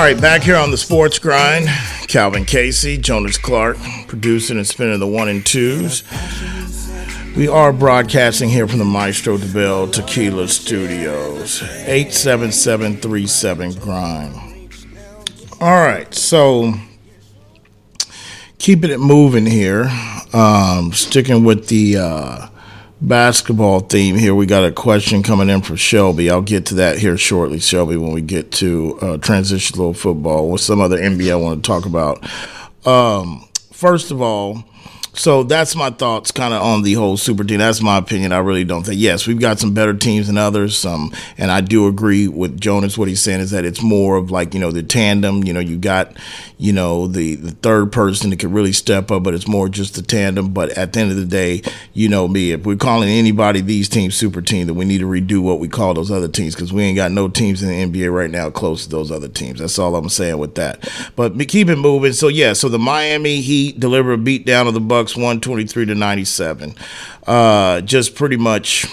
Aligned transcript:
All 0.00 0.06
right, 0.06 0.18
back 0.18 0.42
here 0.42 0.56
on 0.56 0.70
the 0.70 0.78
sports 0.78 1.18
grind, 1.18 1.68
Calvin 2.08 2.46
Casey, 2.46 2.96
Jonas 2.96 3.36
Clark, 3.36 3.76
producing 4.08 4.56
and 4.56 4.66
spinning 4.66 4.98
the 4.98 5.06
one 5.06 5.28
and 5.28 5.44
twos. 5.44 6.04
We 7.36 7.48
are 7.48 7.70
broadcasting 7.70 8.48
here 8.48 8.66
from 8.66 8.78
the 8.78 8.86
Maestro 8.86 9.36
Dobel 9.36 9.92
Tequila 9.92 10.48
Studios, 10.48 11.60
87737 11.60 13.74
Grind. 13.74 14.72
All 15.60 15.82
right, 15.82 16.14
so 16.14 16.72
keeping 18.56 18.88
it 18.88 19.00
moving 19.00 19.44
here, 19.44 19.90
um, 20.32 20.94
sticking 20.94 21.44
with 21.44 21.68
the 21.68 21.98
uh, 21.98 22.48
basketball 23.00 23.80
theme 23.80 24.16
here. 24.16 24.34
We 24.34 24.46
got 24.46 24.64
a 24.64 24.72
question 24.72 25.22
coming 25.22 25.48
in 25.48 25.62
from 25.62 25.76
Shelby. 25.76 26.30
I'll 26.30 26.42
get 26.42 26.66
to 26.66 26.74
that 26.76 26.98
here 26.98 27.16
shortly, 27.16 27.60
Shelby, 27.60 27.96
when 27.96 28.12
we 28.12 28.20
get 28.20 28.52
to 28.52 28.98
uh, 29.00 29.16
transitional 29.18 29.94
football 29.94 30.50
with 30.50 30.60
some 30.60 30.80
other 30.80 30.98
NBA 30.98 31.32
I 31.32 31.36
want 31.36 31.64
to 31.64 31.66
talk 31.66 31.86
about. 31.86 32.28
Um, 32.86 33.48
first 33.72 34.10
of 34.10 34.20
all, 34.20 34.64
so 35.14 35.42
that's 35.42 35.74
my 35.74 35.90
thoughts 35.90 36.30
kind 36.30 36.54
of 36.54 36.62
on 36.62 36.82
the 36.82 36.94
whole 36.94 37.16
super 37.16 37.44
team. 37.44 37.58
That's 37.58 37.82
my 37.82 37.98
opinion. 37.98 38.32
I 38.32 38.38
really 38.38 38.64
don't 38.64 38.84
think. 38.84 39.00
Yes, 39.00 39.26
we've 39.26 39.40
got 39.40 39.58
some 39.58 39.74
better 39.74 39.94
teams 39.94 40.28
than 40.28 40.38
others. 40.38 40.76
Some, 40.76 41.12
and 41.36 41.50
I 41.50 41.60
do 41.60 41.88
agree 41.88 42.28
with 42.28 42.60
Jonas. 42.60 42.96
What 42.96 43.08
he's 43.08 43.20
saying 43.20 43.40
is 43.40 43.50
that 43.50 43.64
it's 43.64 43.82
more 43.82 44.16
of 44.16 44.30
like 44.30 44.54
you 44.54 44.60
know 44.60 44.70
the 44.70 44.82
tandem. 44.82 45.44
You 45.44 45.52
know, 45.52 45.60
you 45.60 45.76
got 45.78 46.16
you 46.58 46.72
know 46.72 47.06
the 47.06 47.34
the 47.34 47.50
third 47.50 47.92
person 47.92 48.30
that 48.30 48.38
could 48.38 48.52
really 48.52 48.72
step 48.72 49.10
up, 49.10 49.22
but 49.22 49.34
it's 49.34 49.48
more 49.48 49.68
just 49.68 49.94
the 49.94 50.02
tandem. 50.02 50.52
But 50.52 50.70
at 50.70 50.92
the 50.92 51.00
end 51.00 51.10
of 51.10 51.16
the 51.16 51.26
day, 51.26 51.62
you 51.92 52.08
know 52.08 52.28
me. 52.28 52.52
If 52.52 52.64
we're 52.64 52.76
calling 52.76 53.08
anybody 53.08 53.60
these 53.60 53.88
teams 53.88 54.14
super 54.14 54.40
team, 54.40 54.66
then 54.66 54.76
we 54.76 54.84
need 54.84 54.98
to 54.98 55.06
redo 55.06 55.42
what 55.42 55.58
we 55.58 55.68
call 55.68 55.94
those 55.94 56.10
other 56.10 56.28
teams 56.28 56.54
because 56.54 56.72
we 56.72 56.82
ain't 56.82 56.96
got 56.96 57.12
no 57.12 57.28
teams 57.28 57.62
in 57.62 57.68
the 57.68 58.00
NBA 58.00 58.12
right 58.12 58.30
now 58.30 58.50
close 58.50 58.84
to 58.84 58.90
those 58.90 59.10
other 59.10 59.28
teams. 59.28 59.60
That's 59.60 59.78
all 59.78 59.96
I'm 59.96 60.08
saying 60.08 60.38
with 60.38 60.54
that. 60.54 60.88
But 61.16 61.38
keep 61.48 61.68
it 61.68 61.76
moving. 61.76 62.12
So 62.12 62.28
yeah, 62.28 62.52
so 62.52 62.68
the 62.68 62.78
Miami 62.78 63.40
Heat 63.40 63.80
deliver 63.80 64.12
a 64.12 64.18
beat 64.18 64.46
down 64.46 64.66
of 64.66 64.74
the 64.74 64.80
Bucks. 64.80 65.09
Bucks 65.10 65.16
123 65.16 65.86
to 65.86 65.94
97. 65.94 66.74
Uh, 67.26 67.80
just 67.80 68.14
pretty 68.14 68.36
much 68.36 68.86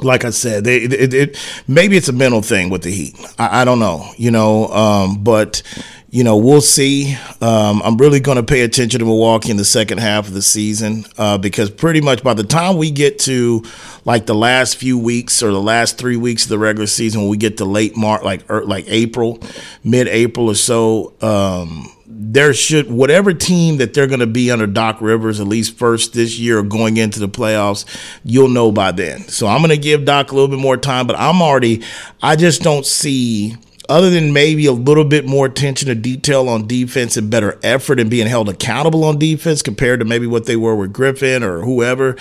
like 0.00 0.24
I 0.24 0.30
said, 0.30 0.64
they, 0.64 0.78
it, 0.78 1.14
it, 1.14 1.62
maybe 1.68 1.96
it's 1.96 2.08
a 2.08 2.12
mental 2.12 2.42
thing 2.42 2.68
with 2.68 2.82
the 2.82 2.90
Heat. 2.90 3.16
I, 3.38 3.62
I 3.62 3.64
don't 3.64 3.78
know, 3.78 4.10
you 4.16 4.30
know, 4.30 4.66
um, 4.68 5.22
but 5.22 5.62
you 6.10 6.24
know 6.24 6.36
we'll 6.36 6.60
see. 6.60 7.16
Um, 7.40 7.80
I'm 7.82 7.96
really 7.96 8.20
going 8.20 8.36
to 8.36 8.42
pay 8.42 8.62
attention 8.62 8.98
to 8.98 9.06
Milwaukee 9.06 9.50
in 9.50 9.56
the 9.56 9.64
second 9.64 9.98
half 9.98 10.26
of 10.28 10.34
the 10.34 10.42
season 10.42 11.06
uh, 11.16 11.38
because 11.38 11.70
pretty 11.70 12.00
much 12.00 12.22
by 12.22 12.34
the 12.34 12.44
time 12.44 12.76
we 12.76 12.90
get 12.90 13.20
to 13.20 13.62
like 14.04 14.26
the 14.26 14.34
last 14.34 14.76
few 14.76 14.98
weeks 14.98 15.42
or 15.42 15.52
the 15.52 15.62
last 15.62 15.96
three 15.96 16.16
weeks 16.16 16.42
of 16.42 16.50
the 16.50 16.58
regular 16.58 16.88
season, 16.88 17.22
when 17.22 17.30
we 17.30 17.36
get 17.36 17.56
to 17.58 17.64
late 17.64 17.96
March, 17.96 18.22
like 18.22 18.50
er, 18.50 18.64
like 18.64 18.84
April, 18.88 19.40
mid 19.84 20.08
April 20.08 20.48
or 20.48 20.56
so. 20.56 21.14
Um, 21.22 21.93
there 22.16 22.54
should 22.54 22.90
whatever 22.90 23.34
team 23.34 23.78
that 23.78 23.92
they're 23.92 24.06
going 24.06 24.20
to 24.20 24.26
be 24.26 24.50
under 24.50 24.66
Doc 24.66 25.00
Rivers 25.00 25.40
at 25.40 25.48
least 25.48 25.76
first 25.76 26.12
this 26.12 26.38
year 26.38 26.62
going 26.62 26.96
into 26.96 27.18
the 27.18 27.28
playoffs, 27.28 27.84
you'll 28.22 28.48
know 28.48 28.70
by 28.70 28.92
then. 28.92 29.20
So 29.22 29.46
I'm 29.46 29.58
going 29.58 29.70
to 29.70 29.76
give 29.76 30.04
Doc 30.04 30.30
a 30.30 30.34
little 30.34 30.48
bit 30.48 30.60
more 30.60 30.76
time, 30.76 31.06
but 31.06 31.18
I'm 31.18 31.42
already 31.42 31.82
I 32.22 32.36
just 32.36 32.62
don't 32.62 32.86
see 32.86 33.56
other 33.88 34.10
than 34.10 34.32
maybe 34.32 34.66
a 34.66 34.72
little 34.72 35.04
bit 35.04 35.26
more 35.26 35.46
attention 35.46 35.88
to 35.88 35.94
detail 35.94 36.48
on 36.48 36.66
defense 36.66 37.16
and 37.16 37.30
better 37.30 37.58
effort 37.62 38.00
and 38.00 38.08
being 38.08 38.26
held 38.26 38.48
accountable 38.48 39.04
on 39.04 39.18
defense 39.18 39.60
compared 39.60 40.00
to 40.00 40.06
maybe 40.06 40.26
what 40.26 40.46
they 40.46 40.56
were 40.56 40.74
with 40.74 40.92
Griffin 40.92 41.42
or 41.42 41.60
whoever. 41.62 42.16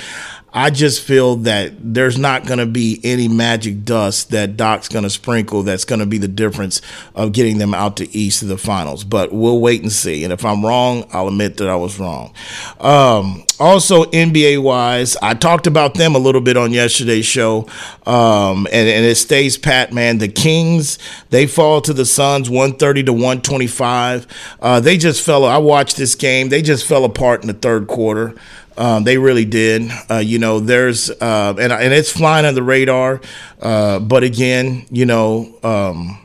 I 0.55 0.69
just 0.69 1.01
feel 1.01 1.37
that 1.37 1.73
there's 1.79 2.19
not 2.19 2.45
going 2.45 2.59
to 2.59 2.67
be 2.67 2.99
any 3.03 3.27
magic 3.27 3.83
dust 3.83 4.29
that 4.29 4.55
Doc's 4.55 4.87
going 4.87 5.03
to 5.03 5.09
sprinkle 5.09 5.63
that's 5.63 5.83
going 5.83 5.99
to 5.99 6.05
be 6.05 6.19
the 6.19 6.27
difference 6.27 6.79
of 7.15 7.31
getting 7.31 7.57
them 7.57 7.73
out 7.73 7.97
to 7.97 8.15
East 8.15 8.43
of 8.43 8.49
the 8.49 8.57
finals. 8.57 9.03
But 9.03 9.33
we'll 9.33 9.59
wait 9.59 9.81
and 9.81 9.91
see. 9.91 10.23
And 10.23 10.31
if 10.31 10.45
I'm 10.45 10.63
wrong, 10.63 11.07
I'll 11.11 11.27
admit 11.27 11.57
that 11.57 11.69
I 11.69 11.75
was 11.75 11.99
wrong. 11.99 12.33
Um, 12.79 13.43
also, 13.59 14.03
NBA 14.05 14.61
wise, 14.61 15.15
I 15.21 15.33
talked 15.33 15.67
about 15.67 15.95
them 15.95 16.15
a 16.15 16.19
little 16.19 16.41
bit 16.41 16.57
on 16.57 16.71
yesterday's 16.71 17.25
show, 17.25 17.67
um, 18.05 18.67
and, 18.71 18.89
and 18.89 19.05
it 19.05 19.15
stays 19.15 19.57
pat, 19.57 19.93
man. 19.93 20.17
The 20.17 20.27
Kings, 20.27 20.99
they 21.29 21.47
fall 21.47 21.81
to 21.81 21.93
the 21.93 22.05
Suns 22.05 22.49
130 22.49 23.03
to 23.03 23.13
125. 23.13 24.27
Uh, 24.59 24.79
they 24.79 24.97
just 24.97 25.23
fell, 25.25 25.45
I 25.45 25.57
watched 25.57 25.97
this 25.97 26.13
game, 26.15 26.49
they 26.49 26.61
just 26.61 26.85
fell 26.85 27.05
apart 27.05 27.41
in 27.41 27.47
the 27.47 27.53
third 27.53 27.87
quarter. 27.87 28.35
Um, 28.77 29.03
they 29.03 29.17
really 29.17 29.45
did. 29.45 29.91
Uh, 30.09 30.17
you 30.17 30.39
know, 30.39 30.59
there's 30.59 31.09
uh, 31.09 31.55
and 31.59 31.71
and 31.71 31.93
it's 31.93 32.11
flying 32.11 32.45
on 32.45 32.55
the 32.55 32.63
radar. 32.63 33.21
Uh, 33.61 33.99
but 33.99 34.23
again, 34.23 34.85
you 34.89 35.05
know, 35.05 35.55
um, 35.63 36.23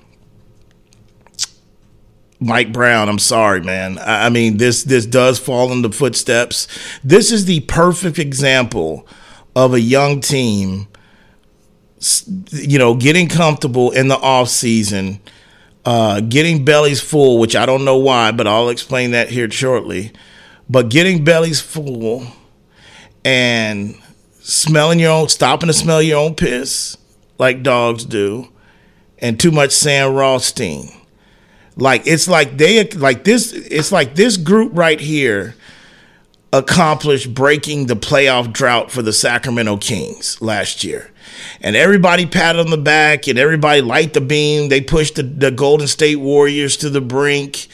Mike 2.40 2.72
Brown. 2.72 3.08
I'm 3.08 3.18
sorry, 3.18 3.60
man. 3.60 3.98
I, 3.98 4.26
I, 4.26 4.28
mean, 4.28 4.56
this 4.56 4.84
this 4.84 5.06
does 5.06 5.38
fall 5.38 5.72
in 5.72 5.82
the 5.82 5.92
footsteps. 5.92 6.68
This 7.02 7.32
is 7.32 7.44
the 7.44 7.60
perfect 7.60 8.18
example 8.18 9.06
of 9.54 9.74
a 9.74 9.80
young 9.80 10.20
team. 10.20 10.88
You 12.52 12.78
know, 12.78 12.94
getting 12.94 13.28
comfortable 13.28 13.90
in 13.90 14.06
the 14.06 14.16
off 14.16 14.48
season, 14.48 15.20
uh, 15.84 16.20
getting 16.20 16.64
bellies 16.64 17.00
full, 17.00 17.38
which 17.38 17.56
I 17.56 17.66
don't 17.66 17.84
know 17.84 17.98
why, 17.98 18.30
but 18.30 18.46
I'll 18.46 18.68
explain 18.68 19.10
that 19.10 19.30
here 19.30 19.50
shortly. 19.50 20.12
But 20.68 20.90
getting 20.90 21.24
bellies 21.24 21.60
full 21.60 22.26
and 23.24 23.96
smelling 24.40 24.98
your 24.98 25.12
own, 25.12 25.28
stopping 25.28 25.68
to 25.68 25.72
smell 25.72 26.02
your 26.02 26.18
own 26.18 26.34
piss 26.34 26.96
like 27.38 27.62
dogs 27.62 28.04
do, 28.04 28.48
and 29.18 29.38
too 29.38 29.50
much 29.50 29.72
Sam 29.72 30.14
Rothstein. 30.14 30.90
Like 31.76 32.06
it's 32.06 32.28
like 32.28 32.58
they 32.58 32.88
like 32.90 33.24
this. 33.24 33.52
It's 33.52 33.92
like 33.92 34.14
this 34.14 34.36
group 34.36 34.72
right 34.74 35.00
here 35.00 35.54
accomplished 36.52 37.34
breaking 37.34 37.86
the 37.86 37.94
playoff 37.94 38.52
drought 38.52 38.90
for 38.90 39.02
the 39.02 39.12
Sacramento 39.12 39.76
Kings 39.76 40.40
last 40.40 40.82
year. 40.82 41.10
And 41.60 41.76
everybody 41.76 42.26
patted 42.26 42.60
on 42.60 42.70
the 42.70 42.78
back 42.78 43.28
and 43.28 43.38
everybody 43.38 43.82
liked 43.82 44.14
the 44.14 44.20
beam. 44.20 44.68
They 44.68 44.80
pushed 44.80 45.16
the, 45.16 45.22
the 45.22 45.50
Golden 45.50 45.86
State 45.86 46.16
Warriors 46.16 46.76
to 46.78 46.90
the 46.90 47.02
brink 47.02 47.68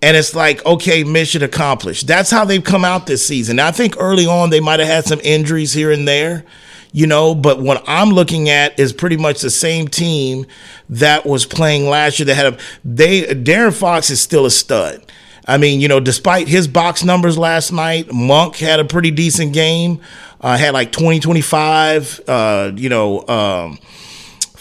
and 0.00 0.16
it's 0.16 0.34
like, 0.34 0.64
okay, 0.64 1.02
mission 1.04 1.42
accomplished. 1.42 2.06
That's 2.06 2.30
how 2.30 2.44
they've 2.44 2.62
come 2.62 2.84
out 2.84 3.06
this 3.06 3.26
season. 3.26 3.58
I 3.58 3.72
think 3.72 3.96
early 3.98 4.26
on 4.26 4.50
they 4.50 4.60
might 4.60 4.80
have 4.80 4.88
had 4.88 5.04
some 5.04 5.20
injuries 5.24 5.72
here 5.72 5.90
and 5.90 6.06
there, 6.06 6.44
you 6.92 7.06
know, 7.06 7.34
but 7.34 7.60
what 7.60 7.82
I'm 7.86 8.10
looking 8.10 8.48
at 8.48 8.78
is 8.78 8.92
pretty 8.92 9.16
much 9.16 9.40
the 9.40 9.50
same 9.50 9.88
team 9.88 10.46
that 10.88 11.26
was 11.26 11.46
playing 11.46 11.88
last 11.88 12.18
year. 12.18 12.26
That 12.26 12.34
had 12.36 12.54
a 12.54 12.58
they 12.84 13.22
De'Aaron 13.22 13.74
Fox 13.74 14.10
is 14.10 14.20
still 14.20 14.46
a 14.46 14.50
stud. 14.50 15.04
I 15.46 15.56
mean, 15.56 15.80
you 15.80 15.88
know, 15.88 15.98
despite 15.98 16.46
his 16.46 16.68
box 16.68 17.02
numbers 17.02 17.38
last 17.38 17.72
night, 17.72 18.12
Monk 18.12 18.56
had 18.56 18.80
a 18.80 18.84
pretty 18.84 19.10
decent 19.10 19.54
game. 19.54 20.00
Uh, 20.40 20.56
had 20.56 20.72
like 20.72 20.92
20, 20.92 21.18
25, 21.18 22.20
uh, 22.28 22.70
you 22.76 22.88
know, 22.88 23.26
um, 23.26 23.78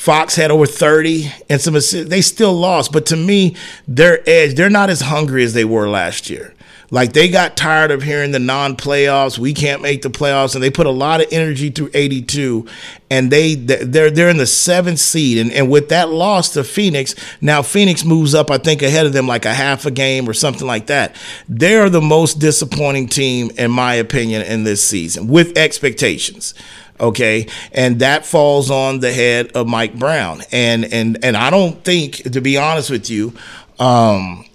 Fox 0.07 0.37
had 0.37 0.51
over 0.51 0.65
30 0.65 1.29
and 1.49 1.59
some. 1.59 1.73
They 1.73 2.21
still 2.21 2.53
lost, 2.53 2.93
but 2.93 3.07
to 3.07 3.17
me, 3.17 3.57
their 3.89 4.21
edge, 4.25 4.55
they're 4.55 4.69
not 4.69 4.89
as 4.89 5.01
hungry 5.01 5.43
as 5.43 5.53
they 5.53 5.65
were 5.65 5.89
last 5.89 6.29
year. 6.29 6.53
Like 6.89 7.11
they 7.11 7.27
got 7.27 7.57
tired 7.57 7.91
of 7.91 8.03
hearing 8.03 8.31
the 8.31 8.39
non-playoffs, 8.39 9.37
we 9.37 9.53
can't 9.53 9.81
make 9.81 10.03
the 10.03 10.09
playoffs, 10.09 10.55
and 10.55 10.63
they 10.63 10.69
put 10.69 10.85
a 10.85 10.91
lot 10.91 11.19
of 11.19 11.27
energy 11.33 11.69
through 11.71 11.89
82, 11.93 12.65
and 13.09 13.29
they 13.29 13.55
they're 13.55 14.09
they're 14.09 14.29
in 14.29 14.37
the 14.37 14.47
seventh 14.47 14.99
seed, 14.99 15.39
and, 15.39 15.51
and 15.51 15.69
with 15.69 15.89
that 15.89 16.07
loss 16.07 16.53
to 16.53 16.63
Phoenix, 16.63 17.13
now 17.41 17.61
Phoenix 17.61 18.05
moves 18.05 18.33
up, 18.33 18.49
I 18.49 18.59
think, 18.59 18.81
ahead 18.81 19.05
of 19.05 19.11
them 19.11 19.27
like 19.27 19.43
a 19.43 19.53
half 19.53 19.85
a 19.85 19.91
game 19.91 20.29
or 20.29 20.33
something 20.33 20.65
like 20.65 20.87
that. 20.87 21.17
They're 21.49 21.89
the 21.89 21.99
most 21.99 22.39
disappointing 22.39 23.09
team, 23.09 23.51
in 23.57 23.71
my 23.71 23.95
opinion, 23.95 24.43
in 24.43 24.63
this 24.63 24.81
season 24.81 25.27
with 25.27 25.57
expectations 25.57 26.53
okay? 26.99 27.47
And 27.71 27.99
that 27.99 28.25
falls 28.25 28.69
on 28.71 28.99
the 28.99 29.11
head 29.11 29.51
of 29.53 29.67
mike 29.67 29.97
brown. 29.97 30.41
And 30.51 30.85
and 30.85 31.23
and 31.23 31.37
i 31.37 31.49
don't 31.49 31.83
think 31.83 32.15
to 32.31 32.41
be 32.41 32.57
honest 32.57 32.89
with 32.89 33.09
you 33.09 33.33
um, 33.79 34.45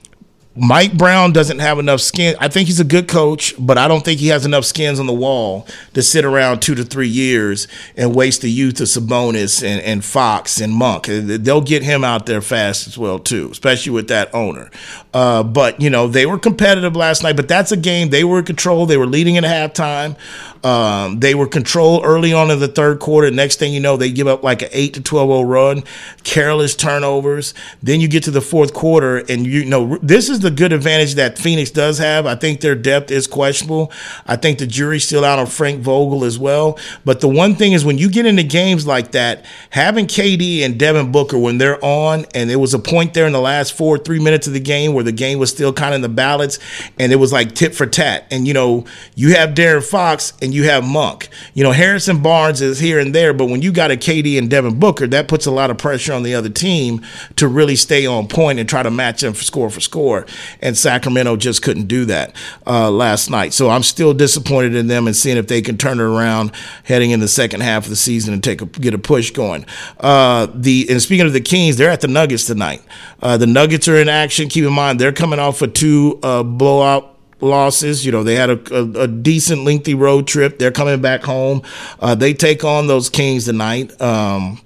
Mike 0.54 0.98
Brown 0.98 1.32
doesn't 1.32 1.60
have 1.60 1.78
enough 1.78 2.02
skin. 2.02 2.36
I 2.38 2.48
think 2.48 2.66
he's 2.66 2.80
a 2.80 2.84
good 2.84 3.08
coach, 3.08 3.54
but 3.58 3.78
I 3.78 3.88
don't 3.88 4.04
think 4.04 4.20
he 4.20 4.28
has 4.28 4.44
enough 4.44 4.66
skins 4.66 5.00
on 5.00 5.06
the 5.06 5.12
wall 5.14 5.66
to 5.94 6.02
sit 6.02 6.26
around 6.26 6.60
two 6.60 6.74
to 6.74 6.84
three 6.84 7.08
years 7.08 7.66
and 7.96 8.14
waste 8.14 8.42
the 8.42 8.50
youth 8.50 8.78
of 8.80 8.88
Sabonis 8.88 9.62
and, 9.66 9.80
and 9.80 10.04
Fox 10.04 10.60
and 10.60 10.74
Monk. 10.74 11.06
They'll 11.06 11.62
get 11.62 11.82
him 11.82 12.04
out 12.04 12.26
there 12.26 12.42
fast 12.42 12.86
as 12.86 12.98
well 12.98 13.18
too, 13.18 13.48
especially 13.50 13.92
with 13.92 14.08
that 14.08 14.34
owner. 14.34 14.70
Uh, 15.14 15.42
but 15.42 15.80
you 15.80 15.88
know 15.88 16.06
they 16.06 16.26
were 16.26 16.38
competitive 16.38 16.96
last 16.96 17.22
night, 17.22 17.36
but 17.36 17.48
that's 17.48 17.72
a 17.72 17.76
game 17.76 18.10
they 18.10 18.24
were 18.24 18.40
in 18.40 18.44
control. 18.44 18.84
They 18.84 18.98
were 18.98 19.06
leading 19.06 19.38
at 19.38 19.44
halftime. 19.44 20.16
Um, 20.64 21.18
they 21.18 21.34
were 21.34 21.48
controlled 21.48 22.04
early 22.04 22.32
on 22.32 22.50
in 22.50 22.60
the 22.60 22.68
third 22.68 23.00
quarter. 23.00 23.30
Next 23.30 23.58
thing 23.58 23.72
you 23.72 23.80
know, 23.80 23.96
they 23.96 24.12
give 24.12 24.28
up 24.28 24.44
like 24.44 24.62
an 24.62 24.68
eight 24.72 24.94
to 24.94 25.02
12 25.02 25.46
run, 25.46 25.82
careless 26.22 26.76
turnovers. 26.76 27.52
Then 27.82 28.00
you 28.00 28.06
get 28.06 28.22
to 28.24 28.30
the 28.30 28.40
fourth 28.40 28.72
quarter, 28.72 29.18
and 29.28 29.46
you 29.46 29.64
know 29.64 29.98
this 30.02 30.28
is 30.28 30.41
the 30.42 30.50
good 30.50 30.72
advantage 30.72 31.14
that 31.14 31.38
Phoenix 31.38 31.70
does 31.70 31.98
have. 31.98 32.26
I 32.26 32.34
think 32.34 32.60
their 32.60 32.74
depth 32.74 33.10
is 33.10 33.26
questionable. 33.26 33.90
I 34.26 34.36
think 34.36 34.58
the 34.58 34.66
jury's 34.66 35.04
still 35.04 35.24
out 35.24 35.38
on 35.38 35.46
Frank 35.46 35.80
Vogel 35.80 36.24
as 36.24 36.38
well. 36.38 36.78
But 37.04 37.20
the 37.20 37.28
one 37.28 37.54
thing 37.54 37.72
is 37.72 37.84
when 37.84 37.98
you 37.98 38.10
get 38.10 38.26
into 38.26 38.42
games 38.42 38.86
like 38.86 39.12
that, 39.12 39.44
having 39.70 40.06
KD 40.06 40.60
and 40.60 40.78
Devin 40.78 41.12
Booker 41.12 41.38
when 41.38 41.58
they're 41.58 41.82
on, 41.84 42.26
and 42.34 42.50
there 42.50 42.58
was 42.58 42.74
a 42.74 42.78
point 42.78 43.14
there 43.14 43.26
in 43.26 43.32
the 43.32 43.40
last 43.40 43.72
four, 43.72 43.98
three 43.98 44.20
minutes 44.20 44.46
of 44.46 44.52
the 44.52 44.60
game 44.60 44.92
where 44.92 45.04
the 45.04 45.12
game 45.12 45.38
was 45.38 45.50
still 45.50 45.72
kind 45.72 45.94
of 45.94 45.96
in 45.96 46.02
the 46.02 46.08
balance, 46.08 46.58
and 46.98 47.12
it 47.12 47.16
was 47.16 47.32
like 47.32 47.54
tit 47.54 47.74
for 47.74 47.86
tat. 47.86 48.26
And 48.30 48.46
you 48.46 48.54
know, 48.54 48.84
you 49.14 49.34
have 49.34 49.50
De'Aaron 49.50 49.82
Fox 49.88 50.32
and 50.42 50.52
you 50.52 50.64
have 50.64 50.84
Monk. 50.84 51.28
You 51.54 51.62
know, 51.62 51.72
Harrison 51.72 52.22
Barnes 52.22 52.60
is 52.60 52.78
here 52.78 52.98
and 52.98 53.14
there, 53.14 53.32
but 53.32 53.46
when 53.46 53.62
you 53.62 53.72
got 53.72 53.90
a 53.90 53.96
KD 53.96 54.38
and 54.38 54.50
Devin 54.50 54.78
Booker, 54.78 55.06
that 55.06 55.28
puts 55.28 55.46
a 55.46 55.50
lot 55.50 55.70
of 55.70 55.78
pressure 55.78 56.12
on 56.12 56.22
the 56.22 56.34
other 56.34 56.48
team 56.48 57.00
to 57.36 57.48
really 57.48 57.76
stay 57.76 58.06
on 58.06 58.28
point 58.28 58.58
and 58.58 58.68
try 58.68 58.82
to 58.82 58.90
match 58.90 59.20
them 59.20 59.32
for 59.32 59.44
score 59.44 59.70
for 59.70 59.80
score. 59.80 60.26
And 60.60 60.76
Sacramento 60.76 61.36
just 61.36 61.62
couldn't 61.62 61.86
do 61.86 62.04
that 62.06 62.34
uh, 62.66 62.90
last 62.90 63.30
night. 63.30 63.52
So 63.52 63.70
I'm 63.70 63.82
still 63.82 64.14
disappointed 64.14 64.74
in 64.74 64.86
them 64.86 65.06
and 65.06 65.16
seeing 65.16 65.36
if 65.36 65.46
they 65.46 65.62
can 65.62 65.78
turn 65.78 66.00
it 66.00 66.04
around 66.04 66.52
heading 66.84 67.10
in 67.10 67.20
the 67.20 67.28
second 67.28 67.62
half 67.62 67.84
of 67.84 67.90
the 67.90 67.96
season 67.96 68.34
and 68.34 68.42
take 68.42 68.62
a, 68.62 68.66
get 68.66 68.94
a 68.94 68.98
push 68.98 69.30
going. 69.30 69.66
Uh, 70.00 70.46
the 70.54 70.86
and 70.90 71.00
speaking 71.02 71.26
of 71.26 71.32
the 71.32 71.40
Kings, 71.40 71.76
they're 71.76 71.90
at 71.90 72.00
the 72.00 72.08
Nuggets 72.08 72.46
tonight. 72.46 72.82
Uh, 73.20 73.36
the 73.36 73.46
Nuggets 73.46 73.88
are 73.88 73.96
in 73.96 74.08
action. 74.08 74.48
Keep 74.48 74.64
in 74.64 74.72
mind 74.72 75.00
they're 75.00 75.12
coming 75.12 75.38
off 75.38 75.62
of 75.62 75.74
two 75.74 76.18
uh, 76.22 76.42
blowout 76.42 77.12
losses. 77.42 78.06
You 78.06 78.12
know, 78.12 78.22
they 78.22 78.36
had 78.36 78.50
a, 78.50 78.74
a, 78.74 79.02
a, 79.02 79.08
decent, 79.08 79.64
lengthy 79.64 79.94
road 79.94 80.26
trip. 80.26 80.58
They're 80.58 80.72
coming 80.72 81.00
back 81.00 81.22
home. 81.22 81.62
Uh, 82.00 82.14
they 82.14 82.32
take 82.32 82.64
on 82.64 82.86
those 82.86 83.10
Kings 83.10 83.44
tonight. 83.44 84.00
Um, 84.00 84.60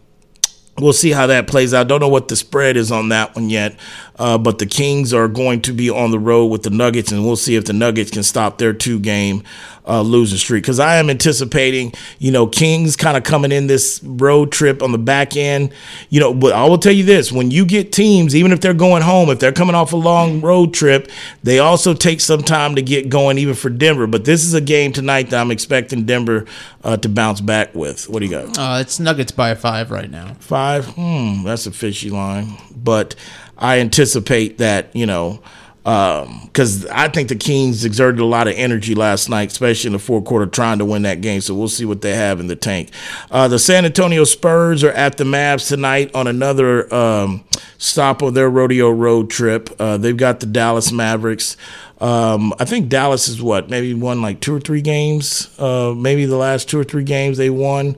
we'll 0.78 0.92
see 0.92 1.10
how 1.10 1.26
that 1.26 1.46
plays 1.46 1.74
out. 1.74 1.88
Don't 1.88 2.00
know 2.00 2.08
what 2.08 2.28
the 2.28 2.36
spread 2.36 2.76
is 2.76 2.92
on 2.92 3.08
that 3.08 3.34
one 3.34 3.50
yet. 3.50 3.78
Uh, 4.18 4.38
but 4.38 4.58
the 4.58 4.66
Kings 4.66 5.12
are 5.12 5.28
going 5.28 5.60
to 5.62 5.72
be 5.72 5.90
on 5.90 6.10
the 6.10 6.18
road 6.18 6.46
with 6.46 6.62
the 6.62 6.70
Nuggets, 6.70 7.12
and 7.12 7.24
we'll 7.24 7.36
see 7.36 7.56
if 7.56 7.64
the 7.66 7.72
Nuggets 7.72 8.10
can 8.10 8.22
stop 8.22 8.58
their 8.58 8.72
two 8.72 8.98
game 8.98 9.42
uh, 9.86 10.00
losing 10.02 10.38
streak. 10.38 10.62
Because 10.64 10.80
I 10.80 10.96
am 10.96 11.10
anticipating, 11.10 11.92
you 12.18 12.30
know, 12.30 12.46
Kings 12.46 12.96
kind 12.96 13.16
of 13.16 13.24
coming 13.24 13.52
in 13.52 13.66
this 13.66 14.00
road 14.02 14.52
trip 14.52 14.82
on 14.82 14.92
the 14.92 14.98
back 14.98 15.36
end. 15.36 15.72
You 16.08 16.20
know, 16.20 16.34
but 16.34 16.52
I 16.52 16.64
will 16.64 16.78
tell 16.78 16.92
you 16.92 17.04
this 17.04 17.30
when 17.30 17.50
you 17.50 17.64
get 17.64 17.92
teams, 17.92 18.34
even 18.34 18.52
if 18.52 18.60
they're 18.60 18.74
going 18.74 19.02
home, 19.02 19.28
if 19.28 19.38
they're 19.38 19.52
coming 19.52 19.74
off 19.74 19.92
a 19.92 19.96
long 19.96 20.40
road 20.40 20.74
trip, 20.74 21.10
they 21.42 21.58
also 21.58 21.94
take 21.94 22.20
some 22.20 22.42
time 22.42 22.74
to 22.76 22.82
get 22.82 23.08
going, 23.08 23.38
even 23.38 23.54
for 23.54 23.70
Denver. 23.70 24.06
But 24.06 24.24
this 24.24 24.44
is 24.44 24.54
a 24.54 24.60
game 24.60 24.92
tonight 24.92 25.30
that 25.30 25.40
I'm 25.40 25.50
expecting 25.50 26.04
Denver 26.04 26.46
uh, 26.82 26.96
to 26.98 27.08
bounce 27.08 27.40
back 27.40 27.74
with. 27.74 28.08
What 28.08 28.20
do 28.20 28.26
you 28.26 28.30
got? 28.30 28.58
Uh, 28.58 28.80
it's 28.80 28.98
Nuggets 28.98 29.32
by 29.32 29.54
five 29.54 29.90
right 29.90 30.10
now. 30.10 30.34
Five? 30.40 30.86
Hmm, 30.86 31.44
that's 31.44 31.66
a 31.66 31.70
fishy 31.70 32.10
line. 32.10 32.56
But 32.74 33.14
I 33.58 33.80
anticipate 33.80 34.58
that, 34.58 34.94
you 34.94 35.06
know, 35.06 35.42
because 35.86 36.84
um, 36.84 36.90
I 36.92 37.06
think 37.06 37.28
the 37.28 37.36
Kings 37.36 37.84
exerted 37.84 38.20
a 38.20 38.24
lot 38.24 38.48
of 38.48 38.54
energy 38.56 38.96
last 38.96 39.28
night, 39.28 39.52
especially 39.52 39.86
in 39.86 39.92
the 39.92 40.00
fourth 40.00 40.24
quarter, 40.24 40.44
trying 40.46 40.78
to 40.78 40.84
win 40.84 41.02
that 41.02 41.20
game. 41.20 41.40
So 41.40 41.54
we'll 41.54 41.68
see 41.68 41.84
what 41.84 42.02
they 42.02 42.16
have 42.16 42.40
in 42.40 42.48
the 42.48 42.56
tank. 42.56 42.90
Uh, 43.30 43.46
the 43.46 43.60
San 43.60 43.84
Antonio 43.84 44.24
Spurs 44.24 44.82
are 44.82 44.90
at 44.90 45.16
the 45.16 45.22
Mavs 45.22 45.68
tonight 45.68 46.12
on 46.12 46.26
another 46.26 46.92
um, 46.92 47.44
stop 47.78 48.20
of 48.22 48.34
their 48.34 48.50
rodeo 48.50 48.90
road 48.90 49.30
trip. 49.30 49.70
Uh, 49.78 49.96
they've 49.96 50.16
got 50.16 50.40
the 50.40 50.46
Dallas 50.46 50.90
Mavericks. 50.90 51.56
Um, 52.00 52.52
I 52.58 52.64
think 52.64 52.88
Dallas 52.88 53.28
is 53.28 53.40
what 53.40 53.70
maybe 53.70 53.94
won 53.94 54.20
like 54.20 54.40
two 54.40 54.56
or 54.56 54.60
three 54.60 54.82
games. 54.82 55.56
Uh, 55.56 55.94
maybe 55.96 56.26
the 56.26 56.36
last 56.36 56.68
two 56.68 56.80
or 56.80 56.84
three 56.84 57.04
games 57.04 57.38
they 57.38 57.48
won. 57.48 57.96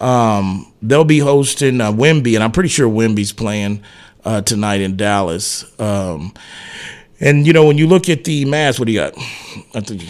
Um, 0.00 0.72
they'll 0.80 1.04
be 1.04 1.18
hosting 1.18 1.82
uh, 1.82 1.92
Wemby, 1.92 2.34
and 2.34 2.42
I'm 2.42 2.52
pretty 2.52 2.70
sure 2.70 2.88
Wemby's 2.88 3.32
playing 3.32 3.82
uh, 4.26 4.42
tonight 4.42 4.80
in 4.80 4.96
Dallas. 4.96 5.64
Um, 5.80 6.34
and 7.20 7.46
you 7.46 7.52
know, 7.52 7.64
when 7.64 7.78
you 7.78 7.86
look 7.86 8.08
at 8.08 8.24
the 8.24 8.44
Mavs, 8.44 8.78
what 8.78 8.86
do 8.86 8.92
you 8.92 8.98
got? 8.98 9.16
I 9.74 9.80
think. 9.80 10.02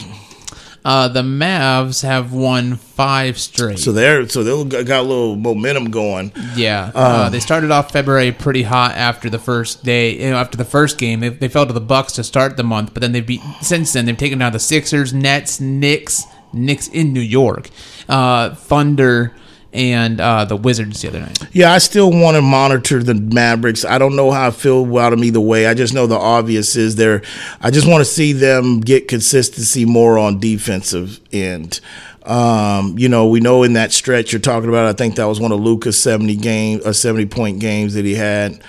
Uh, 0.85 1.09
the 1.09 1.23
Mavs 1.23 2.03
have 2.03 2.33
won 2.33 2.77
five 2.77 3.39
straight. 3.39 3.79
So 3.79 3.93
they're 3.93 4.29
so 4.29 4.43
they 4.43 4.85
got 4.85 5.01
a 5.01 5.03
little 5.03 5.37
momentum 5.37 5.91
going. 5.91 6.33
Yeah, 6.55 6.93
uh, 6.95 7.25
um, 7.27 7.33
they 7.33 7.41
started 7.41 7.71
off 7.71 7.91
February 7.93 8.33
pretty 8.33 8.63
hot 8.63 8.93
after 8.95 9.29
the 9.29 9.39
first 9.39 9.85
day. 9.85 10.17
You 10.17 10.31
know, 10.31 10.37
after 10.37 10.57
the 10.57 10.65
first 10.65 10.97
game, 10.97 11.21
they, 11.21 11.29
they 11.29 11.49
fell 11.49 11.67
to 11.67 11.73
the 11.73 11.81
Bucks 11.81 12.13
to 12.15 12.25
start 12.25 12.57
the 12.57 12.63
month, 12.63 12.95
but 12.95 13.01
then 13.01 13.13
they 13.13 13.21
beat. 13.21 13.41
Since 13.61 13.93
then, 13.93 14.07
they've 14.07 14.17
taken 14.17 14.39
down 14.39 14.53
the 14.53 14.61
Sixers, 14.61 15.13
Nets, 15.13 15.61
Knicks, 15.61 16.25
Knicks 16.53 16.89
in 16.89 17.13
New 17.13 17.21
York, 17.21 17.69
uh, 18.09 18.55
Thunder 18.55 19.35
and 19.77 20.23
uh, 20.23 20.47
the 20.47 20.57
Wizards 20.57 21.03
the 21.03 21.09
other 21.09 21.21
night. 21.21 21.39
Yeah, 21.53 21.73
I 21.73 21.79
still 21.79 22.11
want 22.11 22.37
to 22.37 22.43
monitor 22.43 23.03
the 23.03 23.15
Mavericks. 23.15 23.85
I 23.85 23.99
don't 23.99 24.17
know 24.17 24.31
how 24.31 24.49
I 24.49 24.51
feel 24.51 24.85
about 24.85 25.11
them 25.11 25.23
either 25.23 25.41
way. 25.41 25.67
I 25.67 25.75
just 25.75 25.93
know 25.93 26.07
the 26.07 26.17
obvious 26.17 26.77
is 26.77 26.97
there. 26.97 27.23
I 27.61 27.71
just 27.71 27.87
want 27.87 28.01
to 28.01 28.07
see 28.07 28.33
them 28.33 28.81
get 28.81 29.07
consistency 29.07 29.85
more 29.85 30.19
on 30.19 30.41
defensive 30.41 31.21
end. 31.31 31.81
Um, 32.23 32.99
you 32.99 33.11
know, 33.11 33.29
we 33.29 33.39
know 33.41 33.63
in 33.65 33.75
that 33.75 33.93
stretch 33.93 34.33
you're 34.33 34.41
talking 34.41 34.71
about. 34.71 34.87
I 34.87 34.95
think 34.95 35.17
that 35.17 35.27
was 35.27 35.41
one 35.41 35.53
of 35.53 35.61
Luka's 35.61 35.99
70 35.99 36.37
game, 36.37 36.81
a 36.85 36.95
70 36.95 37.27
point 37.27 37.61
games 37.61 37.93
that 37.95 38.07
he 38.07 38.15
had. 38.15 38.63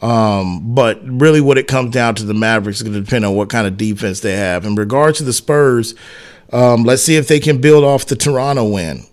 Um, 0.00 0.74
but 0.74 0.98
really, 1.04 1.42
what 1.42 1.58
it 1.58 1.68
comes 1.68 1.92
down 1.92 2.14
to 2.16 2.24
the 2.24 2.34
Mavericks 2.34 2.78
is 2.78 2.82
going 2.82 2.94
to 2.94 3.02
depend 3.02 3.26
on 3.26 3.34
what 3.34 3.50
kind 3.50 3.66
of 3.66 3.76
defense 3.76 4.20
they 4.20 4.34
have. 4.34 4.64
In 4.64 4.76
regards 4.76 5.18
to 5.18 5.24
the 5.24 5.32
Spurs, 5.32 5.94
um, 6.52 6.84
let's 6.84 7.02
see 7.02 7.16
if 7.16 7.28
they 7.28 7.38
can 7.38 7.60
build 7.60 7.84
off 7.84 8.06
the 8.06 8.16
Toronto 8.16 8.64
win 8.64 9.04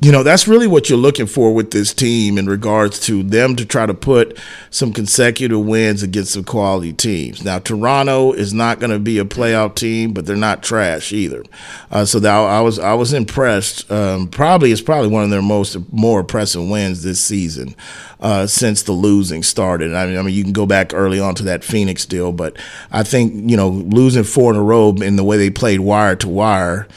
you 0.00 0.10
know, 0.10 0.24
that's 0.24 0.48
really 0.48 0.66
what 0.66 0.90
you're 0.90 0.98
looking 0.98 1.26
for 1.26 1.54
with 1.54 1.70
this 1.70 1.94
team 1.94 2.36
in 2.36 2.46
regards 2.46 2.98
to 3.00 3.22
them 3.22 3.54
to 3.56 3.64
try 3.64 3.86
to 3.86 3.94
put 3.94 4.36
some 4.70 4.92
consecutive 4.92 5.64
wins 5.64 6.02
against 6.02 6.32
some 6.32 6.44
quality 6.44 6.92
teams. 6.92 7.44
Now, 7.44 7.60
Toronto 7.60 8.32
is 8.32 8.52
not 8.52 8.80
going 8.80 8.90
to 8.90 8.98
be 8.98 9.18
a 9.18 9.24
playoff 9.24 9.76
team, 9.76 10.12
but 10.12 10.26
they're 10.26 10.36
not 10.36 10.64
trash 10.64 11.12
either. 11.12 11.44
Uh, 11.92 12.04
so 12.04 12.18
that 12.18 12.34
I 12.34 12.60
was 12.60 12.78
I 12.78 12.94
was 12.94 13.12
impressed. 13.12 13.90
Um, 13.90 14.26
probably 14.26 14.72
it's 14.72 14.82
probably 14.82 15.08
one 15.08 15.22
of 15.22 15.30
their 15.30 15.40
most 15.40 15.76
more 15.92 16.20
impressive 16.20 16.68
wins 16.68 17.04
this 17.04 17.24
season 17.24 17.76
uh, 18.18 18.48
since 18.48 18.82
the 18.82 18.92
losing 18.92 19.44
started. 19.44 19.94
I 19.94 20.06
mean, 20.06 20.18
I 20.18 20.22
mean, 20.22 20.34
you 20.34 20.42
can 20.42 20.52
go 20.52 20.66
back 20.66 20.92
early 20.92 21.20
on 21.20 21.36
to 21.36 21.44
that 21.44 21.62
Phoenix 21.62 22.04
deal, 22.04 22.32
but 22.32 22.56
I 22.90 23.04
think 23.04 23.48
you 23.48 23.56
know 23.56 23.68
losing 23.68 24.24
four 24.24 24.52
in 24.52 24.58
a 24.58 24.62
row 24.62 24.92
in 24.92 25.14
the 25.14 25.24
way 25.24 25.36
they 25.36 25.50
played 25.50 25.80
wire 25.80 26.16
to 26.16 26.28
wire. 26.28 26.88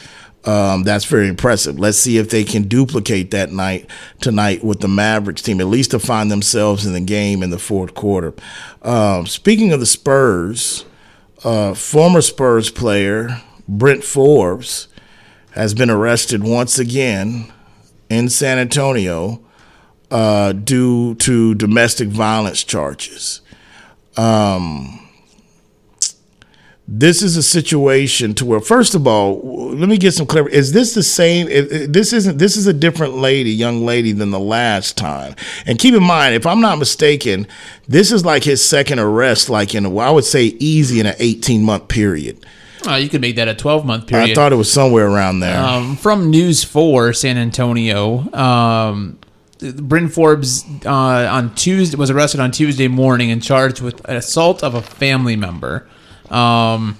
Um, 0.48 0.82
that's 0.82 1.04
very 1.04 1.28
impressive. 1.28 1.78
Let's 1.78 1.98
see 1.98 2.16
if 2.16 2.30
they 2.30 2.42
can 2.42 2.68
duplicate 2.68 3.32
that 3.32 3.52
night 3.52 3.86
tonight 4.22 4.64
with 4.64 4.80
the 4.80 4.88
Mavericks 4.88 5.42
team, 5.42 5.60
at 5.60 5.66
least 5.66 5.90
to 5.90 5.98
find 5.98 6.30
themselves 6.30 6.86
in 6.86 6.94
the 6.94 7.00
game 7.00 7.42
in 7.42 7.50
the 7.50 7.58
fourth 7.58 7.94
quarter. 7.94 8.32
Um, 8.80 9.26
speaking 9.26 9.72
of 9.72 9.80
the 9.80 9.84
Spurs, 9.84 10.86
uh, 11.44 11.74
former 11.74 12.22
Spurs 12.22 12.70
player 12.70 13.42
Bryn 13.68 14.00
Forbes 14.00 14.88
has 15.50 15.74
been 15.74 15.90
arrested 15.90 16.42
once 16.42 16.78
again 16.78 17.52
in 18.08 18.30
San 18.30 18.58
Antonio 18.58 19.44
uh, 20.10 20.52
due 20.52 21.14
to 21.16 21.56
domestic 21.56 22.08
violence 22.08 22.64
charges. 22.64 23.42
Um, 24.16 25.07
this 26.90 27.22
is 27.22 27.36
a 27.36 27.42
situation 27.42 28.32
to 28.32 28.46
where 28.46 28.60
first 28.60 28.94
of 28.94 29.06
all 29.06 29.40
let 29.74 29.90
me 29.90 29.98
get 29.98 30.14
some 30.14 30.26
clarity 30.26 30.56
is 30.56 30.72
this 30.72 30.94
the 30.94 31.02
same 31.02 31.46
this 31.92 32.14
isn't 32.14 32.38
this 32.38 32.56
is 32.56 32.66
a 32.66 32.72
different 32.72 33.14
lady 33.14 33.50
young 33.50 33.84
lady 33.84 34.10
than 34.10 34.30
the 34.30 34.40
last 34.40 34.96
time 34.96 35.34
and 35.66 35.78
keep 35.78 35.94
in 35.94 36.02
mind 36.02 36.34
if 36.34 36.46
i'm 36.46 36.62
not 36.62 36.78
mistaken 36.78 37.46
this 37.86 38.10
is 38.10 38.24
like 38.24 38.42
his 38.42 38.64
second 38.64 38.98
arrest 38.98 39.50
like 39.50 39.74
in 39.74 39.84
a, 39.84 39.96
i 39.98 40.10
would 40.10 40.24
say 40.24 40.44
easy 40.58 40.98
in 40.98 41.04
an 41.04 41.14
18 41.18 41.62
month 41.62 41.88
period 41.88 42.44
uh, 42.86 42.94
you 42.94 43.08
could 43.08 43.20
make 43.20 43.36
that 43.36 43.48
a 43.48 43.54
12 43.56 43.84
month 43.84 44.06
period. 44.06 44.30
I 44.30 44.34
thought 44.34 44.52
it 44.52 44.56
was 44.56 44.70
somewhere 44.70 45.08
around 45.08 45.40
there. 45.40 45.60
Um, 45.60 45.96
from 45.96 46.30
News 46.30 46.62
4 46.62 47.12
San 47.12 47.36
Antonio, 47.36 48.32
um, 48.32 49.18
Bryn 49.58 50.08
Forbes 50.08 50.64
uh, 50.86 50.88
on 51.28 51.56
Tuesday 51.56 51.96
was 51.96 52.08
arrested 52.08 52.38
on 52.38 52.52
Tuesday 52.52 52.86
morning 52.86 53.32
and 53.32 53.42
charged 53.42 53.80
with 53.80 54.00
assault 54.08 54.62
of 54.62 54.76
a 54.76 54.80
family 54.80 55.34
member. 55.34 55.88
Um, 56.30 56.98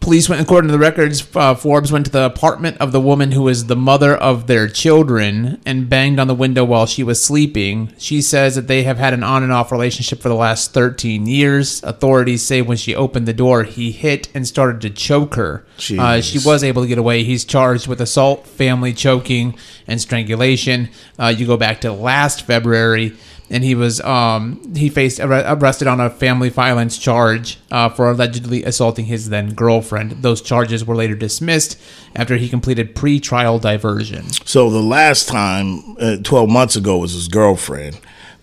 police 0.00 0.28
went, 0.28 0.40
according 0.40 0.68
to 0.68 0.72
the 0.72 0.78
records, 0.78 1.26
uh, 1.34 1.54
Forbes 1.54 1.92
went 1.92 2.06
to 2.06 2.12
the 2.12 2.24
apartment 2.24 2.78
of 2.78 2.92
the 2.92 3.00
woman 3.00 3.32
who 3.32 3.46
is 3.48 3.66
the 3.66 3.76
mother 3.76 4.16
of 4.16 4.46
their 4.46 4.66
children 4.68 5.60
and 5.66 5.88
banged 5.88 6.18
on 6.18 6.28
the 6.28 6.34
window 6.34 6.64
while 6.64 6.86
she 6.86 7.02
was 7.02 7.22
sleeping. 7.22 7.92
She 7.98 8.22
says 8.22 8.54
that 8.54 8.68
they 8.68 8.84
have 8.84 8.96
had 8.96 9.12
an 9.12 9.22
on 9.22 9.42
and 9.42 9.52
off 9.52 9.70
relationship 9.70 10.20
for 10.20 10.28
the 10.30 10.34
last 10.34 10.72
13 10.72 11.26
years. 11.26 11.82
Authorities 11.82 12.42
say 12.42 12.62
when 12.62 12.76
she 12.78 12.94
opened 12.94 13.26
the 13.28 13.34
door, 13.34 13.64
he 13.64 13.90
hit 13.92 14.28
and 14.34 14.46
started 14.48 14.80
to 14.80 14.90
choke 14.90 15.34
her. 15.34 15.66
Uh, 15.98 16.20
she 16.22 16.38
was 16.38 16.64
able 16.64 16.82
to 16.82 16.88
get 16.88 16.96
away. 16.98 17.24
He's 17.24 17.44
charged 17.44 17.86
with 17.86 18.00
assault, 18.00 18.46
family 18.46 18.94
choking, 18.94 19.58
and 19.86 20.00
strangulation. 20.00 20.88
Uh, 21.18 21.34
you 21.36 21.46
go 21.46 21.56
back 21.58 21.82
to 21.82 21.92
last 21.92 22.46
February 22.46 23.14
and 23.50 23.64
he 23.64 23.74
was 23.74 24.00
um, 24.02 24.60
he 24.74 24.88
faced 24.88 25.20
arrested 25.20 25.88
on 25.88 26.00
a 26.00 26.10
family 26.10 26.48
violence 26.48 26.98
charge 26.98 27.58
uh, 27.70 27.88
for 27.88 28.10
allegedly 28.10 28.64
assaulting 28.64 29.06
his 29.06 29.28
then 29.30 29.54
girlfriend. 29.54 30.22
Those 30.22 30.40
charges 30.42 30.84
were 30.84 30.94
later 30.96 31.14
dismissed 31.14 31.80
after 32.14 32.36
he 32.36 32.48
completed 32.48 32.94
pre-trial 32.94 33.58
diversion. 33.58 34.24
So 34.44 34.70
the 34.70 34.82
last 34.82 35.28
time, 35.28 35.96
uh, 36.00 36.16
twelve 36.22 36.48
months 36.50 36.76
ago, 36.76 36.98
was 36.98 37.12
his 37.12 37.28
girlfriend. 37.28 37.98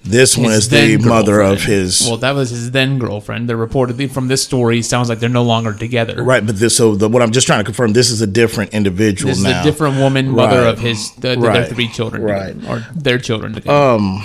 This 0.07 0.37
one 0.37 0.51
is 0.51 0.69
the 0.69 0.97
mother 0.97 1.41
of 1.41 1.63
his. 1.63 2.03
Well, 2.05 2.17
that 2.17 2.35
was 2.35 2.51
his 2.51 2.69
then 2.69 2.99
girlfriend. 2.99 3.49
They're 3.49 3.57
reportedly 3.57 4.07
from 4.07 4.27
this 4.27 4.43
story 4.43 4.83
sounds 4.83 5.09
like 5.09 5.17
they're 5.19 5.29
no 5.29 5.41
longer 5.41 5.73
together. 5.73 6.21
right, 6.23 6.45
but 6.45 6.57
this. 6.59 6.77
So 6.77 6.93
the, 6.93 7.09
what 7.09 7.23
I'm 7.23 7.31
just 7.31 7.47
trying 7.47 7.59
to 7.61 7.63
confirm, 7.63 7.93
this 7.93 8.11
is 8.11 8.21
a 8.21 8.27
different 8.27 8.71
individual 8.75 9.33
This 9.33 9.41
now. 9.41 9.49
is 9.49 9.55
a 9.61 9.63
different 9.63 9.97
woman, 9.97 10.29
mother 10.29 10.59
Right. 10.61 10.67
of 10.67 10.77
his 10.79 11.11
the, 11.15 11.29
the- 11.29 11.37
Right. 11.39 11.53
their 11.53 11.65
three 11.65 11.87
children, 11.87 12.21
Right. 12.21 12.53
together, 12.53 12.71
or 12.71 12.87
their 12.95 13.17
children 13.17 13.53
together. 13.53 14.19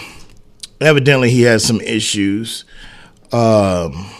Evidently 0.80 1.30
he 1.30 1.42
has 1.42 1.64
some 1.64 1.80
issues. 1.80 2.64
Um, 3.32 4.10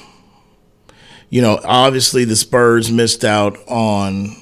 you 1.29 1.43
know, 1.43 1.61
obviously 1.65 2.25
the 2.25 2.37
Spurs 2.37 2.91
missed 2.91 3.25
out 3.25 3.57
on 3.69 4.37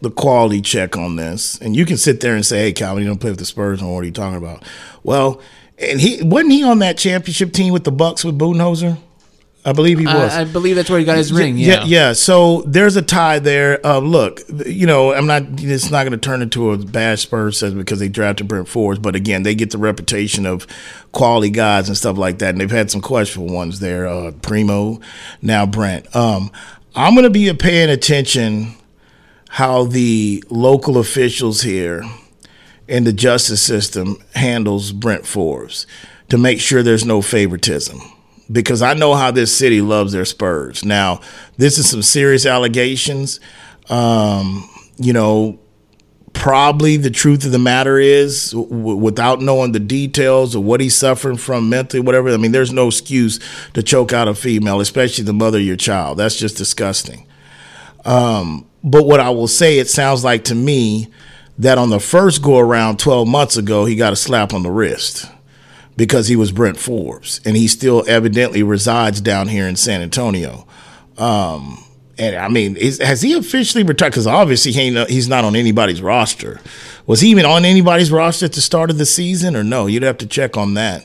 the 0.00 0.10
quality 0.10 0.60
check 0.60 0.96
on 0.96 1.16
this, 1.16 1.58
and 1.58 1.76
you 1.76 1.84
can 1.84 1.96
sit 1.96 2.20
there 2.20 2.34
and 2.34 2.44
say, 2.44 2.58
"Hey, 2.60 2.72
Calvin, 2.72 3.02
you 3.02 3.08
don't 3.08 3.18
play 3.18 3.30
with 3.30 3.38
the 3.38 3.44
Spurs, 3.44 3.80
and 3.80 3.92
what 3.92 4.00
are 4.00 4.06
you 4.06 4.12
talking 4.12 4.36
about?" 4.36 4.64
Well, 5.02 5.40
and 5.78 6.00
he 6.00 6.22
wasn't 6.22 6.52
he 6.52 6.62
on 6.62 6.78
that 6.80 6.98
championship 6.98 7.52
team 7.52 7.72
with 7.72 7.84
the 7.84 7.92
Bucks 7.92 8.24
with 8.24 8.38
Budenholzer? 8.38 8.98
I 9.62 9.72
believe 9.74 9.98
he 9.98 10.06
was. 10.06 10.32
I, 10.32 10.40
I 10.40 10.44
believe 10.44 10.76
that's 10.76 10.88
where 10.88 10.98
he 10.98 11.04
got 11.04 11.18
his 11.18 11.32
ring. 11.32 11.58
Yeah, 11.58 11.80
Yeah, 11.80 11.84
yeah. 11.84 12.12
So 12.14 12.62
there's 12.62 12.96
a 12.96 13.02
tie 13.02 13.38
there. 13.40 13.84
Uh, 13.86 13.98
look, 13.98 14.40
you 14.64 14.86
know, 14.86 15.12
I'm 15.12 15.26
not. 15.26 15.42
It's 15.58 15.90
not 15.90 16.04
going 16.04 16.12
to 16.12 16.18
turn 16.18 16.40
into 16.40 16.70
a 16.70 16.78
bad 16.78 17.18
Spurs 17.18 17.58
says 17.58 17.74
because 17.74 17.98
they 17.98 18.08
drafted 18.08 18.48
Bryn 18.48 18.64
Forbes, 18.64 18.98
but 18.98 19.14
again, 19.14 19.42
they 19.42 19.54
get 19.54 19.70
the 19.70 19.78
reputation 19.78 20.46
of 20.46 20.66
quality 21.12 21.50
guys 21.50 21.88
and 21.88 21.96
stuff 21.96 22.16
like 22.16 22.38
that, 22.38 22.50
and 22.50 22.60
they've 22.60 22.70
had 22.70 22.90
some 22.90 23.02
questionable 23.02 23.54
ones 23.54 23.80
there. 23.80 24.06
Uh, 24.06 24.32
Primo, 24.40 25.00
now 25.42 25.66
Bryn. 25.66 26.04
Um, 26.14 26.50
I'm 26.94 27.14
going 27.14 27.24
to 27.24 27.30
be 27.30 27.52
paying 27.52 27.90
attention 27.90 28.74
how 29.50 29.84
the 29.84 30.42
local 30.48 30.96
officials 30.96 31.62
here 31.62 32.02
in 32.88 33.04
the 33.04 33.12
justice 33.12 33.62
system 33.62 34.16
handles 34.34 34.92
Bryn 34.92 35.22
Forbes 35.22 35.86
to 36.28 36.38
make 36.38 36.60
sure 36.60 36.82
there's 36.82 37.04
no 37.04 37.20
favoritism. 37.20 38.00
Because 38.50 38.82
I 38.82 38.94
know 38.94 39.14
how 39.14 39.30
this 39.30 39.56
city 39.56 39.80
loves 39.80 40.12
their 40.12 40.24
Spurs. 40.24 40.84
Now, 40.84 41.20
this 41.56 41.78
is 41.78 41.88
some 41.88 42.02
serious 42.02 42.46
allegations. 42.46 43.38
Um, 43.88 44.68
you 44.96 45.12
know, 45.12 45.60
probably 46.32 46.96
the 46.96 47.10
truth 47.10 47.44
of 47.44 47.52
the 47.52 47.58
matter 47.58 47.98
is, 47.98 48.52
w- 48.52 48.96
without 48.96 49.40
knowing 49.40 49.72
the 49.72 49.80
details 49.80 50.54
of 50.54 50.62
what 50.62 50.80
he's 50.80 50.96
suffering 50.96 51.36
from 51.36 51.68
mentally, 51.68 52.00
whatever. 52.00 52.30
I 52.30 52.36
mean, 52.36 52.52
there's 52.52 52.72
no 52.72 52.88
excuse 52.88 53.38
to 53.74 53.82
choke 53.82 54.12
out 54.12 54.28
a 54.28 54.34
female, 54.34 54.80
especially 54.80 55.24
the 55.24 55.32
mother 55.32 55.58
of 55.58 55.64
your 55.64 55.76
child. 55.76 56.18
That's 56.18 56.36
just 56.36 56.56
disgusting. 56.56 57.26
Um, 58.04 58.66
but 58.82 59.04
what 59.04 59.20
I 59.20 59.30
will 59.30 59.48
say, 59.48 59.78
it 59.78 59.88
sounds 59.88 60.24
like 60.24 60.44
to 60.44 60.54
me 60.54 61.08
that 61.58 61.76
on 61.78 61.90
the 61.90 62.00
first 62.00 62.42
go 62.42 62.58
around 62.58 62.98
12 62.98 63.28
months 63.28 63.56
ago, 63.56 63.84
he 63.84 63.94
got 63.94 64.12
a 64.12 64.16
slap 64.16 64.54
on 64.54 64.62
the 64.62 64.70
wrist 64.70 65.26
because 65.96 66.28
he 66.28 66.36
was 66.36 66.52
Bryn 66.52 66.74
Forbes, 66.74 67.40
and 67.44 67.56
he 67.56 67.66
still 67.68 68.04
evidently 68.08 68.62
resides 68.62 69.20
down 69.20 69.48
here 69.48 69.66
in 69.68 69.76
San 69.76 70.00
Antonio. 70.02 70.66
Um, 71.18 71.84
and 72.18 72.36
I 72.36 72.48
mean, 72.48 72.76
is, 72.76 72.98
has 72.98 73.22
he 73.22 73.34
officially 73.34 73.84
retired? 73.84 74.10
Because 74.12 74.26
obviously 74.26 74.72
he 74.72 74.80
ain't, 74.80 75.08
he's 75.10 75.28
not 75.28 75.44
on 75.44 75.56
anybody's 75.56 76.00
roster. 76.02 76.60
Was 77.06 77.20
he 77.20 77.30
even 77.30 77.44
on 77.44 77.64
anybody's 77.64 78.10
roster 78.12 78.46
at 78.46 78.52
the 78.52 78.60
start 78.60 78.90
of 78.90 78.98
the 78.98 79.06
season, 79.06 79.56
or 79.56 79.64
no? 79.64 79.86
You'd 79.86 80.02
have 80.02 80.18
to 80.18 80.26
check 80.26 80.56
on 80.56 80.74
that. 80.74 81.04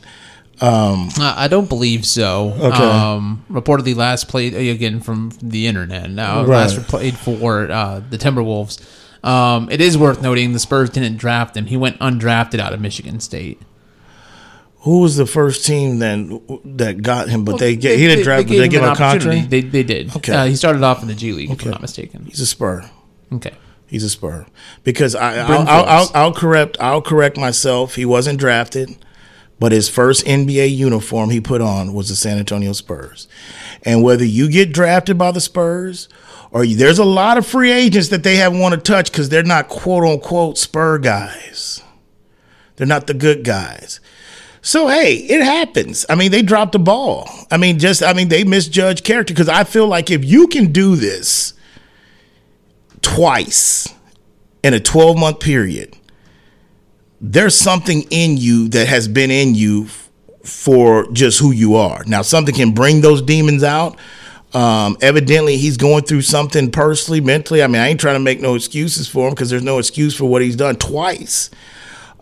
Uh, 0.62 1.10
I 1.20 1.48
don't 1.50 1.68
believe 1.68 2.06
so. 2.06 2.54
Okay. 2.58 2.84
Um, 2.84 3.44
reportedly, 3.52 3.94
last 3.96 4.30
played 4.30 4.54
uh, 4.54 4.58
again 4.58 5.02
from 5.02 5.32
the 5.42 5.68
internet. 5.68 6.10
Now, 6.10 6.42
Right. 6.46 6.48
last 6.60 6.88
played 6.88 7.18
for 7.18 7.70
uh, 7.70 8.02
the 8.10 8.18
Timberwolves. 8.18 8.82
Um, 9.26 9.70
it 9.70 9.82
is 9.82 9.98
worth 9.98 10.22
noting 10.22 10.54
the 10.54 10.60
Spurs 10.60 10.90
didn't 10.92 11.18
draft 11.18 11.58
him. 11.58 11.66
He 11.66 11.76
went 11.76 12.00
undrafted 12.00 12.60
out 12.60 12.72
of 12.74 12.80
Michigan 12.80 13.20
State. 13.20 13.62
Who 14.86 15.00
was 15.00 15.18
the 15.18 15.26
first 15.26 15.66
team 15.66 15.98
then 15.98 16.42
that 16.64 17.02
got 17.02 17.28
him? 17.28 17.44
But 17.44 17.58
they, 17.58 17.76
get 17.76 17.98
he 17.98 18.06
didn't 18.06 18.24
draft. 18.24 18.44
But 18.44 18.52
gave 18.52 18.60
they 18.62 18.68
give 18.68 18.84
him 18.84 18.90
an 18.90 18.94
a 18.94 18.96
contract. 18.96 19.50
They, 19.50 19.62
they 19.62 19.82
did. 19.82 20.16
Okay. 20.16 20.32
Uh, 20.32 20.46
he 20.46 20.56
started 20.56 20.84
off 20.84 21.02
in 21.02 21.08
the 21.08 21.16
G 21.16 21.32
League, 21.34 21.50
if 21.50 21.66
I'm 21.66 21.72
not 21.72 21.82
mistaken. 21.82 22.26
He's 22.26 22.40
a 22.40 22.46
Spur. 22.46 22.88
Okay. 23.34 23.54
He's 23.88 24.04
a 24.04 24.12
Spur 24.12 24.46
because 24.84 25.16
I, 25.16 25.38
I'll, 25.40 25.68
I'll, 25.68 25.86
I'll, 25.86 26.12
I'll 26.14 26.34
correct 26.34 26.78
I'll 26.80 27.02
correct 27.02 27.36
myself. 27.36 27.96
He 27.96 28.06
wasn't 28.06 28.40
drafted, 28.40 28.96
but 29.60 29.72
his 29.72 29.90
first 29.90 30.24
NBA 30.28 30.76
uniform 30.76 31.32
he 31.32 31.42
put 31.42 31.62
on 31.62 31.96
was 31.96 32.10
the 32.10 32.16
San 32.16 32.38
Antonio 32.38 32.72
Spurs. 32.74 33.28
And 33.82 34.04
whether 34.04 34.24
you 34.24 34.48
get 34.52 34.72
drafted 34.72 35.18
by 35.18 35.32
the 35.32 35.42
Spurs 35.42 36.10
or 36.52 36.64
you, 36.64 36.76
there's 36.76 37.00
a 37.00 37.06
lot 37.06 37.40
of 37.40 37.48
free 37.48 37.72
agents 37.72 38.10
that 38.10 38.22
they 38.22 38.36
haven't 38.36 38.60
want 38.60 38.76
to 38.76 38.80
touch 38.82 39.12
because 39.12 39.30
they're 39.30 39.42
not 39.42 39.68
quote 39.68 40.04
unquote 40.04 40.60
Spur 40.60 41.00
guys. 41.00 41.82
They're 42.76 42.86
not 42.86 43.08
the 43.08 43.16
good 43.16 43.44
guys. 43.44 44.00
So 44.66 44.88
hey, 44.88 45.18
it 45.18 45.44
happens. 45.44 46.08
I 46.10 46.16
mean, 46.16 46.32
they 46.32 46.42
dropped 46.42 46.72
the 46.72 46.80
ball. 46.80 47.30
I 47.52 47.58
mean, 47.58 47.78
just 47.78 48.02
I 48.02 48.14
mean, 48.14 48.30
they 48.30 48.44
misjudged 48.44 49.06
character 49.06 49.32
because 49.32 49.48
I 49.48 49.64
feel 49.64 49.86
like 49.86 50.10
if 50.10 50.26
you 50.26 50.48
can 50.48 50.72
do 50.72 50.96
this 50.96 51.54
twice 53.04 53.94
in 54.64 54.74
a 54.74 54.80
12 54.80 55.20
month 55.20 55.40
period, 55.40 55.96
there's 57.22 57.56
something 57.56 58.08
in 58.10 58.38
you 58.38 58.68
that 58.70 58.88
has 58.88 59.08
been 59.08 59.30
in 59.30 59.54
you 59.54 59.86
for 60.44 61.12
just 61.12 61.40
who 61.40 61.52
you 61.52 61.76
are. 61.76 62.04
Now, 62.08 62.24
something 62.24 62.56
can 62.56 62.72
bring 62.72 63.02
those 63.02 63.22
demons 63.22 63.64
out. 63.64 64.00
Um, 64.56 64.98
evidently, 65.00 65.58
he's 65.58 65.78
going 65.78 66.06
through 66.06 66.24
something 66.24 66.72
personally, 66.72 67.22
mentally. 67.22 67.62
I 67.62 67.68
mean, 67.68 67.84
I 67.84 67.90
ain't 67.90 68.00
trying 68.00 68.16
to 68.16 68.20
make 68.20 68.42
no 68.42 68.56
excuses 68.56 69.08
for 69.08 69.28
him 69.28 69.36
because 69.36 69.52
there's 69.52 69.62
no 69.62 69.78
excuse 69.78 70.16
for 70.16 70.26
what 70.26 70.42
he's 70.42 70.56
done 70.56 70.78
twice. 70.78 71.52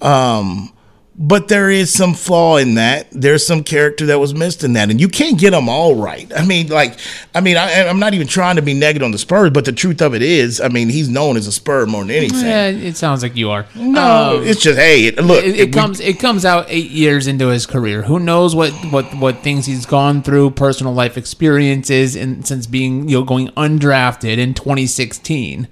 Um, 0.01 0.73
but 1.15 1.47
there 1.47 1.69
is 1.69 1.93
some 1.93 2.13
flaw 2.15 2.57
in 2.57 2.73
that. 2.75 3.07
There's 3.11 3.45
some 3.45 3.63
character 3.63 4.07
that 4.07 4.19
was 4.19 4.33
missed 4.33 4.63
in 4.63 4.73
that, 4.73 4.89
and 4.89 4.99
you 4.99 5.07
can't 5.07 5.37
get 5.39 5.51
them 5.51 5.69
all 5.69 5.95
right. 5.95 6.31
I 6.35 6.43
mean, 6.43 6.69
like, 6.69 6.97
I 7.35 7.41
mean, 7.41 7.55
I, 7.55 7.87
I'm 7.87 7.99
not 7.99 8.15
even 8.15 8.25
trying 8.25 8.55
to 8.55 8.61
be 8.63 8.73
negative 8.73 9.05
on 9.05 9.11
the 9.11 9.19
Spurs, 9.19 9.51
but 9.51 9.65
the 9.65 9.71
truth 9.71 10.01
of 10.01 10.15
it 10.15 10.23
is, 10.23 10.59
I 10.59 10.69
mean, 10.69 10.89
he's 10.89 11.09
known 11.09 11.37
as 11.37 11.45
a 11.45 11.51
Spur 11.51 11.85
more 11.85 12.01
than 12.01 12.11
anything. 12.11 12.39
Yeah, 12.45 12.67
it 12.67 12.97
sounds 12.97 13.21
like 13.21 13.35
you 13.35 13.51
are. 13.51 13.67
No, 13.75 14.37
Um, 14.37 14.43
it's 14.43 14.59
just 14.61 14.79
hey, 14.79 15.05
it, 15.05 15.23
look, 15.23 15.43
it, 15.43 15.59
it 15.59 15.65
we- 15.67 15.71
comes 15.71 15.99
it 15.99 16.19
comes 16.19 16.45
out 16.45 16.65
eight 16.69 16.89
years 16.89 17.27
into 17.27 17.47
his 17.49 17.65
career. 17.67 18.01
Who 18.01 18.17
knows 18.19 18.55
what 18.55 18.71
what 18.91 19.05
what 19.15 19.37
things 19.43 19.67
he's 19.67 19.85
gone 19.85 20.23
through, 20.23 20.51
personal 20.51 20.93
life 20.93 21.15
experiences, 21.17 22.15
and 22.15 22.45
since 22.47 22.65
being 22.65 23.07
you 23.07 23.19
know 23.19 23.23
going 23.23 23.49
undrafted 23.49 24.37
in 24.39 24.53
2016. 24.55 25.67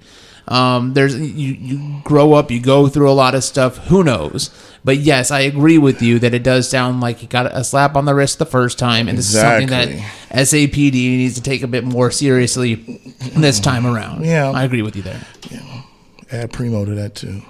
Um, 0.48 0.94
there's 0.94 1.18
you 1.18 1.54
you 1.54 2.00
grow 2.02 2.32
up, 2.32 2.50
you 2.50 2.60
go 2.60 2.88
through 2.88 3.10
a 3.10 3.14
lot 3.14 3.34
of 3.34 3.44
stuff. 3.44 3.78
Who 3.88 4.02
knows? 4.02 4.50
But 4.84 4.98
yes, 4.98 5.30
I 5.30 5.40
agree 5.40 5.78
with 5.78 6.02
you 6.02 6.18
that 6.18 6.34
it 6.34 6.42
does 6.42 6.68
sound 6.68 7.00
like 7.00 7.18
he 7.18 7.26
got 7.28 7.46
a 7.46 7.62
slap 7.62 7.94
on 7.94 8.04
the 8.04 8.14
wrist 8.14 8.40
the 8.40 8.46
first 8.46 8.78
time, 8.78 9.08
and 9.08 9.16
this 9.16 9.32
is 9.32 9.40
something 9.40 9.68
that 9.68 9.88
SAPD 10.30 10.92
needs 10.92 11.36
to 11.36 11.42
take 11.42 11.62
a 11.62 11.68
bit 11.68 11.84
more 11.84 12.10
seriously 12.10 12.74
this 13.36 13.60
time 13.60 13.86
around. 13.86 14.24
Yeah. 14.24 14.50
I 14.50 14.64
agree 14.64 14.82
with 14.82 14.96
you 14.96 15.02
there. 15.02 15.20
Yeah, 15.50 15.82
add 16.32 16.52
Primo 16.52 16.84
to 16.84 16.94
that 16.96 17.14
too. 17.14 17.42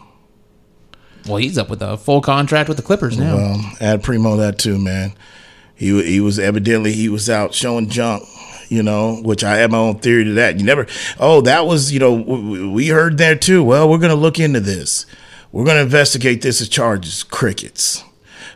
Well, 1.26 1.36
he's 1.36 1.56
up 1.56 1.70
with 1.70 1.80
a 1.82 1.96
full 1.96 2.20
contract 2.20 2.68
with 2.68 2.76
the 2.76 2.82
Clippers 2.82 3.16
now. 3.16 3.36
Um, 3.36 3.72
add 3.80 4.02
Primo 4.02 4.36
that 4.36 4.58
too, 4.58 4.78
man. 4.78 5.14
He 5.74 6.02
he 6.04 6.20
was 6.20 6.38
evidently 6.38 6.92
he 6.92 7.08
was 7.08 7.30
out 7.30 7.54
showing 7.54 7.88
junk, 7.88 8.24
you 8.72 8.82
know, 8.82 9.16
which 9.22 9.44
I 9.44 9.56
have 9.56 9.70
my 9.70 9.78
own 9.78 9.98
theory 9.98 10.24
to 10.24 10.32
that. 10.34 10.58
You 10.58 10.64
never, 10.64 10.86
oh, 11.20 11.42
that 11.42 11.66
was 11.66 11.92
you 11.92 11.98
know 11.98 12.14
we 12.14 12.88
heard 12.88 13.18
there 13.18 13.36
too. 13.36 13.62
Well, 13.62 13.88
we're 13.88 13.98
gonna 13.98 14.14
look 14.14 14.38
into 14.38 14.60
this. 14.60 15.06
We're 15.52 15.64
gonna 15.64 15.80
investigate 15.82 16.42
this 16.42 16.60
as 16.60 16.68
charges. 16.68 17.22
Crickets. 17.22 18.02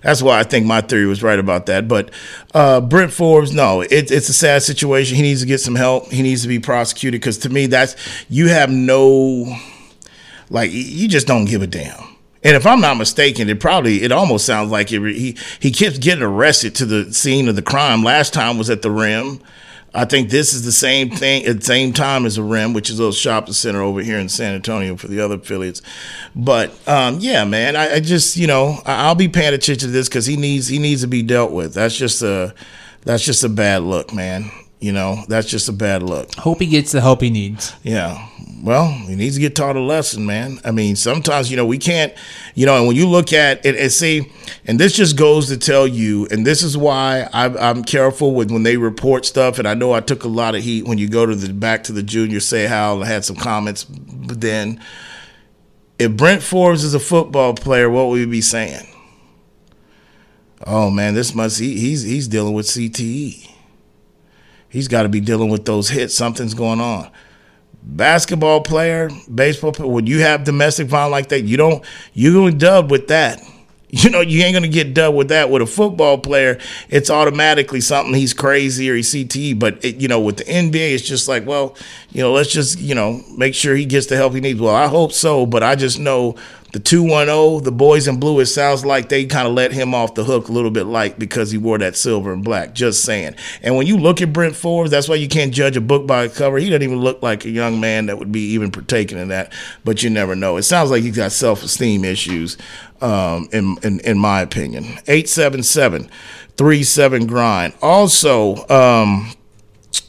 That's 0.03 0.23
why 0.23 0.39
I 0.39 0.45
think 0.45 0.67
my 0.67 0.83
theory 0.83 1.07
was 1.07 1.23
right 1.23 1.39
about 1.39 1.67
that. 1.67 1.89
But 1.89 2.11
uh, 2.55 2.81
Bryn 2.81 3.09
Forbes, 3.09 3.53
no, 3.53 3.81
it, 3.81 4.11
it's 4.11 4.29
a 4.29 4.33
sad 4.33 4.63
situation. 4.63 5.17
He 5.17 5.23
needs 5.23 5.41
to 5.41 5.47
get 5.47 5.59
some 5.59 5.75
help. 5.75 6.13
He 6.13 6.23
needs 6.23 6.43
to 6.43 6.49
be 6.49 6.61
prosecuted 6.61 7.21
because 7.21 7.39
to 7.39 7.49
me, 7.49 7.67
that's 7.67 7.97
you 8.29 8.49
have 8.49 8.71
no 8.71 9.57
like 10.49 10.71
you 10.73 11.09
just 11.09 11.27
don't 11.27 11.45
give 11.45 11.63
a 11.63 11.67
damn. 11.67 12.17
And 12.43 12.55
if 12.55 12.65
I'm 12.65 12.81
not 12.81 12.97
mistaken, 12.97 13.49
it 13.49 13.59
probably 13.59 14.03
it 14.03 14.13
almost 14.13 14.47
sounds 14.47 14.71
like 14.71 14.93
it, 14.93 15.03
he 15.15 15.37
he 15.59 15.71
keeps 15.71 15.99
getting 15.99 16.23
arrested 16.23 16.75
to 16.77 16.87
the 16.87 17.13
scene 17.13 17.49
of 17.49 17.57
the 17.57 17.63
crime. 17.63 18.05
Last 18.05 18.33
time 18.33 18.57
was 18.57 18.71
at 18.71 18.83
the 18.83 18.91
Rim. 18.91 19.41
I 19.97 20.05
think 20.05 20.29
this 20.29 20.53
is 20.53 20.65
the 20.65 20.73
same 20.73 21.09
thing 21.09 21.47
at 21.47 21.61
the 21.61 21.65
same 21.65 21.95
time 21.95 22.27
as 22.27 22.37
a 22.37 22.43
Rim, 22.43 22.75
which 22.75 22.91
is 22.91 22.99
a 22.99 23.03
little 23.03 23.13
shopping 23.13 23.55
center 23.55 23.81
over 23.81 24.03
here 24.03 24.19
in 24.19 24.29
San 24.29 24.55
Antonio 24.55 24.97
for 24.97 25.09
the 25.09 25.21
other 25.21 25.37
affiliates. 25.37 25.81
But 26.35 26.71
um, 26.87 27.19
yeah, 27.21 27.45
man, 27.45 27.77
I, 27.77 27.95
I 27.95 28.01
just 28.01 28.37
you 28.37 28.47
know 28.47 28.81
I, 28.85 29.07
I'll 29.07 29.15
be 29.15 29.29
paying 29.29 29.55
attention 29.55 29.89
to 29.89 29.93
this 29.93 30.09
because 30.09 30.27
he 30.27 30.37
needs 30.37 30.69
he 30.69 30.79
needs 30.79 31.01
to 31.01 31.09
be 31.09 31.23
dealt 31.23 31.51
with. 31.51 31.73
That's 31.73 31.97
just 31.97 32.23
a 32.23 32.55
that's 33.05 33.25
just 33.25 33.43
a 33.43 33.49
bad 33.49 33.83
look, 33.83 34.13
man. 34.13 34.51
You 34.79 34.93
know 34.93 35.25
that's 35.29 35.49
just 35.49 35.69
a 35.69 35.73
bad 35.73 36.03
look. 36.03 36.35
Hope 36.35 36.61
he 36.61 36.67
gets 36.67 36.93
the 36.93 37.01
help 37.01 37.23
he 37.23 37.31
needs. 37.31 37.75
Yeah. 37.83 38.29
Well, 38.63 38.89
he 38.89 39.15
needs 39.15 39.37
to 39.37 39.41
get 39.41 39.55
taught 39.55 39.77
a 39.77 39.81
lesson, 39.81 40.27
man. 40.27 40.59
I 40.65 40.71
mean, 40.71 40.97
sometimes, 40.97 41.51
you 41.51 41.57
know, 41.57 41.67
we 41.67 41.79
can't, 41.79 42.13
you 42.55 42.67
know, 42.67 42.77
and 42.77 42.87
when 42.87 42.97
you 42.97 43.07
look 43.07 43.33
at 43.33 43.65
it 43.65 43.77
and 43.77 43.93
see, 43.93 44.33
and 44.65 44.81
this 44.81 44.97
just 44.97 45.17
goes 45.17 45.49
to 45.49 45.59
tell 45.59 45.87
you, 45.87 46.27
and 46.31 46.45
this 46.45 46.63
is 46.63 46.77
why 46.77 47.29
I'm, 47.33 47.57
I'm 47.59 47.85
careful 47.85 48.35
with 48.35 48.51
when 48.51 48.63
they 48.63 48.77
report 48.77 49.25
stuff. 49.25 49.59
And 49.59 49.69
I 49.69 49.75
know 49.75 49.93
I 49.93 50.01
took 50.01 50.25
a 50.25 50.29
lot 50.29 50.55
of 50.55 50.63
heat 50.63 50.87
when 50.87 50.99
you 50.99 51.09
go 51.09 51.27
to 51.27 51.35
the 51.35 51.53
back 51.53 51.85
to 51.85 51.93
the 51.93 52.03
junior 52.03 52.41
say 52.41 52.67
how 52.67 53.03
I 53.03 53.07
had 53.07 53.25
some 53.25 53.37
comments, 53.37 53.85
but 53.85 54.41
then 54.41 54.83
if 55.99 56.17
Bryn 56.17 56.41
Forbes 56.41 56.85
is 56.85 56.95
a 56.95 57.01
football 57.01 57.55
player, 57.55 57.89
what 57.89 58.09
would 58.09 58.19
we 58.19 58.27
be 58.27 58.41
saying? 58.41 58.87
Oh 60.67 60.91
man, 60.91 61.15
this 61.15 61.35
must 61.35 61.61
he, 61.61 61.79
he's 61.79 62.03
he's 62.03 62.29
dealing 62.29 62.55
with 62.55 62.67
CTE. 62.67 63.51
He's 64.77 64.89
got 64.89 65.05
to 65.05 65.09
be 65.09 65.21
dealing 65.21 65.49
with 65.49 65.65
those 65.65 65.89
hits. 65.89 66.15
Something's 66.15 66.53
going 66.53 66.81
on. 66.81 67.11
Basketball 67.83 68.61
player, 68.61 69.09
baseball 69.35 69.73
player. 69.73 69.91
When 69.91 70.07
you 70.07 70.21
have 70.21 70.45
domestic 70.45 70.87
violence 70.87 71.13
like 71.13 71.29
that, 71.31 71.45
you 71.45 71.57
don't 71.57 71.83
you're 72.13 72.35
going 72.35 72.53
to 72.53 72.59
dub 72.59 72.91
with 72.91 73.09
that. 73.09 73.41
You 73.89 74.11
know, 74.11 74.21
you 74.21 74.43
ain't 74.43 74.53
gonna 74.53 74.69
get 74.69 74.93
done 74.93 75.15
with 75.15 75.29
that. 75.29 75.49
With 75.49 75.63
a 75.63 75.67
football 75.67 76.19
player, 76.19 76.59
it's 76.91 77.09
automatically 77.09 77.81
something 77.81 78.13
he's 78.13 78.35
crazy 78.35 78.91
or 78.91 78.97
he's 78.97 79.15
CTE. 79.15 79.59
But 79.59 79.83
it, 79.83 79.97
you 79.97 80.09
know, 80.09 80.21
with 80.21 80.39
the 80.39 80.45
NBA, 80.45 80.93
it's 80.93 81.05
just 81.05 81.29
like, 81.29 81.47
well, 81.47 81.77
you 82.11 82.21
know, 82.21 82.33
let's 82.33 82.51
just 82.51 82.81
you 82.81 82.97
know 82.97 83.23
make 83.39 83.55
sure 83.55 83.77
he 83.77 83.87
gets 83.87 84.07
the 84.07 84.17
help 84.17 84.35
he 84.35 84.41
needs. 84.41 84.61
Well, 84.61 84.75
I 84.75 84.89
hope 84.89 85.13
so, 85.13 85.47
but 85.47 85.63
I 85.63 85.77
just 85.77 86.01
know 86.01 86.35
the 86.77 86.83
210, 86.83 87.65
the 87.65 87.73
boys 87.73 88.07
in 88.07 88.21
blue, 88.21 88.39
it 88.39 88.47
sounds 88.47 88.85
like 88.85 89.09
they 89.09 89.25
kind 89.25 89.49
of 89.49 89.55
let 89.55 89.73
him 89.73 89.95
off 89.95 90.15
the 90.15 90.25
hook 90.25 90.51
a 90.51 90.53
little 90.53 90.71
bit 90.71 90.85
light 90.85 91.19
because 91.19 91.51
he 91.51 91.57
wore 91.57 91.79
that 91.79 91.97
silver 91.97 92.35
and 92.35 92.45
black. 92.45 92.75
Just 92.75 93.03
saying. 93.03 93.35
And 93.63 93.77
when 93.77 93.87
you 93.87 93.97
look 93.97 94.21
at 94.21 94.31
Bryn 94.31 94.53
Forbes, 94.53 94.91
that's 94.91 95.09
why 95.09 95.15
you 95.15 95.27
can't 95.27 95.55
judge 95.55 95.79
a 95.79 95.81
book 95.81 96.07
by 96.07 96.25
a 96.25 96.29
cover. 96.29 96.59
He 96.59 96.69
doesn't 96.69 96.83
even 96.83 96.99
look 96.99 97.23
like 97.23 97.47
a 97.47 97.49
young 97.49 97.81
man 97.81 98.05
that 98.07 98.19
would 98.19 98.31
be 98.31 98.43
even 98.49 98.71
partaking 98.71 99.17
in 99.17 99.29
that, 99.29 99.55
but 99.85 100.03
you 100.03 100.11
never 100.11 100.37
know. 100.37 100.59
It 100.59 100.65
sounds 100.65 100.91
like 100.91 101.03
he's 101.03 101.17
got 101.17 101.33
self 101.33 101.63
esteem 101.63 102.05
issues, 102.05 102.59
um, 103.01 103.49
in, 103.53 103.79
in, 103.83 104.01
in 104.01 104.19
my 104.19 104.43
opinion. 104.43 104.85
877 105.07 106.11
37 106.59 107.27
grind. 107.27 107.73
Also, 107.81 108.69
um, 108.69 109.33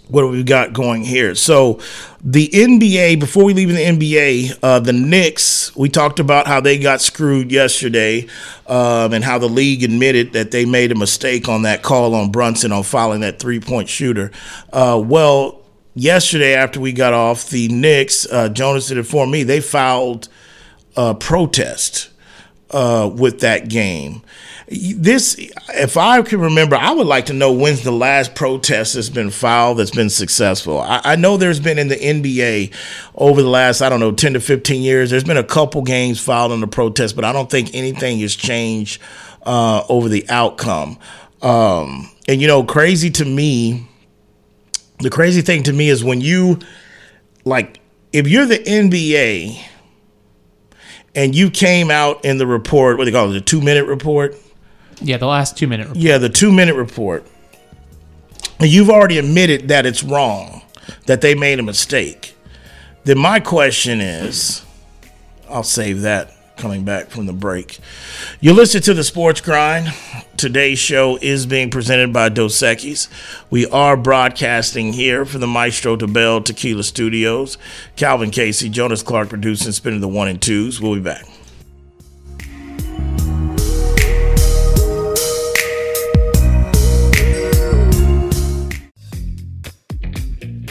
what 0.09 0.21
do 0.21 0.29
we 0.29 0.43
got 0.43 0.73
going 0.73 1.03
here? 1.03 1.35
So, 1.35 1.79
the 2.23 2.49
NBA, 2.49 3.19
before 3.19 3.45
we 3.45 3.53
leave 3.53 3.69
the 3.69 3.75
NBA, 3.75 4.59
uh, 4.63 4.79
the 4.79 4.93
Knicks, 4.93 5.75
we 5.75 5.89
talked 5.89 6.19
about 6.19 6.47
how 6.47 6.59
they 6.59 6.77
got 6.77 7.01
screwed 7.01 7.51
yesterday 7.51 8.27
um, 8.67 9.13
and 9.13 9.23
how 9.23 9.37
the 9.37 9.47
league 9.47 9.83
admitted 9.83 10.33
that 10.33 10.51
they 10.51 10.65
made 10.65 10.91
a 10.91 10.95
mistake 10.95 11.47
on 11.47 11.61
that 11.61 11.83
call 11.83 12.15
on 12.15 12.31
Brunson 12.31 12.71
on 12.71 12.83
fouling 12.83 13.21
that 13.21 13.39
three 13.39 13.59
point 13.59 13.87
shooter. 13.87 14.31
Uh, 14.73 15.01
well, 15.03 15.61
yesterday 15.93 16.55
after 16.55 16.79
we 16.79 16.91
got 16.91 17.13
off, 17.13 17.49
the 17.49 17.67
Knicks, 17.69 18.25
uh, 18.31 18.49
Jonas 18.49 18.91
it 18.91 19.03
for 19.03 19.27
me, 19.27 19.43
they 19.43 19.61
filed 19.61 20.27
a 20.95 21.13
protest 21.13 22.09
uh, 22.71 23.09
with 23.13 23.41
that 23.41 23.69
game 23.69 24.21
this, 24.69 25.37
if 25.75 25.95
I 25.95 26.21
can 26.23 26.41
remember, 26.41 26.75
I 26.75 26.91
would 26.91 27.07
like 27.07 27.27
to 27.27 27.33
know 27.33 27.53
when's 27.53 27.83
the 27.83 27.91
last 27.91 28.35
protest 28.35 28.95
that's 28.95 29.07
been 29.07 29.29
filed 29.29 29.77
that's 29.77 29.91
been 29.91 30.09
successful. 30.09 30.79
I, 30.79 30.99
I, 31.05 31.15
know 31.15 31.37
there's 31.37 31.61
been 31.61 31.79
in 31.79 31.87
the 31.87 31.95
NBA 31.95 32.73
over 33.15 33.41
the 33.41 33.47
last, 33.47 33.81
I 33.81 33.87
don't 33.87 34.01
know, 34.01 34.11
10 34.11 34.33
to 34.33 34.41
15 34.41 34.81
years, 34.81 35.09
there's 35.09 35.23
been 35.23 35.37
a 35.37 35.43
couple 35.43 35.83
games 35.83 36.19
filed 36.19 36.51
on 36.51 36.59
the 36.59 36.67
protest, 36.67 37.15
but 37.15 37.23
I 37.23 37.31
don't 37.31 37.49
think 37.49 37.73
anything 37.73 38.19
has 38.19 38.35
changed 38.35 39.01
uh, 39.43 39.85
over 39.87 40.09
the 40.09 40.29
outcome. 40.29 40.99
Um, 41.41 42.11
and, 42.27 42.41
you 42.41 42.47
know, 42.47 42.63
crazy 42.65 43.09
to 43.11 43.25
me, 43.25 43.87
the 44.99 45.09
crazy 45.09 45.41
thing 45.41 45.63
to 45.63 45.73
me 45.73 45.87
is 45.87 46.03
when 46.03 46.19
you, 46.19 46.59
like, 47.45 47.79
if 48.11 48.27
you're 48.27 48.45
the 48.45 48.59
NBA 48.59 49.63
and 51.15 51.33
you 51.33 51.51
came 51.51 51.89
out 51.89 52.25
in 52.25 52.37
the 52.37 52.45
report, 52.45 52.97
what 52.97 53.05
they 53.05 53.11
call 53.13 53.29
it, 53.29 53.33
the 53.33 53.41
two 53.41 53.61
minute 53.61 53.85
report 53.85 54.35
yeah, 55.01 55.17
the 55.17 55.27
last 55.27 55.57
two 55.57 55.67
minute 55.67 55.87
report. 55.87 56.03
Yeah, 56.03 56.17
the 56.17 56.29
two 56.29 56.51
minute 56.51 56.75
report. 56.75 57.25
You've 58.59 58.89
already 58.89 59.19
admitted 59.19 59.67
that 59.67 59.85
it's 59.85 60.03
wrong, 60.03 60.63
that 61.05 61.21
they 61.21 61.35
made 61.35 61.59
a 61.59 61.63
mistake. 61.63 62.35
Then 63.03 63.19
my 63.19 63.39
question 63.39 64.01
is 64.01 64.65
I'll 65.49 65.63
save 65.63 66.01
that 66.01 66.33
coming 66.57 66.83
back 66.83 67.09
from 67.09 67.27
the 67.27 67.33
break. 67.33 67.79
You 68.41 68.53
listen 68.53 68.81
to 68.81 68.93
the 68.93 69.03
Sports 69.03 69.41
Grind. 69.41 69.93
Today's 70.37 70.79
show 70.79 71.17
is 71.21 71.45
being 71.45 71.69
presented 71.69 72.11
by 72.11 72.29
Dos 72.29 72.57
Equis. 72.61 73.07
We 73.49 73.67
are 73.67 73.95
broadcasting 73.95 74.93
here 74.93 75.23
from 75.23 75.41
the 75.41 75.47
Maestro 75.47 75.95
Dobel 75.95 76.43
Tequila 76.43 76.83
Studios. 76.83 77.57
Calvin 77.95 78.31
Casey, 78.31 78.69
Jonas 78.69 79.03
Clark 79.03 79.29
producing, 79.29 79.71
spinning 79.71 80.01
the 80.01 80.07
one 80.07 80.27
and 80.27 80.41
twos. 80.41 80.81
We'll 80.81 80.95
be 80.95 81.01
back. 81.01 81.25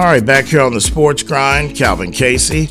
All 0.00 0.06
right, 0.06 0.24
back 0.24 0.46
here 0.46 0.62
on 0.62 0.72
the 0.72 0.80
Sports 0.80 1.22
Grind, 1.22 1.76
Calvin 1.76 2.10
Casey, 2.10 2.70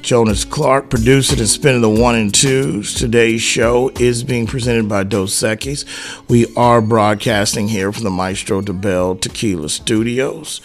Jonas 0.00 0.44
Clark, 0.44 0.90
producing 0.90 1.40
and 1.40 1.48
spinning 1.48 1.80
the 1.80 1.90
one 1.90 2.14
and 2.14 2.32
twos. 2.32 2.94
Today's 2.94 3.42
show 3.42 3.90
is 3.98 4.22
being 4.22 4.46
presented 4.46 4.88
by 4.88 5.02
Dos 5.02 5.32
Equis. 5.42 5.84
We 6.28 6.46
are 6.54 6.80
broadcasting 6.80 7.66
here 7.66 7.90
from 7.90 8.04
the 8.04 8.10
Maestro 8.10 8.62
Dobel 8.62 9.20
Tequila 9.20 9.70
Studios. 9.70 10.60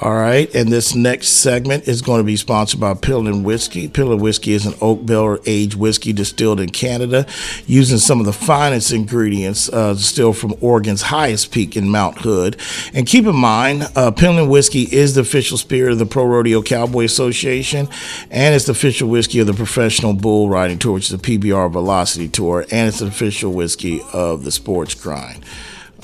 All 0.00 0.14
right, 0.14 0.54
and 0.54 0.70
this 0.70 0.94
next 0.94 1.26
segment 1.26 1.88
is 1.88 2.02
going 2.02 2.20
to 2.20 2.24
be 2.24 2.36
sponsored 2.36 2.78
by 2.78 2.94
Pendleton 2.94 3.42
Whiskey. 3.42 3.88
Pendleton 3.88 4.22
Whiskey 4.22 4.52
is 4.52 4.64
an 4.64 4.74
oak 4.80 5.04
barrel 5.04 5.40
aged 5.44 5.74
whiskey 5.74 6.12
distilled 6.12 6.60
in 6.60 6.68
Canada 6.68 7.26
using 7.66 7.98
some 7.98 8.20
of 8.20 8.26
the 8.26 8.32
finest 8.32 8.92
ingredients 8.92 9.68
uh, 9.72 9.94
distilled 9.94 10.36
from 10.36 10.54
Oregon's 10.60 11.02
highest 11.02 11.50
peak 11.50 11.76
in 11.76 11.88
Mount 11.88 12.18
Hood. 12.18 12.60
And 12.94 13.08
keep 13.08 13.26
in 13.26 13.34
mind, 13.34 13.88
uh, 13.96 14.12
Whiskey 14.46 14.82
is 14.82 15.16
the 15.16 15.22
official 15.22 15.58
spirit 15.58 15.90
of 15.90 15.98
the 15.98 16.06
Pro 16.06 16.26
Rodeo 16.26 16.62
Cowboy 16.62 17.04
Association, 17.04 17.88
and 18.30 18.54
it's 18.54 18.66
the 18.66 18.72
official 18.72 19.08
whiskey 19.08 19.40
of 19.40 19.48
the 19.48 19.52
Professional 19.52 20.14
Bull 20.14 20.48
Riding 20.48 20.78
Tour, 20.78 20.92
which 20.92 21.10
is 21.10 21.20
the 21.20 21.38
PBR 21.38 21.72
Velocity 21.72 22.28
Tour, 22.28 22.64
and 22.70 22.86
it's 22.86 23.00
the 23.00 23.06
official 23.06 23.52
whiskey 23.52 24.00
of 24.12 24.44
the 24.44 24.52
Sports 24.52 24.94
Grind. 24.94 25.44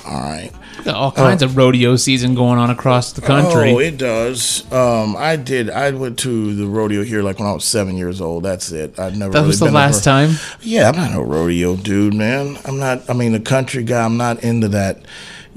All 0.05 0.19
right. 0.19 0.51
All 0.87 1.11
kinds 1.11 1.41
uh, 1.41 1.47
of 1.47 1.57
rodeo 1.57 1.95
season 1.95 2.35
going 2.35 2.59
on 2.59 2.69
across 2.69 3.13
the 3.13 3.21
country. 3.21 3.71
Oh, 3.71 3.79
it 3.79 3.97
does. 3.97 4.71
Um, 4.71 5.15
I 5.17 5.35
did. 5.35 5.69
I 5.69 5.89
went 5.91 6.19
to 6.19 6.53
the 6.53 6.67
rodeo 6.67 7.03
here 7.03 7.23
like 7.23 7.39
when 7.39 7.47
I 7.47 7.53
was 7.53 7.65
seven 7.65 7.97
years 7.97 8.21
old. 8.21 8.43
That's 8.43 8.71
it. 8.71 8.99
I've 8.99 9.17
never. 9.17 9.31
That 9.31 9.39
really 9.39 9.47
was 9.47 9.59
the 9.59 9.71
last 9.71 10.03
time. 10.03 10.35
Yeah, 10.61 10.89
I'm 10.89 10.95
not 10.95 11.15
a 11.15 11.23
rodeo 11.23 11.75
dude, 11.75 12.13
man. 12.13 12.57
I'm 12.65 12.77
not. 12.77 13.09
I 13.09 13.13
mean, 13.13 13.33
a 13.33 13.39
country 13.39 13.83
guy. 13.83 14.05
I'm 14.05 14.17
not 14.17 14.43
into 14.43 14.67
that 14.69 15.05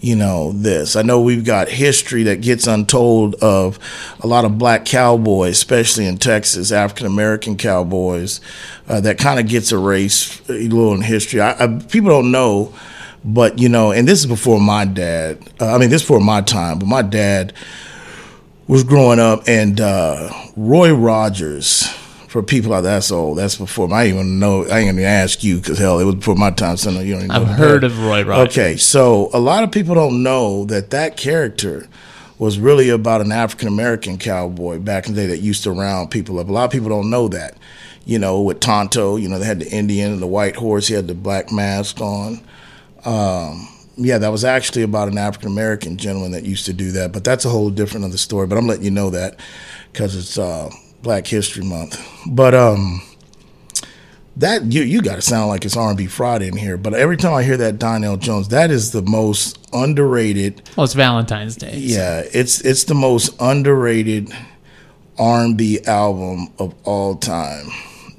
you 0.01 0.15
know 0.15 0.53
this. 0.53 0.97
I 0.97 1.03
know 1.03 1.21
we've 1.21 1.45
got 1.45 1.69
history 1.69 2.23
that 2.25 2.41
gets 2.41 2.67
untold 2.67 3.35
of 3.37 3.79
a 4.21 4.27
lot 4.27 4.45
of 4.45 4.59
black 4.59 4.85
cowboys, 4.85 5.53
especially 5.53 6.07
in 6.07 6.19
Texas, 6.19 6.71
African 6.71 7.07
American 7.07 7.57
cowboys, 7.57 8.41
uh, 8.89 9.01
that 9.01 9.19
kind 9.19 9.41
of 9.41 9.49
gets 9.49 9.73
erased 9.73 10.49
a 10.49 10.53
little 10.53 10.95
in 10.95 11.03
history. 11.03 11.41
I, 11.41 11.65
I, 11.65 11.79
people 11.91 12.11
don't 12.11 12.31
know, 12.31 12.73
but 13.25 13.59
you 13.59 13.69
know, 13.69 13.93
and 13.93 14.07
this 14.07 14.21
is 14.21 14.27
before 14.27 14.61
my 14.61 14.85
dad. 14.85 15.39
Uh, 15.61 15.75
I 15.75 15.79
mean, 15.79 15.91
this 15.91 16.03
is 16.03 16.09
before 16.09 16.21
my 16.21 16.41
time, 16.41 16.79
but 16.79 16.87
my 16.87 17.03
dad 17.03 17.53
was 18.67 18.85
growing 18.85 19.19
up, 19.19 19.43
and 19.47 19.81
uh, 19.81 20.31
Roy 20.57 20.93
Rogers 20.93 21.87
for 22.29 22.43
people 22.43 22.71
like 22.71 22.83
that's 22.83 23.11
old. 23.11 23.39
That's 23.39 23.57
before 23.57 23.93
I 23.93 24.09
even 24.09 24.39
know. 24.39 24.65
I 24.65 24.81
ain't 24.81 24.91
gonna 24.91 25.07
ask 25.07 25.43
you 25.43 25.57
because 25.57 25.79
hell, 25.79 25.99
it 25.99 26.05
was 26.05 26.17
before 26.17 26.37
my 26.37 26.51
time. 26.51 26.77
So 26.77 26.91
you 26.91 27.15
don't 27.15 27.25
even 27.25 27.31
I've 27.31 27.43
know 27.43 27.53
heard 27.55 27.83
that. 27.83 27.87
of 27.87 27.99
Roy 28.05 28.25
Rogers. 28.25 28.57
Okay, 28.57 28.77
so 28.77 29.31
a 29.33 29.41
lot 29.41 29.65
of 29.65 29.73
people 29.73 29.95
don't 29.95 30.23
know 30.23 30.65
that 30.67 30.91
that 30.91 31.17
character 31.17 31.89
was 32.39 32.59
really 32.59 32.89
about 32.89 33.21
an 33.21 33.33
African 33.33 33.69
American 33.69 34.19
cowboy 34.19 34.79
back 34.79 35.09
in 35.09 35.15
the 35.15 35.23
day 35.23 35.27
that 35.29 35.39
used 35.39 35.65
to 35.65 35.73
round 35.73 36.11
people 36.11 36.39
up. 36.39 36.49
A 36.49 36.53
lot 36.53 36.65
of 36.65 36.71
people 36.71 36.89
don't 36.89 37.11
know 37.11 37.29
that. 37.29 37.57
You 38.05 38.19
know, 38.19 38.41
with 38.41 38.61
Tonto, 38.61 39.17
you 39.17 39.29
know, 39.29 39.39
they 39.39 39.45
had 39.45 39.61
the 39.61 39.71
Indian 39.71 40.13
and 40.13 40.23
the 40.23 40.27
white 40.27 40.57
horse. 40.57 40.87
He 40.87 40.95
had 40.95 41.09
the 41.09 41.15
black 41.15 41.53
mask 41.53 42.01
on. 42.01 42.41
Um, 43.05 43.69
yeah, 43.97 44.19
that 44.19 44.29
was 44.31 44.45
actually 44.45 44.83
about 44.83 45.09
an 45.09 45.19
African 45.19 45.49
American 45.51 45.97
gentleman 45.97 46.33
that 46.33 46.45
used 46.45 46.67
to 46.67 46.73
do 46.73 46.93
that. 46.93 47.13
But 47.13 47.25
that's 47.25 47.45
a 47.45 47.49
whole 47.49 47.71
different 47.71 48.07
other 48.07 48.17
story. 48.19 48.47
But 48.47 48.59
I'm 48.59 48.67
letting 48.67 48.85
you 48.85 48.91
know 48.93 49.11
that 49.11 49.39
because 49.93 50.15
it's 50.15 50.39
uh, 50.39 50.71
Black 51.03 51.27
History 51.27 51.65
Month. 51.65 52.01
But 52.31 52.55
um, 52.55 53.03
that 54.37 54.63
you 54.73 54.83
you 54.83 55.03
got 55.03 55.17
to 55.17 55.23
sound 55.23 55.49
like 55.49 55.65
it's 55.65 55.77
R&B 55.77 56.07
Friday 56.07 56.47
in 56.47 56.57
here. 56.57 56.77
But 56.77 56.95
every 56.95 57.17
time 57.17 57.35
I 57.35 57.43
hear 57.43 57.57
that 57.57 57.79
Donell 57.81 58.17
Jones, 58.19 58.49
that 58.49 58.71
is 58.71 58.93
the 58.93 59.03
most 59.03 59.59
underrated. 59.73 60.63
Well, 60.77 60.85
it's 60.85 60.95
Valentine's 60.95 61.57
Day. 61.57 61.73
so- 61.73 61.99
Yeah, 61.99 62.23
it's 62.33 62.61
it's 62.61 62.85
the 62.85 62.95
most 62.95 63.35
underrated 63.41 64.31
R&B 65.19 65.81
album 65.87 66.49
of 66.61 66.73
all 66.85 67.17
time. 67.17 67.67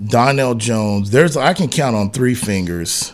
Donell 0.05 0.55
Jones. 0.55 1.11
There's 1.11 1.37
I 1.37 1.53
can 1.53 1.69
count 1.69 1.95
on 1.95 2.11
three 2.11 2.35
fingers, 2.35 3.13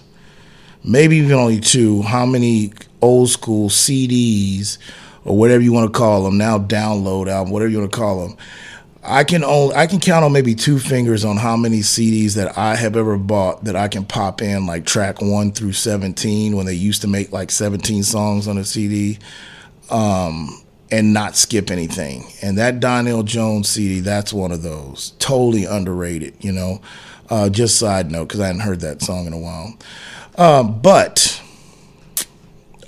maybe 0.85 1.17
even 1.17 1.33
only 1.33 1.59
two. 1.59 2.01
How 2.01 2.25
many 2.25 2.71
old 3.01 3.29
school 3.29 3.69
CDs 3.69 4.77
or 5.25 5.37
whatever 5.37 5.61
you 5.61 5.73
want 5.73 5.91
to 5.91 5.97
call 5.97 6.23
them 6.23 6.37
now 6.37 6.57
download 6.57 7.27
album, 7.27 7.51
whatever 7.51 7.69
you 7.69 7.79
want 7.79 7.91
to 7.91 7.97
call 7.97 8.27
them. 8.27 8.37
I 9.03 9.23
can 9.23 9.43
only 9.43 9.75
I 9.75 9.85
can 9.85 9.99
count 9.99 10.25
on 10.25 10.31
maybe 10.31 10.55
two 10.55 10.79
fingers 10.79 11.23
on 11.23 11.37
how 11.37 11.55
many 11.55 11.79
CDs 11.79 12.35
that 12.35 12.57
I 12.57 12.75
have 12.75 12.95
ever 12.95 13.17
bought 13.17 13.65
that 13.65 13.75
I 13.75 13.87
can 13.87 14.03
pop 14.03 14.41
in 14.41 14.65
like 14.65 14.85
track 14.85 15.21
one 15.21 15.51
through 15.51 15.73
seventeen 15.73 16.55
when 16.55 16.65
they 16.65 16.73
used 16.73 17.01
to 17.01 17.07
make 17.07 17.31
like 17.31 17.51
seventeen 17.51 18.01
songs 18.01 18.47
on 18.47 18.57
a 18.57 18.63
CD, 18.63 19.19
um, 19.91 20.49
and 20.91 21.13
not 21.13 21.35
skip 21.35 21.69
anything. 21.69 22.23
And 22.41 22.57
that 22.57 22.79
Donell 22.79 23.21
Jones 23.21 23.69
CD, 23.69 23.99
that's 23.99 24.33
one 24.33 24.51
of 24.51 24.63
those 24.63 25.13
totally 25.19 25.65
underrated. 25.65 26.43
You 26.43 26.53
know, 26.53 26.81
uh, 27.29 27.49
just 27.49 27.77
side 27.77 28.09
note 28.09 28.29
because 28.29 28.39
I 28.39 28.47
hadn't 28.47 28.61
heard 28.61 28.79
that 28.79 29.03
song 29.03 29.27
in 29.27 29.33
a 29.33 29.39
while, 29.39 29.77
um, 30.37 30.79
but 30.81 31.41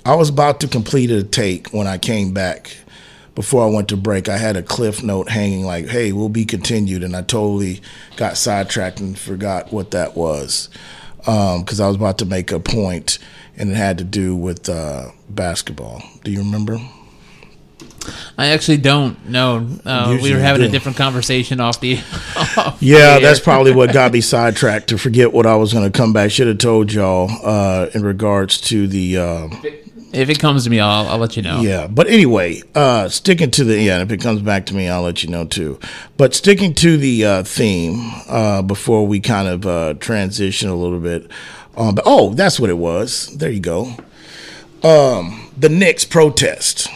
I 0.04 0.14
was 0.14 0.28
about 0.28 0.60
to 0.60 0.68
complete 0.68 1.10
a 1.10 1.22
take 1.22 1.68
when 1.68 1.86
I 1.86 1.98
came 1.98 2.32
back 2.32 2.76
before 3.38 3.62
I 3.62 3.70
went 3.70 3.86
to 3.90 3.96
break, 3.96 4.28
I 4.28 4.36
had 4.36 4.56
a 4.56 4.64
cliff 4.64 5.00
note 5.00 5.28
hanging 5.28 5.64
like, 5.64 5.86
"Hey, 5.86 6.10
we'll 6.10 6.28
be 6.28 6.44
continued," 6.44 7.04
and 7.04 7.14
I 7.14 7.22
totally 7.22 7.80
got 8.16 8.36
sidetracked 8.36 8.98
and 8.98 9.16
forgot 9.16 9.72
what 9.72 9.92
that 9.92 10.16
was 10.16 10.68
because 11.20 11.78
I 11.78 11.86
was 11.86 11.94
about 11.94 12.18
to 12.18 12.24
make 12.24 12.50
a 12.50 12.58
point, 12.58 13.20
and 13.56 13.70
it 13.70 13.76
had 13.76 13.98
to 13.98 14.04
do 14.04 14.34
with 14.34 14.68
uh, 14.68 15.12
basketball. 15.30 16.02
Do 16.24 16.32
you 16.32 16.40
remember? 16.40 16.80
I 18.36 18.48
actually 18.48 18.78
don't 18.78 19.28
know. 19.28 19.66
Uh, 19.84 20.18
we 20.22 20.32
were 20.32 20.38
having 20.40 20.62
a 20.62 20.68
different 20.68 20.96
conversation 20.96 21.60
off 21.60 21.80
the. 21.80 21.96
off 22.56 22.78
Yeah, 22.80 23.16
the 23.16 23.26
that's 23.26 23.40
probably 23.40 23.72
what 23.72 23.92
got 23.92 24.12
me 24.12 24.20
sidetracked 24.22 24.88
to 24.88 24.98
forget 24.98 25.32
what 25.32 25.46
I 25.46 25.56
was 25.56 25.72
going 25.72 25.90
to 25.90 25.96
come 25.96 26.12
back. 26.12 26.30
Should 26.30 26.48
have 26.48 26.58
told 26.58 26.92
y'all 26.92 27.30
uh, 27.44 27.88
in 27.94 28.02
regards 28.02 28.60
to 28.62 28.86
the. 28.86 29.18
Um, 29.18 29.62
If 30.10 30.30
it 30.30 30.38
comes 30.38 30.64
to 30.64 30.70
me, 30.70 30.80
I'll, 30.80 31.06
I'll 31.08 31.18
let 31.18 31.36
you 31.36 31.42
know. 31.42 31.60
Yeah, 31.60 31.86
but 31.86 32.08
anyway, 32.08 32.62
uh, 32.74 33.08
sticking 33.10 33.50
to 33.52 33.64
the 33.64 33.78
yeah, 33.80 34.00
if 34.00 34.10
it 34.10 34.22
comes 34.22 34.40
back 34.40 34.64
to 34.66 34.74
me, 34.74 34.88
I'll 34.88 35.02
let 35.02 35.22
you 35.22 35.28
know 35.28 35.44
too. 35.44 35.78
But 36.16 36.34
sticking 36.34 36.72
to 36.74 36.96
the 36.96 37.24
uh, 37.24 37.42
theme 37.42 38.10
uh, 38.26 38.62
before 38.62 39.06
we 39.06 39.20
kind 39.20 39.48
of 39.48 39.66
uh, 39.66 39.94
transition 39.94 40.70
a 40.70 40.74
little 40.74 41.00
bit. 41.00 41.30
Um, 41.76 41.94
but, 41.94 42.04
oh, 42.06 42.34
that's 42.34 42.58
what 42.58 42.70
it 42.70 42.78
was. 42.78 43.36
There 43.36 43.50
you 43.50 43.60
go. 43.60 43.94
Um, 44.82 45.50
the 45.56 45.68
Knicks 45.68 46.04
protest. 46.04 46.88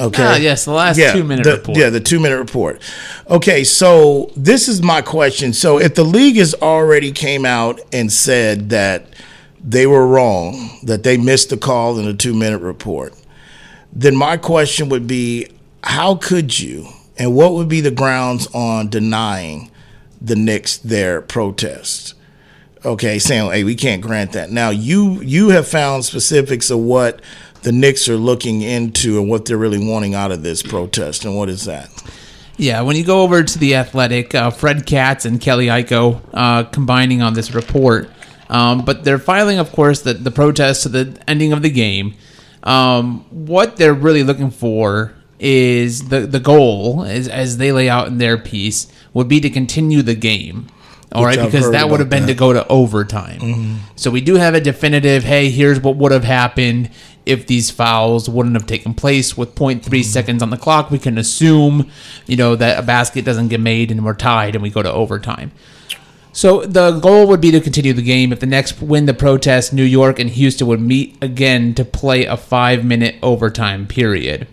Okay. 0.00 0.22
Ah, 0.22 0.36
yes, 0.36 0.64
the 0.64 0.72
last 0.72 0.96
two-minute 1.12 1.44
the- 1.44 1.56
report. 1.56 1.76
Yeah, 1.78 1.90
the 1.90 2.00
two 2.00 2.20
minute 2.20 2.38
report. 2.38 2.80
Okay, 3.28 3.64
so 3.64 4.30
this 4.36 4.68
is 4.68 4.82
my 4.82 5.02
question. 5.02 5.52
So 5.52 5.78
if 5.78 5.94
the 5.94 6.04
league 6.04 6.36
has 6.36 6.54
already 6.54 7.10
came 7.10 7.44
out 7.44 7.80
and 7.92 8.12
said 8.12 8.70
that 8.70 9.06
they 9.62 9.86
were 9.86 10.06
wrong, 10.06 10.78
that 10.84 11.02
they 11.02 11.16
missed 11.16 11.50
the 11.50 11.56
call 11.56 11.98
in 11.98 12.04
the 12.06 12.14
two 12.14 12.34
minute 12.34 12.60
report, 12.60 13.12
then 13.92 14.14
my 14.14 14.36
question 14.36 14.88
would 14.88 15.06
be 15.06 15.48
how 15.82 16.14
could 16.14 16.58
you 16.58 16.86
and 17.16 17.34
what 17.34 17.54
would 17.54 17.68
be 17.68 17.80
the 17.80 17.90
grounds 17.90 18.46
on 18.54 18.88
denying 18.88 19.70
the 20.20 20.36
Knicks 20.36 20.76
their 20.76 21.20
protest? 21.20 22.14
Okay, 22.88 23.18
saying, 23.18 23.50
hey, 23.50 23.64
we 23.64 23.74
can't 23.74 24.00
grant 24.00 24.32
that. 24.32 24.50
Now 24.50 24.70
you 24.70 25.20
you 25.20 25.50
have 25.50 25.68
found 25.68 26.06
specifics 26.06 26.70
of 26.70 26.78
what 26.78 27.20
the 27.60 27.70
Knicks 27.70 28.08
are 28.08 28.16
looking 28.16 28.62
into 28.62 29.18
and 29.20 29.28
what 29.28 29.44
they're 29.44 29.58
really 29.58 29.86
wanting 29.86 30.14
out 30.14 30.32
of 30.32 30.42
this 30.42 30.62
protest, 30.62 31.26
and 31.26 31.36
what 31.36 31.50
is 31.50 31.66
that? 31.66 31.90
Yeah, 32.56 32.80
when 32.80 32.96
you 32.96 33.04
go 33.04 33.20
over 33.22 33.42
to 33.42 33.58
the 33.58 33.74
Athletic, 33.74 34.34
uh, 34.34 34.50
Fred 34.50 34.86
Katz 34.86 35.26
and 35.26 35.38
Kelly 35.38 35.66
Iko 35.66 36.22
uh, 36.32 36.64
combining 36.64 37.20
on 37.20 37.34
this 37.34 37.54
report, 37.54 38.08
um, 38.48 38.86
but 38.86 39.04
they're 39.04 39.18
filing, 39.18 39.58
of 39.58 39.70
course, 39.70 40.00
the, 40.00 40.14
the 40.14 40.30
protest 40.30 40.84
to 40.84 40.88
the 40.88 41.22
ending 41.28 41.52
of 41.52 41.60
the 41.60 41.70
game. 41.70 42.14
Um, 42.62 43.26
what 43.28 43.76
they're 43.76 43.92
really 43.92 44.22
looking 44.22 44.50
for 44.50 45.12
is 45.38 46.08
the 46.08 46.20
the 46.20 46.40
goal, 46.40 47.02
is, 47.02 47.28
as 47.28 47.58
they 47.58 47.70
lay 47.70 47.90
out 47.90 48.08
in 48.08 48.16
their 48.16 48.38
piece, 48.38 48.90
would 49.12 49.28
be 49.28 49.40
to 49.40 49.50
continue 49.50 50.00
the 50.00 50.14
game. 50.14 50.68
All 51.12 51.22
Which 51.22 51.36
right, 51.36 51.38
I've 51.38 51.50
because 51.50 51.70
that 51.70 51.88
would 51.88 52.00
have 52.00 52.10
been 52.10 52.26
to 52.26 52.34
go 52.34 52.52
to 52.52 52.66
overtime. 52.68 53.80
So 53.96 54.10
we 54.10 54.20
do 54.20 54.34
have 54.34 54.54
a 54.54 54.60
definitive. 54.60 55.24
Hey, 55.24 55.50
here's 55.50 55.80
what 55.80 55.96
would 55.96 56.12
have 56.12 56.24
happened 56.24 56.90
if 57.24 57.46
these 57.46 57.70
fouls 57.70 58.28
wouldn't 58.28 58.54
have 58.54 58.66
taken 58.66 58.94
place 58.94 59.36
with 59.36 59.54
0.3 59.54 60.02
seconds 60.02 60.42
on 60.42 60.50
the 60.50 60.56
clock. 60.56 60.90
We 60.90 60.98
can 60.98 61.18
assume, 61.18 61.90
you 62.26 62.36
know, 62.36 62.56
that 62.56 62.78
a 62.78 62.82
basket 62.82 63.24
doesn't 63.24 63.48
get 63.48 63.60
made 63.60 63.90
and 63.90 64.04
we're 64.04 64.14
tied 64.14 64.54
and 64.54 64.62
we 64.62 64.70
go 64.70 64.82
to 64.82 64.92
overtime. 64.92 65.52
So 66.32 66.64
the 66.64 66.92
goal 66.92 67.26
would 67.26 67.40
be 67.40 67.50
to 67.50 67.60
continue 67.60 67.92
the 67.92 68.02
game. 68.02 68.32
If 68.32 68.40
the 68.40 68.46
Knicks 68.46 68.80
win 68.80 69.06
the 69.06 69.14
protest, 69.14 69.72
New 69.72 69.82
York 69.82 70.18
and 70.18 70.30
Houston 70.30 70.66
would 70.68 70.80
meet 70.80 71.16
again 71.22 71.74
to 71.74 71.84
play 71.84 72.24
a 72.26 72.36
five-minute 72.36 73.16
overtime 73.22 73.86
period. 73.86 74.46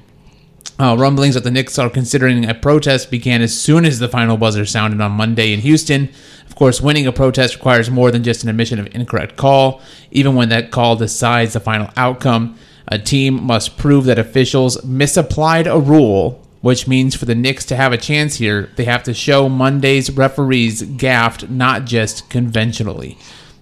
Uh, 0.77 0.95
rumblings 0.97 1.35
that 1.35 1.43
the 1.45 1.51
Knicks 1.51 1.79
are 1.79 1.89
considering 1.89 2.49
a 2.49 2.53
protest 2.53 3.09
began 3.09 3.41
as 3.41 3.57
soon 3.57 3.85
as 3.85 3.99
the 3.99 4.09
final 4.09 4.35
buzzer 4.35 4.65
sounded 4.65 4.99
on 4.99 5.11
Monday 5.13 5.53
in 5.53 5.61
Houston. 5.61 6.09
Of 6.55 6.59
course, 6.59 6.79
winning 6.79 7.05
a 7.05 7.11
protest 7.11 7.55
requires 7.55 7.91
more 7.91 8.11
than 8.11 8.23
just 8.23 8.43
an 8.43 8.49
admission 8.49 8.79
of 8.79 8.87
incorrect 8.95 9.35
call. 9.35 9.81
Even 10.09 10.35
when 10.35 10.47
that 10.47 10.71
call 10.71 10.95
decides 10.95 11.51
the 11.51 11.59
final 11.59 11.89
outcome, 11.97 12.57
a 12.87 12.97
team 12.97 13.43
must 13.43 13.77
prove 13.77 14.05
that 14.05 14.17
officials 14.17 14.81
misapplied 14.85 15.67
a 15.67 15.77
rule, 15.77 16.41
which 16.61 16.87
means 16.87 17.13
for 17.13 17.25
the 17.25 17.35
Knicks 17.35 17.65
to 17.65 17.75
have 17.75 17.91
a 17.91 17.97
chance 17.97 18.35
here, 18.37 18.69
they 18.77 18.85
have 18.85 19.03
to 19.03 19.13
show 19.13 19.49
Monday's 19.49 20.09
referees 20.09 20.81
gaffed 20.81 21.49
not 21.49 21.83
just 21.83 22.29
conventionally. 22.29 23.17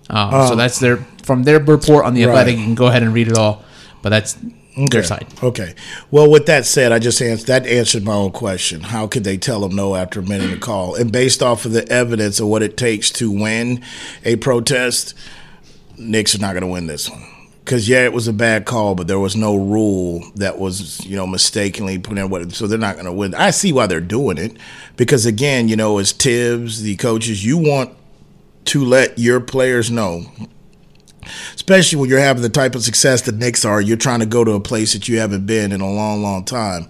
Uh, 0.07 0.47
so 0.49 0.55
that's 0.55 0.77
their 0.77 0.97
from 1.23 1.45
their 1.45 1.59
report 1.59 2.05
on 2.05 2.13
the 2.13 2.25
Right. 2.25 2.37
Athletic. 2.37 2.59
You 2.59 2.63
can 2.63 2.75
go 2.75 2.85
ahead 2.85 3.01
and 3.01 3.11
read 3.11 3.27
it 3.27 3.35
all, 3.35 3.63
but 4.03 4.09
that's 4.09 4.37
their 4.75 5.03
side. 5.03 5.27
Okay. 5.41 5.75
Well, 6.11 6.29
with 6.29 6.45
that 6.47 6.65
said, 6.65 6.91
I 6.91 6.99
just 6.99 7.21
answered 7.21 7.47
that 7.47 7.67
answered 7.67 8.03
my 8.03 8.13
own 8.13 8.31
question. 8.31 8.81
How 8.81 9.07
could 9.07 9.23
they 9.23 9.37
tell 9.37 9.61
them 9.61 9.75
no 9.75 9.95
after 9.95 10.19
a 10.19 10.23
minute 10.23 10.51
of 10.51 10.59
call? 10.61 10.95
And 10.95 11.11
based 11.11 11.43
off 11.43 11.65
of 11.65 11.73
the 11.73 11.87
evidence 11.89 12.39
of 12.39 12.47
what 12.47 12.63
it 12.63 12.75
takes 12.77 13.11
to 13.11 13.31
win 13.31 13.83
a 14.23 14.35
protest, 14.37 15.13
Knicks 15.97 16.35
are 16.35 16.39
not 16.39 16.53
going 16.53 16.61
to 16.61 16.67
win 16.67 16.87
this 16.87 17.09
one. 17.09 17.23
Because 17.63 17.87
yeah, 17.87 18.03
it 18.03 18.13
was 18.13 18.27
a 18.27 18.33
bad 18.33 18.65
call, 18.65 18.93
but 18.93 19.07
there 19.07 19.19
was 19.19 19.35
no 19.35 19.55
rule 19.55 20.23
that 20.35 20.59
was 20.59 21.05
you 21.05 21.15
know 21.15 21.27
mistakenly 21.27 21.97
put 21.97 22.17
in. 22.17 22.29
What 22.29 22.51
so 22.51 22.67
they're 22.67 22.77
not 22.77 22.95
going 22.95 23.05
to 23.05 23.13
win. 23.13 23.35
I 23.35 23.51
see 23.51 23.71
why 23.71 23.87
they're 23.87 24.01
doing 24.01 24.37
it 24.37 24.57
because 24.97 25.25
again, 25.25 25.69
you 25.69 25.75
know, 25.75 25.97
as 25.99 26.11
Thibs, 26.11 26.81
the 26.81 26.95
coaches, 26.97 27.45
you 27.45 27.57
want 27.57 27.95
to 28.65 28.83
let 28.83 29.17
your 29.19 29.39
players 29.39 29.91
know 29.91 30.25
especially 31.63 31.97
when 31.97 32.09
you're 32.09 32.19
having 32.19 32.41
the 32.41 32.49
type 32.49 32.75
of 32.75 32.83
success 32.83 33.21
the 33.21 33.31
Knicks 33.31 33.63
are, 33.63 33.79
you're 33.79 33.95
trying 33.95 34.19
to 34.19 34.25
go 34.25 34.43
to 34.43 34.51
a 34.51 34.59
place 34.59 34.91
that 34.91 35.07
you 35.07 35.19
haven't 35.19 35.45
been 35.45 35.71
in 35.71 35.79
a 35.79 35.89
long, 35.89 36.21
long 36.21 36.43
time. 36.43 36.89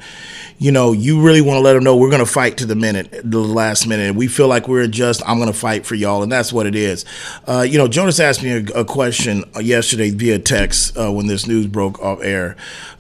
you 0.58 0.72
know, 0.72 0.94
you 0.94 1.22
really 1.22 1.42
want 1.42 1.58
to 1.58 1.62
let 1.62 1.74
them 1.74 1.84
know 1.84 1.96
we're 1.96 2.10
going 2.10 2.26
to 2.26 2.32
fight 2.32 2.58
to 2.58 2.66
the 2.66 2.76
minute, 2.76 3.22
the 3.24 3.38
last 3.38 3.86
minute. 3.86 4.16
We 4.16 4.28
feel 4.28 4.48
like 4.48 4.68
we're 4.68 4.88
just, 4.88 5.22
I'm 5.30 5.38
going 5.38 5.52
to 5.52 5.58
fight 5.58 5.86
for 5.86 5.94
y'all, 5.94 6.24
and 6.24 6.32
that's 6.32 6.52
what 6.52 6.66
it 6.66 6.74
is. 6.74 7.06
Uh, 7.48 7.62
you 7.62 7.78
know, 7.78 7.88
Jonas 7.88 8.20
asked 8.20 8.42
me 8.42 8.50
a, 8.50 8.80
a 8.80 8.86
question 8.86 9.44
yesterday 9.62 10.10
via 10.10 10.40
text 10.40 10.98
uh, 10.98 11.12
when 11.12 11.28
this 11.28 11.46
news 11.46 11.68
broke 11.68 12.00
off 12.00 12.24
air. 12.24 12.56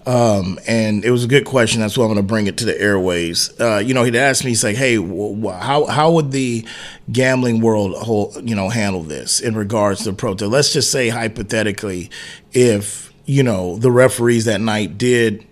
Um, 0.05 0.59
and 0.67 1.05
it 1.05 1.11
was 1.11 1.23
a 1.23 1.27
good 1.27 1.45
question. 1.45 1.79
That's 1.81 1.97
why 1.97 2.03
I'm 2.03 2.09
going 2.09 2.17
to 2.17 2.27
bring 2.27 2.47
it 2.47 2.57
to 2.57 2.65
the 2.65 2.79
airways. 2.79 3.57
Uh, 3.59 3.77
you 3.77 3.93
know, 3.93 4.03
he'd 4.03 4.15
asked 4.15 4.43
me, 4.43 4.51
he's 4.51 4.63
like, 4.63 4.75
"Hey, 4.75 4.97
wh- 4.97 5.59
how 5.61 5.85
how 5.85 6.11
would 6.11 6.31
the 6.31 6.65
gambling 7.11 7.61
world, 7.61 7.95
whole, 7.95 8.33
you 8.43 8.55
know, 8.55 8.69
handle 8.69 9.03
this 9.03 9.39
in 9.39 9.55
regards 9.55 10.03
to 10.03 10.13
protest? 10.13 10.51
Let's 10.51 10.73
just 10.73 10.91
say 10.91 11.09
hypothetically, 11.09 12.09
if 12.51 13.13
you 13.25 13.43
know 13.43 13.77
the 13.77 13.91
referees 13.91 14.45
that 14.45 14.61
night 14.61 14.97
did." 14.97 15.45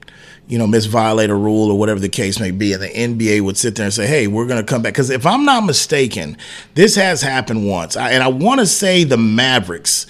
You 0.47 0.57
know, 0.57 0.67
misviolate 0.67 1.29
a 1.29 1.35
rule 1.35 1.71
or 1.71 1.79
whatever 1.79 2.01
the 2.01 2.09
case 2.09 2.37
may 2.37 2.51
be, 2.51 2.73
and 2.73 2.83
the 2.83 2.89
NBA 2.89 3.39
would 3.39 3.55
sit 3.55 3.75
there 3.75 3.85
and 3.85 3.93
say, 3.93 4.05
"Hey, 4.05 4.27
we're 4.27 4.47
going 4.47 4.59
to 4.61 4.69
come 4.69 4.81
back." 4.81 4.91
Because 4.91 5.09
if 5.09 5.25
I'm 5.25 5.45
not 5.45 5.63
mistaken, 5.63 6.35
this 6.73 6.95
has 6.95 7.21
happened 7.21 7.69
once, 7.69 7.95
I, 7.95 8.11
and 8.11 8.21
I 8.21 8.27
want 8.27 8.59
to 8.59 8.65
say 8.65 9.05
the 9.05 9.15
Mavericks 9.15 10.07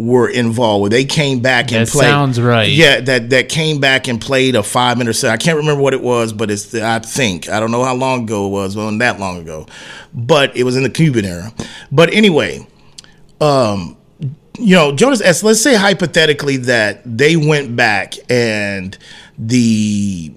were 0.00 0.28
involved 0.30 0.82
with. 0.82 0.92
They 0.92 1.04
came 1.04 1.40
back 1.40 1.70
and 1.72 1.86
That 1.86 1.92
played. 1.92 2.06
sounds 2.06 2.40
right. 2.40 2.70
Yeah, 2.70 3.00
that 3.00 3.28
that 3.30 3.50
came 3.50 3.80
back 3.80 4.08
and 4.08 4.18
played 4.18 4.54
a 4.56 4.62
five 4.62 4.96
minute 4.96 5.12
set. 5.14 5.30
I 5.30 5.36
can't 5.36 5.58
remember 5.58 5.82
what 5.82 5.92
it 5.92 6.00
was, 6.02 6.32
but 6.32 6.50
it's 6.50 6.74
I 6.74 7.00
think 7.00 7.50
I 7.50 7.60
don't 7.60 7.70
know 7.70 7.84
how 7.84 7.94
long 7.94 8.22
ago 8.24 8.46
it 8.46 8.50
was. 8.50 8.74
Well, 8.76 8.90
not 8.90 8.98
that 9.00 9.20
long 9.20 9.38
ago, 9.38 9.66
but 10.14 10.56
it 10.56 10.64
was 10.64 10.74
in 10.76 10.84
the 10.84 10.90
Cuban 10.90 11.26
era. 11.26 11.52
But 11.92 12.14
anyway, 12.14 12.66
um, 13.42 13.96
you 14.58 14.74
know, 14.74 14.92
Jonas 14.96 15.20
S. 15.20 15.42
Let's 15.42 15.60
say 15.60 15.74
hypothetically 15.74 16.56
that 16.58 17.02
they 17.04 17.36
went 17.36 17.76
back 17.76 18.14
and 18.30 18.96
the 19.38 20.34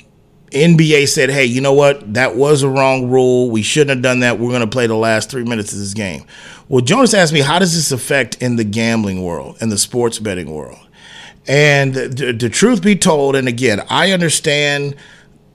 NBA 0.53 1.07
said, 1.07 1.29
"Hey, 1.29 1.45
you 1.45 1.61
know 1.61 1.73
what? 1.73 2.13
That 2.13 2.35
was 2.35 2.63
a 2.63 2.69
wrong 2.69 3.09
rule. 3.09 3.49
We 3.49 3.61
shouldn't 3.61 3.89
have 3.89 4.01
done 4.01 4.21
that. 4.21 4.39
We're 4.39 4.49
going 4.49 4.61
to 4.61 4.67
play 4.67 4.87
the 4.87 4.95
last 4.95 5.29
three 5.29 5.43
minutes 5.43 5.73
of 5.73 5.79
this 5.79 5.93
game." 5.93 6.25
Well, 6.69 6.81
Jonas 6.81 7.13
asked 7.13 7.33
me, 7.33 7.41
"How 7.41 7.59
does 7.59 7.75
this 7.75 7.91
affect 7.91 8.41
in 8.41 8.55
the 8.55 8.63
gambling 8.63 9.23
world 9.23 9.57
and 9.59 9.71
the 9.71 9.77
sports 9.77 10.19
betting 10.19 10.51
world?" 10.51 10.79
And 11.47 11.93
the, 11.93 12.31
the 12.31 12.49
truth 12.49 12.81
be 12.81 12.95
told, 12.95 13.35
and 13.35 13.47
again, 13.47 13.83
I 13.89 14.11
understand 14.11 14.95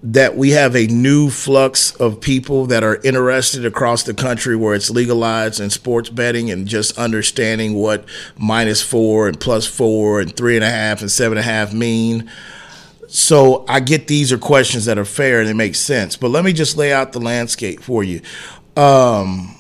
that 0.03 0.37
we 0.37 0.51
have 0.51 0.77
a 0.77 0.87
new 0.87 1.29
flux 1.29 1.95
of 1.97 2.21
people 2.21 2.67
that 2.67 2.85
are 2.85 3.01
interested 3.03 3.67
across 3.67 4.05
the 4.05 4.15
country 4.15 4.55
where 4.55 4.75
it's 4.75 4.91
legalized 4.91 5.61
in 5.61 5.71
sports 5.71 6.09
betting 6.09 6.51
and 6.51 6.69
just 6.69 6.97
understanding 6.97 7.75
what 7.75 8.05
minus 8.37 8.81
four 8.81 9.27
and 9.27 9.41
plus 9.41 9.67
four 9.67 10.21
and 10.21 10.37
three 10.37 10.55
and 10.55 10.65
a 10.65 10.71
half 10.71 11.01
and 11.01 11.11
seven 11.11 11.37
and 11.37 11.47
a 11.47 11.51
half 11.51 11.73
mean. 11.73 12.31
So 13.09 13.65
I 13.67 13.81
get 13.81 14.07
these 14.07 14.33
are 14.33 14.39
questions 14.39 14.85
that 14.85 14.99
are 14.99 15.05
fair 15.05 15.41
and 15.41 15.49
they 15.49 15.55
make 15.55 15.75
sense. 15.75 16.17
But 16.17 16.31
let 16.31 16.45
me 16.45 16.53
just 16.53 16.77
lay 16.77 16.93
out 16.93 17.13
the 17.13 17.21
landscape 17.21 17.81
for 17.81 18.05
you. 18.05 18.21
Um, 18.77 19.57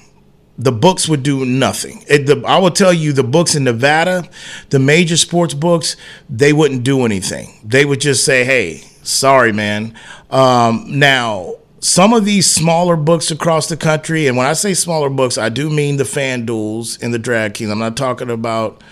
the 0.58 0.70
books 0.70 1.08
would 1.08 1.22
do 1.22 1.46
nothing. 1.46 2.04
It, 2.08 2.26
the, 2.26 2.42
I 2.46 2.58
will 2.58 2.70
tell 2.70 2.92
you, 2.92 3.12
the 3.12 3.22
books 3.24 3.54
in 3.54 3.64
Nevada, 3.64 4.28
the 4.68 4.78
major 4.78 5.16
sports 5.16 5.54
books, 5.54 5.96
they 6.28 6.52
wouldn't 6.52 6.84
do 6.84 7.04
anything. 7.04 7.58
They 7.64 7.84
would 7.84 8.00
just 8.00 8.24
say, 8.24 8.44
"Hey, 8.44 8.82
sorry, 9.02 9.52
man." 9.52 9.94
Um, 10.30 10.84
now, 10.98 11.54
some 11.80 12.12
of 12.12 12.24
these 12.24 12.50
smaller 12.50 12.96
books 12.96 13.30
across 13.30 13.68
the 13.68 13.76
country, 13.76 14.26
and 14.26 14.36
when 14.36 14.46
I 14.46 14.52
say 14.52 14.74
smaller 14.74 15.10
books, 15.10 15.38
I 15.38 15.48
do 15.48 15.70
mean 15.70 15.96
the 15.96 16.04
FanDuels 16.04 17.00
and 17.00 17.14
the 17.14 17.18
DraftKings. 17.18 17.70
I'm 17.70 17.78
not 17.78 17.96
talking 17.96 18.30
about 18.30 18.82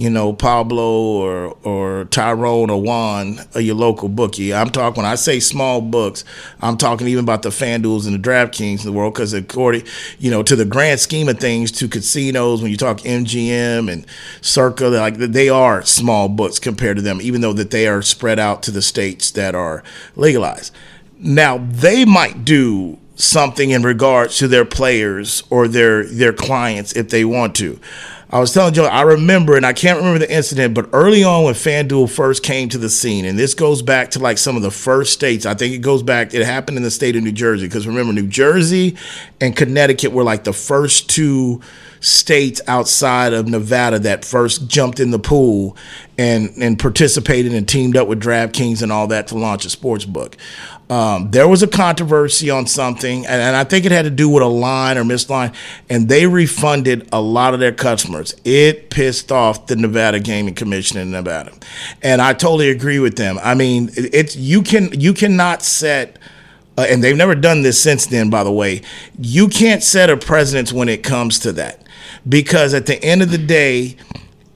you 0.00 0.08
know, 0.08 0.32
Pablo 0.32 1.02
or 1.02 1.58
or 1.62 2.06
Tyrone 2.06 2.70
or 2.70 2.80
Juan 2.80 3.38
or 3.54 3.60
your 3.60 3.74
local 3.74 4.08
bookie. 4.08 4.54
I'm 4.54 4.70
talking 4.70 5.02
when 5.02 5.12
I 5.12 5.14
say 5.14 5.40
small 5.40 5.82
books, 5.82 6.24
I'm 6.62 6.78
talking 6.78 7.06
even 7.06 7.22
about 7.22 7.42
the 7.42 7.50
FanDuels 7.50 8.06
and 8.06 8.14
the 8.14 8.28
DraftKings 8.28 8.80
in 8.80 8.86
the 8.86 8.92
world 8.92 9.12
because 9.12 9.34
according, 9.34 9.82
you 10.18 10.30
know, 10.30 10.42
to 10.42 10.56
the 10.56 10.64
grand 10.64 11.00
scheme 11.00 11.28
of 11.28 11.38
things, 11.38 11.70
to 11.72 11.86
casinos 11.86 12.62
when 12.62 12.70
you 12.70 12.78
talk 12.78 13.00
MGM 13.00 13.92
and 13.92 14.06
Circa, 14.40 14.86
like 14.86 15.16
they 15.16 15.50
are 15.50 15.82
small 15.82 16.30
books 16.30 16.58
compared 16.58 16.96
to 16.96 17.02
them, 17.02 17.20
even 17.20 17.42
though 17.42 17.52
that 17.52 17.70
they 17.70 17.86
are 17.86 18.00
spread 18.00 18.38
out 18.38 18.62
to 18.62 18.70
the 18.70 18.80
states 18.80 19.30
that 19.32 19.54
are 19.54 19.84
legalized. 20.16 20.74
Now 21.18 21.58
they 21.58 22.06
might 22.06 22.46
do 22.46 22.96
something 23.16 23.68
in 23.68 23.82
regards 23.82 24.38
to 24.38 24.48
their 24.48 24.64
players 24.64 25.42
or 25.50 25.68
their 25.68 26.04
their 26.06 26.32
clients 26.32 26.96
if 26.96 27.10
they 27.10 27.26
want 27.26 27.54
to. 27.56 27.78
I 28.32 28.38
was 28.38 28.52
telling 28.54 28.74
Joe, 28.74 28.84
I 28.84 29.02
remember, 29.02 29.56
and 29.56 29.66
I 29.66 29.72
can't 29.72 29.98
remember 29.98 30.20
the 30.20 30.32
incident, 30.32 30.72
but 30.72 30.88
early 30.92 31.24
on 31.24 31.42
when 31.44 31.54
FanDuel 31.54 32.08
first 32.08 32.44
came 32.44 32.68
to 32.68 32.78
the 32.78 32.88
scene, 32.88 33.24
and 33.24 33.36
this 33.36 33.54
goes 33.54 33.82
back 33.82 34.12
to 34.12 34.20
like 34.20 34.38
some 34.38 34.54
of 34.54 34.62
the 34.62 34.70
first 34.70 35.12
states. 35.12 35.46
I 35.46 35.54
think 35.54 35.74
it 35.74 35.78
goes 35.78 36.04
back, 36.04 36.32
it 36.32 36.46
happened 36.46 36.76
in 36.76 36.84
the 36.84 36.92
state 36.92 37.16
of 37.16 37.24
New 37.24 37.32
Jersey, 37.32 37.66
because 37.66 37.88
remember, 37.88 38.12
New 38.12 38.28
Jersey 38.28 38.96
and 39.40 39.56
Connecticut 39.56 40.12
were 40.12 40.22
like 40.22 40.44
the 40.44 40.52
first 40.52 41.10
two 41.10 41.60
states 41.98 42.60
outside 42.68 43.32
of 43.32 43.48
Nevada 43.48 43.98
that 43.98 44.24
first 44.24 44.68
jumped 44.68 45.00
in 45.00 45.10
the 45.10 45.18
pool 45.18 45.76
and, 46.16 46.50
and 46.60 46.78
participated 46.78 47.52
and 47.52 47.68
teamed 47.68 47.96
up 47.96 48.06
with 48.06 48.22
DraftKings 48.22 48.80
and 48.80 48.92
all 48.92 49.08
that 49.08 49.26
to 49.28 49.38
launch 49.38 49.64
a 49.64 49.70
sports 49.70 50.04
book. 50.04 50.36
Um, 50.90 51.30
there 51.30 51.46
was 51.46 51.62
a 51.62 51.68
controversy 51.68 52.50
on 52.50 52.66
something, 52.66 53.24
and, 53.24 53.40
and, 53.40 53.54
I 53.54 53.62
think 53.62 53.86
it 53.86 53.92
had 53.92 54.06
to 54.06 54.10
do 54.10 54.28
with 54.28 54.42
a 54.42 54.48
line 54.48 54.98
or 54.98 55.04
missed 55.04 55.30
line, 55.30 55.52
and 55.88 56.08
they 56.08 56.26
refunded 56.26 57.08
a 57.12 57.20
lot 57.20 57.54
of 57.54 57.60
their 57.60 57.70
customers. 57.70 58.34
It 58.44 58.90
pissed 58.90 59.30
off 59.30 59.68
the 59.68 59.76
Nevada 59.76 60.18
Gaming 60.18 60.54
Commission 60.54 60.98
in 60.98 61.12
Nevada, 61.12 61.52
and 62.02 62.20
I 62.20 62.32
totally 62.32 62.70
agree 62.70 62.98
with 62.98 63.16
them. 63.16 63.38
I 63.40 63.54
mean, 63.54 63.90
it, 63.90 64.12
it's 64.12 64.34
you 64.34 64.62
can 64.62 65.00
you 65.00 65.14
cannot 65.14 65.62
set. 65.62 66.18
Uh, 66.78 66.86
and 66.88 67.04
they've 67.04 67.16
never 67.16 67.34
done 67.34 67.62
this 67.62 67.80
since 67.80 68.06
then, 68.06 68.30
by 68.30 68.42
the 68.42 68.50
way. 68.50 68.80
You 69.18 69.48
can't 69.48 69.82
set 69.82 70.08
a 70.08 70.16
precedence 70.16 70.72
when 70.72 70.88
it 70.88 71.02
comes 71.02 71.38
to 71.40 71.52
that, 71.52 71.84
because 72.28 72.74
at 72.74 72.86
the 72.86 73.02
end 73.04 73.22
of 73.22 73.30
the 73.30 73.38
day, 73.38 73.96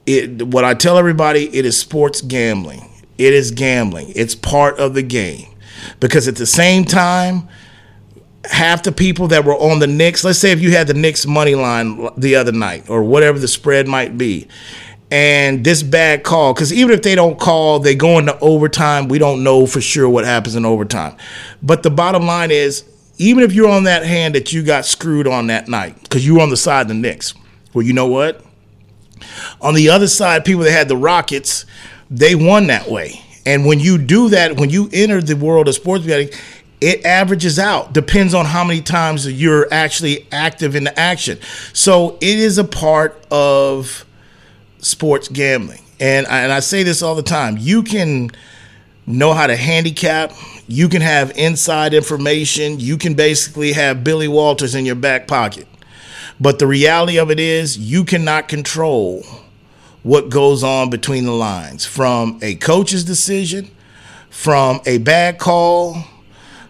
it, 0.05 0.41
what 0.41 0.65
I 0.65 0.73
tell 0.73 0.97
everybody, 0.97 1.55
it 1.55 1.65
is 1.65 1.77
sports 1.77 2.21
gambling. 2.21 2.89
It 3.17 3.33
is 3.33 3.51
gambling. 3.51 4.11
It's 4.15 4.33
part 4.33 4.79
of 4.79 4.95
the 4.95 5.03
game 5.03 5.54
because 5.99 6.27
at 6.27 6.35
the 6.35 6.45
same 6.45 6.85
time, 6.85 7.47
half 8.45 8.83
the 8.83 8.91
people 8.91 9.27
that 9.29 9.43
were 9.43 9.55
on 9.55 9.79
the 9.79 9.87
Knicks, 9.87 10.23
let's 10.23 10.39
say 10.39 10.51
if 10.51 10.59
you 10.59 10.71
had 10.71 10.87
the 10.87 10.93
Knicks 10.93 11.25
money 11.25 11.55
line 11.55 12.09
the 12.17 12.35
other 12.35 12.51
night 12.51 12.89
or 12.89 13.03
whatever 13.03 13.39
the 13.39 13.47
spread 13.47 13.87
might 13.87 14.17
be, 14.17 14.47
and 15.11 15.63
this 15.63 15.83
bad 15.83 16.23
call, 16.23 16.53
because 16.53 16.73
even 16.73 16.91
if 16.91 17.03
they 17.03 17.15
don't 17.15 17.39
call, 17.39 17.79
they 17.79 17.95
go 17.95 18.17
into 18.17 18.37
overtime. 18.39 19.07
We 19.07 19.19
don't 19.19 19.43
know 19.43 19.67
for 19.67 19.79
sure 19.79 20.09
what 20.09 20.25
happens 20.25 20.55
in 20.55 20.65
overtime. 20.65 21.15
But 21.61 21.83
the 21.83 21.91
bottom 21.91 22.25
line 22.25 22.51
is, 22.51 22.83
even 23.17 23.43
if 23.43 23.53
you're 23.53 23.69
on 23.69 23.83
that 23.83 24.03
hand 24.03 24.35
that 24.35 24.51
you 24.51 24.63
got 24.63 24.85
screwed 24.85 25.27
on 25.27 25.47
that 25.47 25.67
night, 25.67 26.01
because 26.03 26.25
you 26.25 26.35
were 26.35 26.41
on 26.41 26.49
the 26.49 26.57
side 26.57 26.81
of 26.81 26.87
the 26.89 26.95
Knicks, 26.95 27.33
well, 27.73 27.85
you 27.85 27.93
know 27.93 28.07
what? 28.07 28.43
On 29.61 29.73
the 29.73 29.89
other 29.89 30.07
side, 30.07 30.43
people 30.43 30.63
that 30.63 30.71
had 30.71 30.87
the 30.87 30.97
Rockets, 30.97 31.65
they 32.09 32.35
won 32.35 32.67
that 32.67 32.89
way. 32.89 33.21
And 33.45 33.65
when 33.65 33.79
you 33.79 33.97
do 33.97 34.29
that, 34.29 34.57
when 34.57 34.69
you 34.69 34.89
enter 34.91 35.21
the 35.21 35.35
world 35.35 35.67
of 35.67 35.75
sports 35.75 36.05
betting, 36.05 36.29
it 36.81 37.05
averages 37.05 37.57
out. 37.57 37.93
Depends 37.93 38.33
on 38.33 38.45
how 38.45 38.63
many 38.63 38.81
times 38.81 39.31
you're 39.31 39.67
actually 39.71 40.27
active 40.31 40.75
in 40.75 40.83
the 40.83 40.99
action. 40.99 41.39
So 41.73 42.17
it 42.21 42.39
is 42.39 42.57
a 42.57 42.63
part 42.63 43.25
of 43.31 44.05
sports 44.79 45.27
gambling. 45.27 45.81
And 45.99 46.27
I, 46.27 46.41
and 46.41 46.51
I 46.51 46.59
say 46.59 46.83
this 46.83 47.01
all 47.01 47.15
the 47.15 47.23
time. 47.23 47.57
You 47.57 47.83
can 47.83 48.31
know 49.07 49.33
how 49.33 49.47
to 49.47 49.55
handicap. 49.55 50.33
You 50.67 50.89
can 50.89 51.01
have 51.01 51.31
inside 51.37 51.93
information. 51.93 52.79
You 52.79 52.97
can 52.97 53.13
basically 53.13 53.73
have 53.73 54.03
Billy 54.03 54.27
Walters 54.27 54.75
in 54.75 54.85
your 54.85 54.95
back 54.95 55.27
pocket. 55.27 55.67
But 56.39 56.59
the 56.59 56.67
reality 56.67 57.17
of 57.17 57.31
it 57.31 57.39
is, 57.39 57.77
you 57.77 58.03
cannot 58.03 58.49
control 58.49 59.23
what 60.05 60.29
goes 60.29 60.63
on 60.63 60.91
between 60.91 61.25
the 61.25 61.31
lines 61.31 61.83
from 61.83 62.37
a 62.43 62.53
coach's 62.57 63.03
decision, 63.03 63.67
from 64.29 64.79
a 64.85 64.99
bad 64.99 65.39
call, 65.39 65.97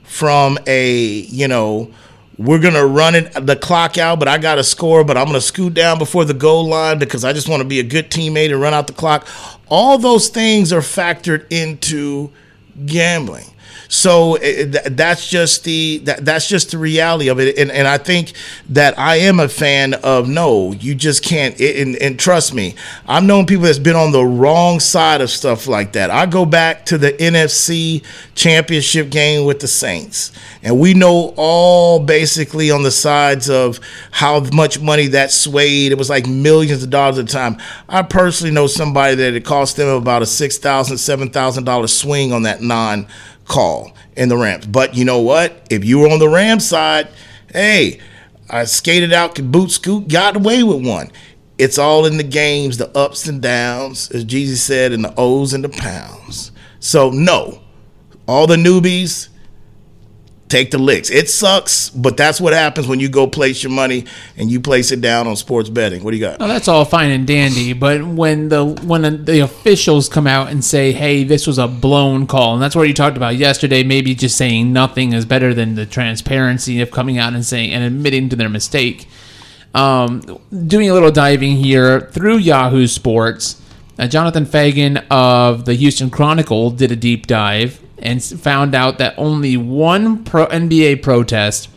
from 0.04 0.58
a, 0.66 0.96
you 0.96 1.46
know, 1.46 1.92
we're 2.38 2.60
going 2.60 2.76
to 2.76 2.86
run 2.86 3.14
it 3.14 3.34
the 3.46 3.58
clock 3.58 3.98
out, 3.98 4.20
but 4.20 4.30
I 4.30 4.38
got 4.38 4.56
to 4.56 4.64
score, 4.64 5.04
but 5.04 5.18
I'm 5.18 5.26
going 5.26 5.36
to 5.36 5.42
scoot 5.42 5.74
down 5.74 5.98
before 5.98 6.24
the 6.24 6.34
goal 6.34 6.66
line 6.66 6.98
because 6.98 7.26
I 7.26 7.34
just 7.34 7.50
want 7.50 7.62
to 7.62 7.68
be 7.68 7.82
a 7.82 7.84
good 7.84 8.10
teammate 8.10 8.54
and 8.54 8.62
run 8.62 8.74
out 8.74 8.88
the 8.88 8.94
clock. 8.94 9.28
All 9.68 9.98
those 9.98 10.30
things 10.30 10.72
are 10.72 10.80
factored 10.80 11.46
into 11.50 12.32
gambling. 12.86 13.48
So 13.88 14.36
eh, 14.36 14.72
eh, 14.74 14.90
that's 14.92 15.28
just 15.28 15.64
the 15.64 16.00
that, 16.06 16.26
that's 16.26 16.48
just 16.48 16.72
the 16.72 16.78
reality 16.78 17.30
of 17.30 17.40
it, 17.40 17.58
and 17.58 17.72
and 17.72 17.88
I 17.88 17.98
think 17.98 18.34
that 18.70 18.98
I 18.98 19.18
am 19.18 19.40
a 19.40 19.48
fan 19.48 19.94
of 19.96 20.28
no, 20.28 20.74
you 20.74 20.96
just 20.96 21.24
can't. 21.24 21.60
And, 21.60 21.96
and 21.98 22.20
trust 22.20 22.54
me, 22.54 22.76
I've 23.08 23.24
known 23.24 23.46
people 23.46 23.66
that's 23.66 23.80
been 23.80 23.96
on 23.96 24.12
the 24.12 24.26
wrong 24.26 24.80
side 24.80 25.22
of 25.22 25.30
stuff 25.30 25.68
like 25.68 25.94
that. 25.94 26.10
I 26.10 26.26
go 26.26 26.46
back 26.46 26.86
to 26.88 26.98
the 26.98 27.14
NFC 27.14 28.04
Championship 28.34 29.10
game 29.10 29.46
with 29.46 29.60
the 29.60 29.68
Saints, 29.68 30.32
and 30.64 30.80
we 30.80 30.94
know 30.94 31.34
all 31.38 32.00
basically 32.00 32.72
on 32.72 32.84
the 32.84 32.92
sides 32.92 33.50
of 33.50 33.80
how 34.12 34.40
much 34.52 34.80
money 34.80 35.08
that 35.08 35.32
swayed. 35.32 35.92
It 35.92 35.98
was 35.98 36.10
like 36.10 36.28
millions 36.28 36.84
of 36.84 36.90
dollars 36.90 37.20
at 37.20 37.26
a 37.26 37.32
time. 37.32 37.58
I 37.88 38.02
personally 38.02 38.54
know 38.54 38.68
somebody 38.68 39.16
that 39.16 39.34
it 39.36 39.46
cost 39.46 39.78
them 39.78 39.90
about 39.90 40.22
a 40.22 40.26
six 40.26 40.58
thousand, 40.58 40.98
seven 40.98 41.30
thousand 41.30 41.66
dollar 41.66 41.88
swing 41.88 42.34
on 42.34 42.44
that 42.44 42.62
non 42.62 43.08
call 43.46 43.96
in 44.16 44.30
the 44.30 44.38
Rams. 44.38 44.66
But 44.66 44.96
you 44.96 45.06
know 45.06 45.22
what? 45.22 45.66
If 45.70 45.86
you 45.86 46.00
were 46.00 46.10
on 46.10 46.20
the 46.20 46.30
Rams 46.30 46.68
side, 46.68 47.08
hey, 47.52 48.00
I 48.50 48.66
skated 48.66 49.14
out, 49.14 49.36
could 49.36 49.52
boot 49.52 49.72
scoot, 49.72 50.08
got 50.08 50.36
away 50.36 50.64
with 50.64 50.86
one. 50.86 51.12
It's 51.58 51.78
all 51.78 52.06
in 52.06 52.18
the 52.18 52.24
games, 52.24 52.78
the 52.78 52.96
ups 52.98 53.28
and 53.28 53.42
downs, 53.42 54.12
as 54.12 54.24
Jesus 54.26 54.62
said, 54.62 54.92
and 54.92 55.04
the 55.06 55.14
O's 55.18 55.54
and 55.54 55.64
the 55.64 55.70
pounds. 55.70 56.52
So 56.80 57.10
no, 57.10 57.62
all 58.28 58.46
the 58.46 58.58
newbies, 58.58 59.30
take 60.48 60.72
the 60.72 60.78
licks. 60.78 61.10
It 61.10 61.30
sucks, 61.30 61.90
but 61.90 62.18
that's 62.18 62.40
what 62.40 62.54
happens 62.54 62.88
when 62.88 63.00
you 63.00 63.10
go 63.10 63.28
place 63.28 63.64
your 63.64 63.72
money 63.72 64.06
and 64.38 64.50
you 64.50 64.60
place 64.60 64.92
it 64.92 65.02
down 65.02 65.28
on 65.28 65.36
sports 65.36 65.70
betting. 65.70 66.04
What 66.04 66.12
do 66.12 66.18
you 66.18 66.24
got? 66.24 66.40
Well, 66.40 66.48
that's 66.48 66.68
all 66.68 66.86
fine 66.86 67.12
and 67.12 67.26
dandy, 67.26 67.74
but 67.74 68.04
when 68.06 68.50
the 68.50 68.66
when 68.66 69.26
the 69.26 69.40
officials 69.40 70.08
come 70.08 70.28
out 70.28 70.50
and 70.50 70.64
say, 70.64 70.92
"Hey, 70.92 71.24
this 71.24 71.48
was 71.48 71.58
a 71.58 71.68
blown 71.68 72.28
call," 72.28 72.54
and 72.54 72.62
that's 72.62 72.76
what 72.76 72.88
you 72.88 72.94
talked 72.94 73.18
about 73.18 73.36
yesterday, 73.38 73.84
maybe 73.84 74.14
just 74.14 74.38
saying 74.38 74.72
nothing 74.72 75.14
is 75.14 75.26
better 75.26 75.54
than 75.54 75.76
the 75.76 75.86
transparency 75.86 76.82
of 76.82 76.92
coming 76.92 77.18
out 77.18 77.34
and 77.34 77.46
saying 77.46 77.72
and 77.72 77.84
admitting 77.84 78.30
to 78.30 78.36
their 78.36 78.50
mistake. 78.50 79.08
Um, 79.74 80.22
doing 80.68 80.90
a 80.90 80.94
little 80.94 81.12
diving 81.12 81.58
here 81.58 82.00
through 82.00 82.38
Yahoo 82.38 82.88
Sports, 82.88 83.62
uh, 84.00 84.08
Jonathan 84.08 84.46
Feigen 84.46 85.06
of 85.10 85.66
the 85.66 85.74
Houston 85.74 86.10
Chronicle 86.10 86.72
did 86.72 86.94
a 86.94 86.96
deep 86.96 87.28
dive 87.28 87.82
and 88.00 88.24
found 88.24 88.76
out 88.76 88.98
that 88.98 89.16
only 89.18 89.58
one 89.58 90.24
pro 90.24 90.48
NBA 90.48 91.02
protest 91.02 91.70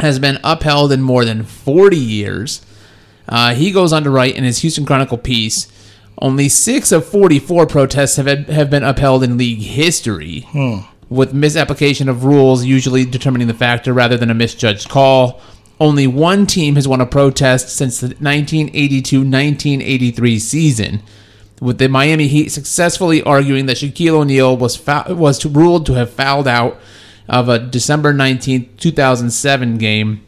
has 0.00 0.18
been 0.18 0.38
upheld 0.42 0.92
in 0.92 1.02
more 1.02 1.24
than 1.24 1.44
40 1.44 1.96
years. 1.96 2.64
Uh, 3.28 3.54
he 3.54 3.70
goes 3.70 3.92
on 3.92 4.02
to 4.04 4.10
write 4.10 4.36
in 4.36 4.44
his 4.44 4.58
Houston 4.58 4.84
Chronicle 4.84 5.18
piece 5.18 5.70
only 6.18 6.48
six 6.48 6.92
of 6.92 7.06
44 7.06 7.66
protests 7.66 8.16
have, 8.16 8.26
have 8.48 8.70
been 8.70 8.84
upheld 8.84 9.22
in 9.24 9.36
league 9.36 9.60
history, 9.60 10.46
with 11.08 11.34
misapplication 11.34 12.08
of 12.08 12.24
rules 12.24 12.64
usually 12.64 13.04
determining 13.04 13.48
the 13.48 13.54
factor 13.54 13.92
rather 13.92 14.16
than 14.16 14.30
a 14.30 14.34
misjudged 14.34 14.88
call. 14.88 15.40
Only 15.80 16.06
one 16.06 16.46
team 16.46 16.76
has 16.76 16.86
won 16.86 17.00
a 17.00 17.06
protest 17.06 17.68
since 17.68 18.00
the 18.00 18.06
1982 18.06 19.18
1983 19.18 20.38
season 20.38 21.02
with 21.60 21.78
the 21.78 21.88
Miami 21.88 22.26
Heat 22.28 22.50
successfully 22.50 23.22
arguing 23.22 23.66
that 23.66 23.76
Shaquille 23.76 24.14
O'Neal 24.20 24.56
was 24.56 24.76
fou- 24.76 25.14
was 25.14 25.44
ruled 25.44 25.86
to 25.86 25.92
have 25.94 26.10
fouled 26.10 26.48
out 26.48 26.78
of 27.28 27.48
a 27.48 27.58
December 27.58 28.12
19, 28.12 28.76
2007 28.76 29.78
game 29.78 30.26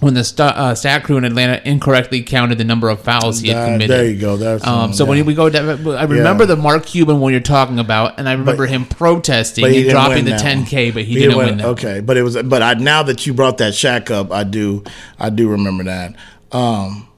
when 0.00 0.12
the 0.12 0.22
st- 0.22 0.40
uh, 0.54 0.74
stat 0.74 1.02
crew 1.04 1.16
in 1.16 1.24
Atlanta 1.24 1.60
incorrectly 1.64 2.22
counted 2.22 2.58
the 2.58 2.64
number 2.64 2.90
of 2.90 3.00
fouls 3.00 3.40
he 3.40 3.48
had 3.48 3.64
committed. 3.64 3.88
there 3.90 4.04
you 4.06 4.20
go. 4.20 4.36
That's 4.36 4.64
um, 4.66 4.92
so 4.92 5.06
when 5.06 5.16
yeah. 5.18 5.24
we 5.24 5.34
go 5.34 5.48
down, 5.48 5.66
I 5.68 6.04
remember 6.04 6.44
Yeah. 6.44 6.48
the 6.48 6.56
Mark 6.56 6.84
Cuban 6.84 7.18
one 7.18 7.32
you're 7.32 7.40
talking 7.40 7.78
about, 7.78 8.18
and 8.18 8.28
I 8.28 8.32
remember 8.32 8.66
him 8.66 8.84
protesting 8.84 9.64
and 9.64 9.88
dropping 9.88 10.26
the 10.26 10.32
10K, 10.32 10.88
one. 10.88 10.94
but 10.94 11.04
he, 11.04 11.14
didn't 11.14 11.36
win 11.38 11.56
that. 11.56 11.66
Okay, 11.68 12.00
but 12.00 12.18
it 12.18 12.22
was. 12.22 12.36
But 12.42 12.62
I 12.62 12.74
now 12.74 13.02
that 13.04 13.26
you 13.26 13.32
brought 13.32 13.56
that 13.58 13.72
Shaq 13.72 14.10
up, 14.10 14.30
I 14.30 14.44
do. 14.44 14.84
I 15.18 15.30
do 15.30 15.48
remember 15.48 15.84
that. 15.84 16.14
Um, 16.52 17.08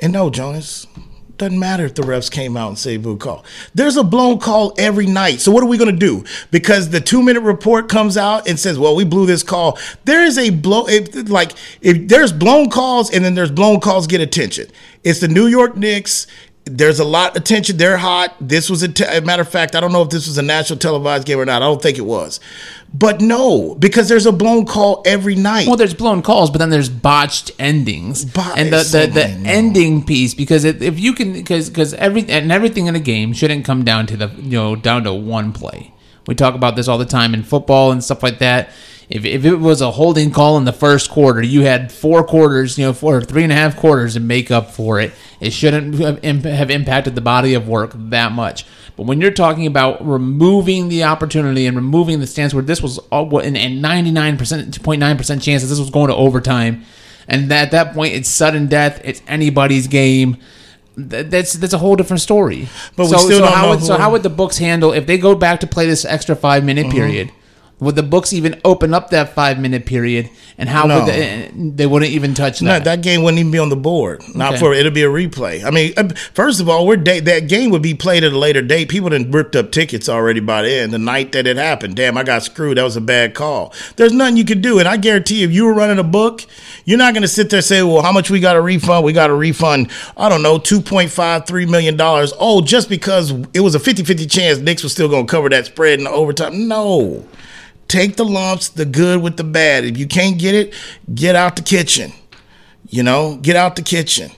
and 0.00 0.12
no, 0.12 0.28
Jonas. 0.28 0.88
Doesn't 1.36 1.58
matter 1.58 1.84
if 1.84 1.94
the 1.94 2.02
refs 2.02 2.30
came 2.30 2.56
out 2.56 2.68
and 2.68 2.78
say 2.78 2.96
boo 2.96 3.16
call. 3.16 3.44
There's 3.74 3.96
a 3.96 4.04
blown 4.04 4.38
call 4.38 4.72
every 4.78 5.06
night. 5.06 5.40
So 5.40 5.50
what 5.50 5.64
are 5.64 5.66
we 5.66 5.76
gonna 5.76 5.92
do? 5.92 6.24
Because 6.52 6.90
the 6.90 7.00
two 7.00 7.22
minute 7.22 7.40
report 7.40 7.88
comes 7.88 8.16
out 8.16 8.48
and 8.48 8.58
says, 8.58 8.78
"Well, 8.78 8.94
we 8.94 9.04
blew 9.04 9.26
this 9.26 9.42
call." 9.42 9.76
There 10.04 10.22
is 10.22 10.38
a 10.38 10.50
blow. 10.50 10.86
If, 10.86 11.28
like 11.28 11.52
if 11.80 12.06
there's 12.06 12.32
blown 12.32 12.70
calls 12.70 13.10
and 13.10 13.24
then 13.24 13.34
there's 13.34 13.50
blown 13.50 13.80
calls 13.80 14.06
get 14.06 14.20
attention. 14.20 14.68
It's 15.02 15.20
the 15.20 15.28
New 15.28 15.46
York 15.46 15.76
Knicks. 15.76 16.26
There's 16.66 16.98
a 16.98 17.04
lot 17.04 17.32
of 17.32 17.36
attention. 17.36 17.76
They're 17.76 17.98
hot. 17.98 18.34
This 18.40 18.70
was 18.70 18.82
a, 18.82 18.88
te- 18.88 19.04
a 19.04 19.20
matter 19.20 19.42
of 19.42 19.48
fact. 19.50 19.74
I 19.74 19.80
don't 19.80 19.92
know 19.92 20.00
if 20.00 20.08
this 20.08 20.26
was 20.26 20.38
a 20.38 20.42
national 20.42 20.78
televised 20.78 21.26
game 21.26 21.38
or 21.38 21.44
not. 21.44 21.60
I 21.60 21.66
don't 21.66 21.82
think 21.82 21.98
it 21.98 22.06
was, 22.06 22.40
but 22.92 23.20
no, 23.20 23.74
because 23.74 24.08
there's 24.08 24.24
a 24.24 24.32
blown 24.32 24.64
call 24.64 25.02
every 25.04 25.34
night. 25.34 25.66
Well, 25.66 25.76
there's 25.76 25.92
blown 25.92 26.22
calls, 26.22 26.50
but 26.50 26.58
then 26.58 26.70
there's 26.70 26.88
botched 26.88 27.50
endings, 27.58 28.24
Bot- 28.24 28.56
and 28.56 28.72
the 28.72 28.78
the, 28.78 29.10
the 29.12 29.26
ending 29.46 30.04
piece 30.06 30.32
because 30.32 30.64
it, 30.64 30.80
if 30.82 30.98
you 30.98 31.12
can 31.12 31.34
because 31.34 31.68
because 31.68 31.92
every 31.94 32.26
and 32.30 32.50
everything 32.50 32.86
in 32.86 32.94
a 32.94 33.00
game 33.00 33.34
shouldn't 33.34 33.66
come 33.66 33.84
down 33.84 34.06
to 34.06 34.16
the 34.16 34.28
you 34.38 34.52
know 34.58 34.74
down 34.74 35.04
to 35.04 35.12
one 35.12 35.52
play. 35.52 35.92
We 36.26 36.34
talk 36.34 36.54
about 36.54 36.76
this 36.76 36.88
all 36.88 36.96
the 36.96 37.04
time 37.04 37.34
in 37.34 37.42
football 37.42 37.92
and 37.92 38.02
stuff 38.02 38.22
like 38.22 38.38
that. 38.38 38.70
If, 39.14 39.24
if 39.24 39.44
it 39.44 39.54
was 39.56 39.80
a 39.80 39.92
holding 39.92 40.32
call 40.32 40.58
in 40.58 40.64
the 40.64 40.72
first 40.72 41.08
quarter, 41.08 41.40
you 41.40 41.62
had 41.62 41.92
four 41.92 42.24
quarters, 42.24 42.76
you 42.76 42.84
know, 42.84 42.92
four 42.92 43.22
three 43.22 43.44
and 43.44 43.52
a 43.52 43.54
half 43.54 43.76
quarters 43.76 44.14
to 44.14 44.20
make 44.20 44.50
up 44.50 44.72
for 44.72 44.98
it. 45.00 45.12
It 45.40 45.52
shouldn't 45.52 45.94
have, 46.00 46.18
imp- 46.24 46.44
have 46.44 46.68
impacted 46.70 47.14
the 47.14 47.20
body 47.20 47.54
of 47.54 47.68
work 47.68 47.92
that 47.94 48.32
much. 48.32 48.66
But 48.96 49.06
when 49.06 49.20
you're 49.20 49.30
talking 49.30 49.66
about 49.66 50.04
removing 50.04 50.88
the 50.88 51.04
opportunity 51.04 51.66
and 51.66 51.76
removing 51.76 52.18
the 52.18 52.26
stance 52.26 52.52
where 52.54 52.62
this 52.62 52.82
was 52.82 52.98
all 53.12 53.38
and 53.38 53.80
99 53.80 54.36
percent, 54.36 54.80
0.9 54.82 55.16
percent 55.16 55.42
chance 55.42 55.62
that 55.62 55.68
this 55.68 55.78
was 55.78 55.90
going 55.90 56.08
to 56.08 56.16
overtime, 56.16 56.82
and 57.28 57.52
at 57.52 57.70
that 57.70 57.94
point 57.94 58.14
it's 58.14 58.28
sudden 58.28 58.66
death, 58.66 59.00
it's 59.04 59.22
anybody's 59.28 59.86
game. 59.86 60.38
Th- 60.96 61.26
That's 61.26 61.52
that's 61.54 61.72
a 61.72 61.78
whole 61.78 61.94
different 61.96 62.20
story. 62.20 62.68
But 62.96 63.06
so, 63.06 63.16
so 63.28 63.44
how 63.46 63.70
would, 63.70 63.82
so 63.82 63.96
how 63.96 64.10
would 64.12 64.22
the 64.24 64.30
books 64.30 64.58
handle 64.58 64.92
if 64.92 65.06
they 65.06 65.18
go 65.18 65.34
back 65.34 65.60
to 65.60 65.66
play 65.68 65.86
this 65.86 66.04
extra 66.04 66.34
five 66.36 66.64
minute 66.64 66.86
Mm-hmm. 66.86 66.96
period? 66.96 67.30
Would 67.84 67.96
the 67.96 68.02
books 68.02 68.32
even 68.32 68.60
open 68.64 68.92
up 68.94 69.10
that 69.10 69.34
five 69.34 69.58
minute 69.58 69.86
period, 69.86 70.30
and 70.58 70.68
how 70.68 70.86
No. 70.86 71.00
would 71.04 71.08
they, 71.12 71.50
they 71.54 71.86
wouldn't 71.86 72.10
even 72.10 72.34
touch 72.34 72.60
No, 72.62 72.70
that? 72.72 72.84
that 72.84 73.02
game 73.02 73.22
wouldn't 73.22 73.38
even 73.38 73.52
be 73.52 73.58
on 73.58 73.68
the 73.68 73.76
board. 73.76 74.22
Not 74.34 74.52
Okay. 74.54 74.60
for 74.60 74.74
it'll 74.74 74.90
be 74.92 75.02
a 75.02 75.08
replay. 75.08 75.64
I 75.64 75.70
mean, 75.70 75.92
uh, 75.96 76.08
first 76.32 76.60
of 76.60 76.68
all, 76.68 76.86
we're 76.86 76.96
day, 76.96 77.20
that 77.20 77.48
game 77.48 77.70
would 77.70 77.82
be 77.82 77.94
played 77.94 78.24
at 78.24 78.32
a 78.32 78.38
later 78.38 78.62
date. 78.62 78.88
People 78.88 79.10
done 79.10 79.30
ripped 79.30 79.54
up 79.56 79.70
tickets 79.70 80.08
already 80.08 80.40
by 80.40 80.62
then. 80.62 80.90
The 80.90 80.98
night 80.98 81.32
that 81.32 81.46
it 81.46 81.56
happened, 81.56 81.96
damn, 81.96 82.16
I 82.16 82.22
got 82.22 82.42
screwed. 82.42 82.78
That 82.78 82.82
was 82.84 82.96
a 82.96 83.00
bad 83.00 83.34
call. 83.34 83.72
There's 83.96 84.12
nothing 84.12 84.36
you 84.36 84.44
could 84.44 84.62
do, 84.62 84.78
and 84.78 84.88
I 84.88 84.96
guarantee 84.96 85.40
you, 85.40 85.46
if 85.48 85.52
you 85.52 85.64
were 85.64 85.74
running 85.74 85.98
a 85.98 86.02
book, 86.04 86.44
you're 86.84 86.98
not 86.98 87.14
going 87.14 87.22
to 87.22 87.28
sit 87.28 87.50
there 87.50 87.58
and 87.58 87.64
say, 87.64 87.82
"Well, 87.82 88.02
how 88.02 88.12
much 88.12 88.30
we 88.30 88.40
got 88.40 88.54
to 88.54 88.60
refund? 88.60 89.04
We 89.04 89.12
got 89.12 89.26
to 89.28 89.34
refund. 89.34 89.88
I 90.16 90.28
don't 90.28 90.42
know, 90.42 90.58
two 90.58 90.80
point 90.80 91.10
five, 91.10 91.46
three 91.46 91.66
million 91.66 91.96
dollars. 91.96 92.32
Oh, 92.38 92.60
just 92.60 92.88
because 92.88 93.32
it 93.52 93.60
was 93.60 93.74
a 93.74 93.78
50-50 93.80 94.30
chance, 94.30 94.58
Knicks 94.58 94.82
was 94.82 94.92
still 94.92 95.08
going 95.08 95.26
to 95.26 95.30
cover 95.30 95.48
that 95.48 95.66
spread 95.66 95.98
in 95.98 96.04
the 96.04 96.10
overtime. 96.10 96.68
No." 96.68 97.24
Take 97.88 98.16
the 98.16 98.24
lumps, 98.24 98.68
the 98.68 98.84
good 98.84 99.22
with 99.22 99.36
the 99.36 99.44
bad. 99.44 99.84
If 99.84 99.98
you 99.98 100.06
can't 100.06 100.38
get 100.38 100.54
it, 100.54 100.74
get 101.14 101.36
out 101.36 101.56
the 101.56 101.62
kitchen. 101.62 102.12
You 102.88 103.02
know, 103.02 103.36
get 103.36 103.56
out 103.56 103.76
the 103.76 103.82
kitchen. 103.82 104.30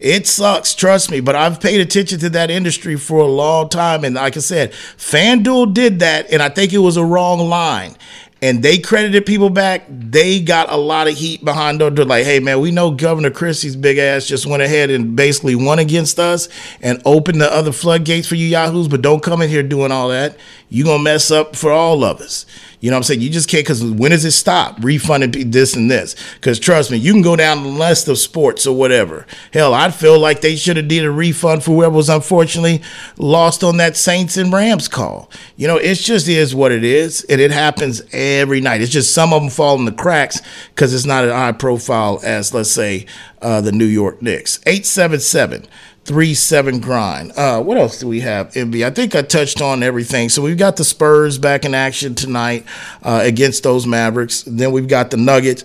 It 0.00 0.26
sucks, 0.26 0.74
trust 0.74 1.10
me, 1.10 1.20
but 1.20 1.36
I've 1.36 1.60
paid 1.60 1.78
attention 1.78 2.18
to 2.20 2.30
that 2.30 2.50
industry 2.50 2.96
for 2.96 3.18
a 3.18 3.26
long 3.26 3.68
time. 3.68 4.02
And 4.02 4.14
like 4.14 4.34
I 4.34 4.40
said, 4.40 4.72
FanDuel 4.72 5.74
did 5.74 5.98
that, 5.98 6.32
and 6.32 6.42
I 6.42 6.48
think 6.48 6.72
it 6.72 6.78
was 6.78 6.96
a 6.96 7.04
wrong 7.04 7.38
line. 7.38 7.96
And 8.42 8.62
they 8.62 8.78
credited 8.78 9.26
people 9.26 9.50
back. 9.50 9.84
They 9.90 10.40
got 10.40 10.72
a 10.72 10.76
lot 10.76 11.06
of 11.06 11.14
heat 11.14 11.44
behind 11.44 11.82
them. 11.82 11.94
They're 11.94 12.06
like, 12.06 12.24
hey, 12.24 12.40
man, 12.40 12.60
we 12.60 12.70
know 12.70 12.90
Governor 12.90 13.30
Christie's 13.30 13.76
big 13.76 13.98
ass 13.98 14.24
just 14.26 14.46
went 14.46 14.62
ahead 14.62 14.88
and 14.88 15.14
basically 15.14 15.54
won 15.54 15.78
against 15.78 16.18
us 16.18 16.48
and 16.80 17.02
opened 17.04 17.42
the 17.42 17.52
other 17.52 17.70
floodgates 17.70 18.26
for 18.26 18.36
you 18.36 18.46
Yahoos, 18.46 18.88
but 18.88 19.02
don't 19.02 19.22
come 19.22 19.42
in 19.42 19.50
here 19.50 19.62
doing 19.62 19.92
all 19.92 20.08
that. 20.08 20.38
You're 20.70 20.86
going 20.86 21.00
to 21.00 21.04
mess 21.04 21.30
up 21.30 21.54
for 21.54 21.70
all 21.70 22.02
of 22.02 22.22
us. 22.22 22.46
You 22.80 22.90
know 22.90 22.96
what 22.96 23.00
I'm 23.00 23.02
saying? 23.04 23.20
You 23.20 23.30
just 23.30 23.48
can't, 23.48 23.64
because 23.64 23.84
when 23.84 24.10
does 24.10 24.24
it 24.24 24.30
stop? 24.32 24.82
Refunding 24.82 25.50
this 25.50 25.76
and 25.76 25.90
this. 25.90 26.16
Because 26.34 26.58
trust 26.58 26.90
me, 26.90 26.96
you 26.96 27.12
can 27.12 27.20
go 27.20 27.36
down 27.36 27.62
the 27.62 27.68
list 27.68 28.08
of 28.08 28.18
sports 28.18 28.66
or 28.66 28.74
whatever. 28.74 29.26
Hell, 29.52 29.74
I 29.74 29.90
feel 29.90 30.18
like 30.18 30.40
they 30.40 30.56
should 30.56 30.78
have 30.78 30.88
did 30.88 31.04
a 31.04 31.10
refund 31.10 31.62
for 31.62 31.72
whoever 31.72 31.94
was 31.94 32.08
unfortunately 32.08 32.82
lost 33.18 33.62
on 33.62 33.76
that 33.76 33.96
Saints 33.96 34.38
and 34.38 34.52
Rams 34.52 34.88
call. 34.88 35.30
You 35.56 35.66
know, 35.66 35.76
it 35.76 35.96
just 35.96 36.26
is 36.26 36.54
what 36.54 36.72
it 36.72 36.82
is. 36.82 37.22
And 37.24 37.40
it 37.40 37.50
happens 37.50 38.02
every 38.12 38.62
night. 38.62 38.80
It's 38.80 38.90
just 38.90 39.12
some 39.12 39.34
of 39.34 39.42
them 39.42 39.50
fall 39.50 39.78
in 39.78 39.84
the 39.84 39.92
cracks 39.92 40.40
because 40.74 40.94
it's 40.94 41.04
not 41.04 41.24
an 41.24 41.30
high 41.30 41.52
profile 41.52 42.20
as, 42.24 42.54
let's 42.54 42.70
say, 42.70 43.04
uh, 43.42 43.60
the 43.60 43.72
New 43.72 43.84
York 43.84 44.22
Knicks. 44.22 44.58
877- 44.58 45.66
three 46.10 46.34
seven 46.34 46.80
grind. 46.80 47.30
Uh, 47.36 47.62
what 47.62 47.76
else 47.78 48.00
do 48.00 48.08
we 48.08 48.18
have? 48.18 48.50
MB, 48.54 48.84
I 48.84 48.90
think 48.90 49.14
I 49.14 49.22
touched 49.22 49.62
on 49.62 49.84
everything. 49.84 50.28
So 50.28 50.42
we've 50.42 50.58
got 50.58 50.76
the 50.76 50.82
Spurs 50.82 51.38
back 51.38 51.64
in 51.64 51.72
action 51.72 52.16
tonight 52.16 52.66
uh, 53.04 53.20
against 53.22 53.62
those 53.62 53.86
Mavericks. 53.86 54.42
Then 54.42 54.72
we've 54.72 54.88
got 54.88 55.12
the 55.12 55.16
Nuggets 55.16 55.62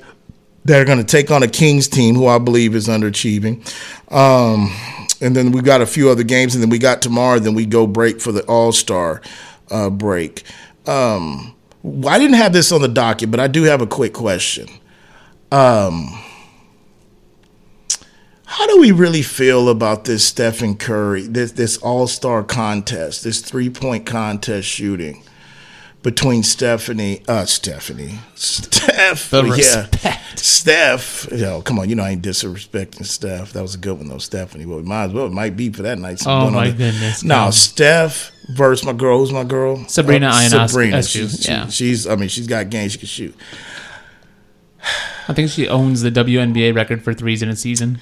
that 0.65 0.79
are 0.79 0.85
going 0.85 0.99
to 0.99 1.03
take 1.03 1.31
on 1.31 1.41
a 1.41 1.47
Kings 1.47 1.87
team 1.87 2.13
who 2.13 2.27
I 2.27 2.37
believe 2.37 2.75
is 2.75 2.87
underachieving. 2.87 3.65
Um, 4.11 4.71
and 5.19 5.35
then 5.35 5.51
we've 5.51 5.63
got 5.63 5.81
a 5.81 5.87
few 5.87 6.11
other 6.11 6.21
games, 6.21 6.53
and 6.53 6.61
then 6.61 6.69
we 6.69 6.77
got 6.77 7.01
tomorrow. 7.01 7.39
Then 7.39 7.55
we 7.55 7.65
go 7.65 7.87
break 7.87 8.21
for 8.21 8.31
the 8.31 8.43
All 8.43 8.71
Star 8.71 9.23
uh, 9.71 9.89
break. 9.89 10.43
Um, 10.85 11.55
I 12.05 12.19
didn't 12.19 12.37
have 12.37 12.53
this 12.53 12.71
on 12.71 12.81
the 12.81 12.87
docket, 12.87 13.31
but 13.31 13.39
I 13.39 13.47
do 13.47 13.63
have 13.63 13.81
a 13.81 13.87
quick 13.87 14.13
question. 14.13 14.67
How 18.57 18.67
do 18.67 18.79
we 18.79 18.91
really 18.93 19.21
feel 19.21 19.67
about 19.67 20.05
this 20.05 20.23
Stephen 20.25 20.75
Curry, 20.77 21.23
this 21.23 21.51
this 21.51 21.77
All 21.77 22.07
Star 22.07 22.41
contest, 22.43 23.23
this 23.23 23.41
three 23.41 23.69
point 23.69 24.05
contest 24.05 24.67
shooting 24.67 25.23
between 26.03 26.41
Stephanie, 26.43 27.21
uh, 27.27 27.43
Stephanie, 27.45 28.19
Steph, 28.35 29.31
yeah. 29.33 29.87
Steph. 30.35 31.27
Yo, 31.31 31.61
come 31.63 31.79
on, 31.79 31.89
you 31.89 31.95
know 31.95 32.03
I 32.03 32.11
ain't 32.11 32.23
disrespecting 32.23 33.05
Steph. 33.05 33.51
That 33.53 33.61
was 33.61 33.75
a 33.75 33.77
good 33.77 33.97
one 33.97 34.07
though, 34.07 34.19
Stephanie. 34.19 34.65
Well, 34.65 34.77
we 34.77 34.83
might 34.83 35.05
as 35.05 35.11
well. 35.13 35.25
It 35.25 35.33
might 35.33 35.57
be 35.57 35.69
for 35.71 35.81
that 35.81 35.99
night. 35.99 36.21
Oh, 36.25 36.43
Going 36.43 36.53
my 36.53 36.71
goodness, 36.71 37.23
No. 37.23 37.51
Steph 37.51 38.31
versus 38.55 38.85
my 38.85 38.93
girl. 38.93 39.19
Who's 39.19 39.33
my 39.33 39.43
girl? 39.43 39.83
Sabrina 39.89 40.27
Uh. 40.27 40.67
Sabrina. 40.67 41.03
She's, 41.03 41.41
she- 41.43 41.51
yeah. 41.51 41.67
she's. 41.67 42.07
I 42.07 42.15
mean, 42.15 42.29
she's 42.29 42.47
got 42.47 42.69
games. 42.69 42.93
She 42.93 42.99
can 42.99 43.07
shoot. 43.07 43.35
I 45.27 45.33
think 45.33 45.49
she 45.49 45.67
owns 45.67 46.01
the 46.03 46.11
WNBA 46.11 46.73
record 46.75 47.03
for 47.03 47.13
threes 47.13 47.41
in 47.41 47.49
a 47.49 47.55
season. 47.55 47.99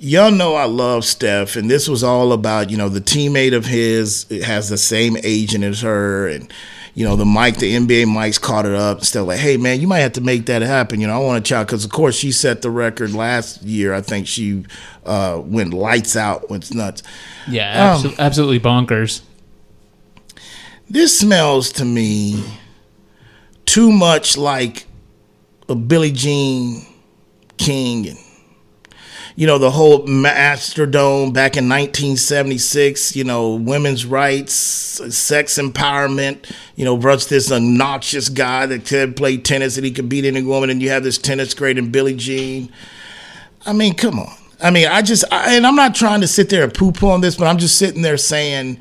Y'all 0.00 0.30
know 0.30 0.54
I 0.54 0.64
love 0.66 1.04
Steph, 1.04 1.56
and 1.56 1.68
this 1.68 1.88
was 1.88 2.04
all 2.04 2.32
about 2.32 2.70
you 2.70 2.76
know 2.76 2.88
the 2.88 3.00
teammate 3.00 3.54
of 3.54 3.66
his 3.66 4.26
has 4.44 4.68
the 4.68 4.78
same 4.78 5.16
agent 5.24 5.64
as 5.64 5.80
her, 5.80 6.28
and 6.28 6.52
you 6.94 7.04
know 7.04 7.16
the 7.16 7.26
mic, 7.26 7.56
the 7.56 7.74
NBA 7.74 8.06
mics 8.06 8.40
caught 8.40 8.64
it 8.64 8.74
up 8.74 8.98
and 8.98 9.06
stuff 9.06 9.26
like, 9.26 9.40
hey 9.40 9.56
man, 9.56 9.80
you 9.80 9.88
might 9.88 9.98
have 10.00 10.12
to 10.12 10.20
make 10.20 10.46
that 10.46 10.62
happen. 10.62 11.00
You 11.00 11.08
know, 11.08 11.14
I 11.14 11.24
want 11.24 11.44
to 11.44 11.48
chat 11.48 11.66
because 11.66 11.84
of 11.84 11.90
course 11.90 12.14
she 12.16 12.30
set 12.30 12.62
the 12.62 12.70
record 12.70 13.12
last 13.12 13.62
year. 13.62 13.92
I 13.92 14.00
think 14.00 14.28
she 14.28 14.64
uh, 15.04 15.42
went 15.44 15.74
lights 15.74 16.14
out, 16.14 16.48
went 16.48 16.72
nuts. 16.72 17.02
Yeah, 17.48 17.96
Um, 18.04 18.14
absolutely 18.20 18.60
bonkers. 18.60 19.22
This 20.88 21.18
smells 21.18 21.72
to 21.72 21.84
me 21.84 22.44
too 23.66 23.90
much 23.90 24.36
like 24.38 24.86
a 25.68 25.74
Billie 25.74 26.12
Jean 26.12 26.86
King 27.58 28.08
and 28.08 28.18
you 29.38 29.46
know 29.46 29.56
the 29.56 29.70
whole 29.70 30.04
Astrodome 30.04 31.32
back 31.32 31.56
in 31.56 31.68
1976. 31.68 33.14
You 33.14 33.22
know 33.22 33.54
women's 33.54 34.04
rights, 34.04 34.52
sex 34.52 35.58
empowerment. 35.58 36.52
You 36.74 36.84
know 36.84 36.96
versus 36.96 37.28
this 37.28 37.52
obnoxious 37.52 38.30
guy 38.30 38.66
that 38.66 38.84
could 38.84 39.14
play 39.14 39.36
tennis 39.36 39.76
and 39.76 39.86
he 39.86 39.92
could 39.92 40.08
beat 40.08 40.24
any 40.24 40.42
woman, 40.42 40.70
and 40.70 40.82
you 40.82 40.90
have 40.90 41.04
this 41.04 41.18
tennis 41.18 41.54
great 41.54 41.78
in 41.78 41.92
Billie 41.92 42.16
Jean. 42.16 42.72
I 43.64 43.72
mean, 43.72 43.94
come 43.94 44.18
on. 44.18 44.34
I 44.60 44.72
mean, 44.72 44.88
I 44.88 45.02
just 45.02 45.24
I, 45.30 45.54
and 45.54 45.64
I'm 45.64 45.76
not 45.76 45.94
trying 45.94 46.20
to 46.22 46.26
sit 46.26 46.50
there 46.50 46.64
and 46.64 46.74
poo 46.74 46.90
poo 46.90 47.06
on 47.06 47.20
this, 47.20 47.36
but 47.36 47.46
I'm 47.46 47.58
just 47.58 47.78
sitting 47.78 48.02
there 48.02 48.16
saying 48.16 48.80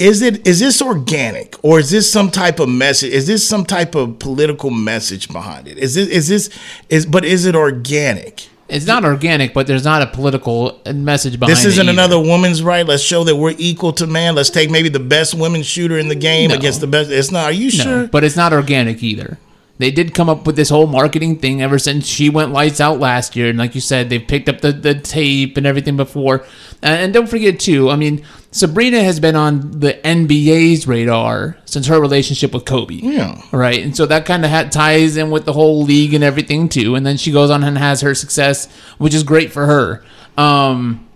is 0.00 0.20
it 0.20 0.44
is 0.48 0.58
this 0.58 0.82
organic 0.82 1.54
or 1.62 1.78
is 1.78 1.92
this 1.92 2.10
some 2.10 2.32
type 2.32 2.58
of 2.58 2.68
message 2.68 3.12
is 3.12 3.28
this 3.28 3.48
some 3.48 3.64
type 3.64 3.94
of 3.94 4.18
political 4.18 4.68
message 4.68 5.28
behind 5.28 5.66
it 5.66 5.78
is 5.78 5.94
this 5.94 6.08
is 6.08 6.28
this 6.28 6.50
is 6.90 7.06
but 7.06 7.24
is 7.24 7.46
it 7.46 7.56
organic 7.56 8.50
It's 8.68 8.86
not 8.86 9.04
organic, 9.04 9.54
but 9.54 9.66
there's 9.68 9.84
not 9.84 10.02
a 10.02 10.06
political 10.08 10.80
message 10.92 11.38
behind 11.38 11.56
this 11.56 11.64
isn't 11.64 11.88
another 11.88 12.18
woman's 12.18 12.62
right. 12.64 12.84
Let's 12.84 13.02
show 13.02 13.22
that 13.24 13.36
we're 13.36 13.54
equal 13.58 13.92
to 13.94 14.06
man. 14.08 14.34
Let's 14.34 14.50
take 14.50 14.70
maybe 14.70 14.88
the 14.88 14.98
best 14.98 15.34
women 15.34 15.62
shooter 15.62 15.96
in 15.98 16.08
the 16.08 16.16
game 16.16 16.50
No. 16.50 16.56
against 16.56 16.80
the 16.80 16.88
best. 16.88 17.10
It's 17.10 17.30
not. 17.30 17.44
Are 17.44 17.52
you 17.52 17.66
No, 17.78 17.84
sure? 17.84 18.06
But 18.08 18.24
it's 18.24 18.36
not 18.36 18.52
organic 18.52 19.02
either. 19.04 19.38
They 19.78 19.90
did 19.90 20.14
come 20.14 20.30
up 20.30 20.46
with 20.46 20.56
this 20.56 20.70
whole 20.70 20.86
marketing 20.86 21.38
thing 21.38 21.60
ever 21.60 21.78
since 21.78 22.06
she 22.06 22.30
went 22.30 22.52
lights 22.52 22.80
out 22.80 22.98
last 22.98 23.36
year, 23.36 23.50
and 23.50 23.58
like 23.58 23.74
you 23.74 23.80
said, 23.80 24.08
they've 24.08 24.26
picked 24.26 24.48
up 24.48 24.60
the, 24.62 24.72
the 24.72 24.94
tape 24.94 25.56
and 25.56 25.66
everything 25.66 25.96
before. 25.96 26.46
And, 26.82 27.00
and 27.00 27.12
don't 27.12 27.28
forget 27.28 27.60
too, 27.60 27.90
I 27.90 27.96
mean, 27.96 28.24
Sabrina 28.50 29.02
has 29.02 29.20
been 29.20 29.36
on 29.36 29.80
the 29.80 29.94
NBA's 30.02 30.86
radar 30.86 31.58
since 31.66 31.88
her 31.88 32.00
relationship 32.00 32.54
with 32.54 32.64
Kobe. 32.64 32.94
Yeah. 32.94 33.40
Right, 33.52 33.82
and 33.82 33.94
so 33.94 34.06
that 34.06 34.24
kind 34.24 34.44
of 34.44 34.50
ha- 34.50 34.68
ties 34.70 35.18
in 35.18 35.30
with 35.30 35.44
the 35.44 35.52
whole 35.52 35.82
league 35.82 36.14
and 36.14 36.24
everything 36.24 36.70
too. 36.70 36.94
And 36.94 37.04
then 37.04 37.18
she 37.18 37.30
goes 37.30 37.50
on 37.50 37.62
and 37.62 37.76
has 37.76 38.00
her 38.00 38.14
success, 38.14 38.72
which 38.96 39.14
is 39.14 39.24
great 39.24 39.52
for 39.52 39.66
her. 39.66 40.04
Um, 40.38 41.06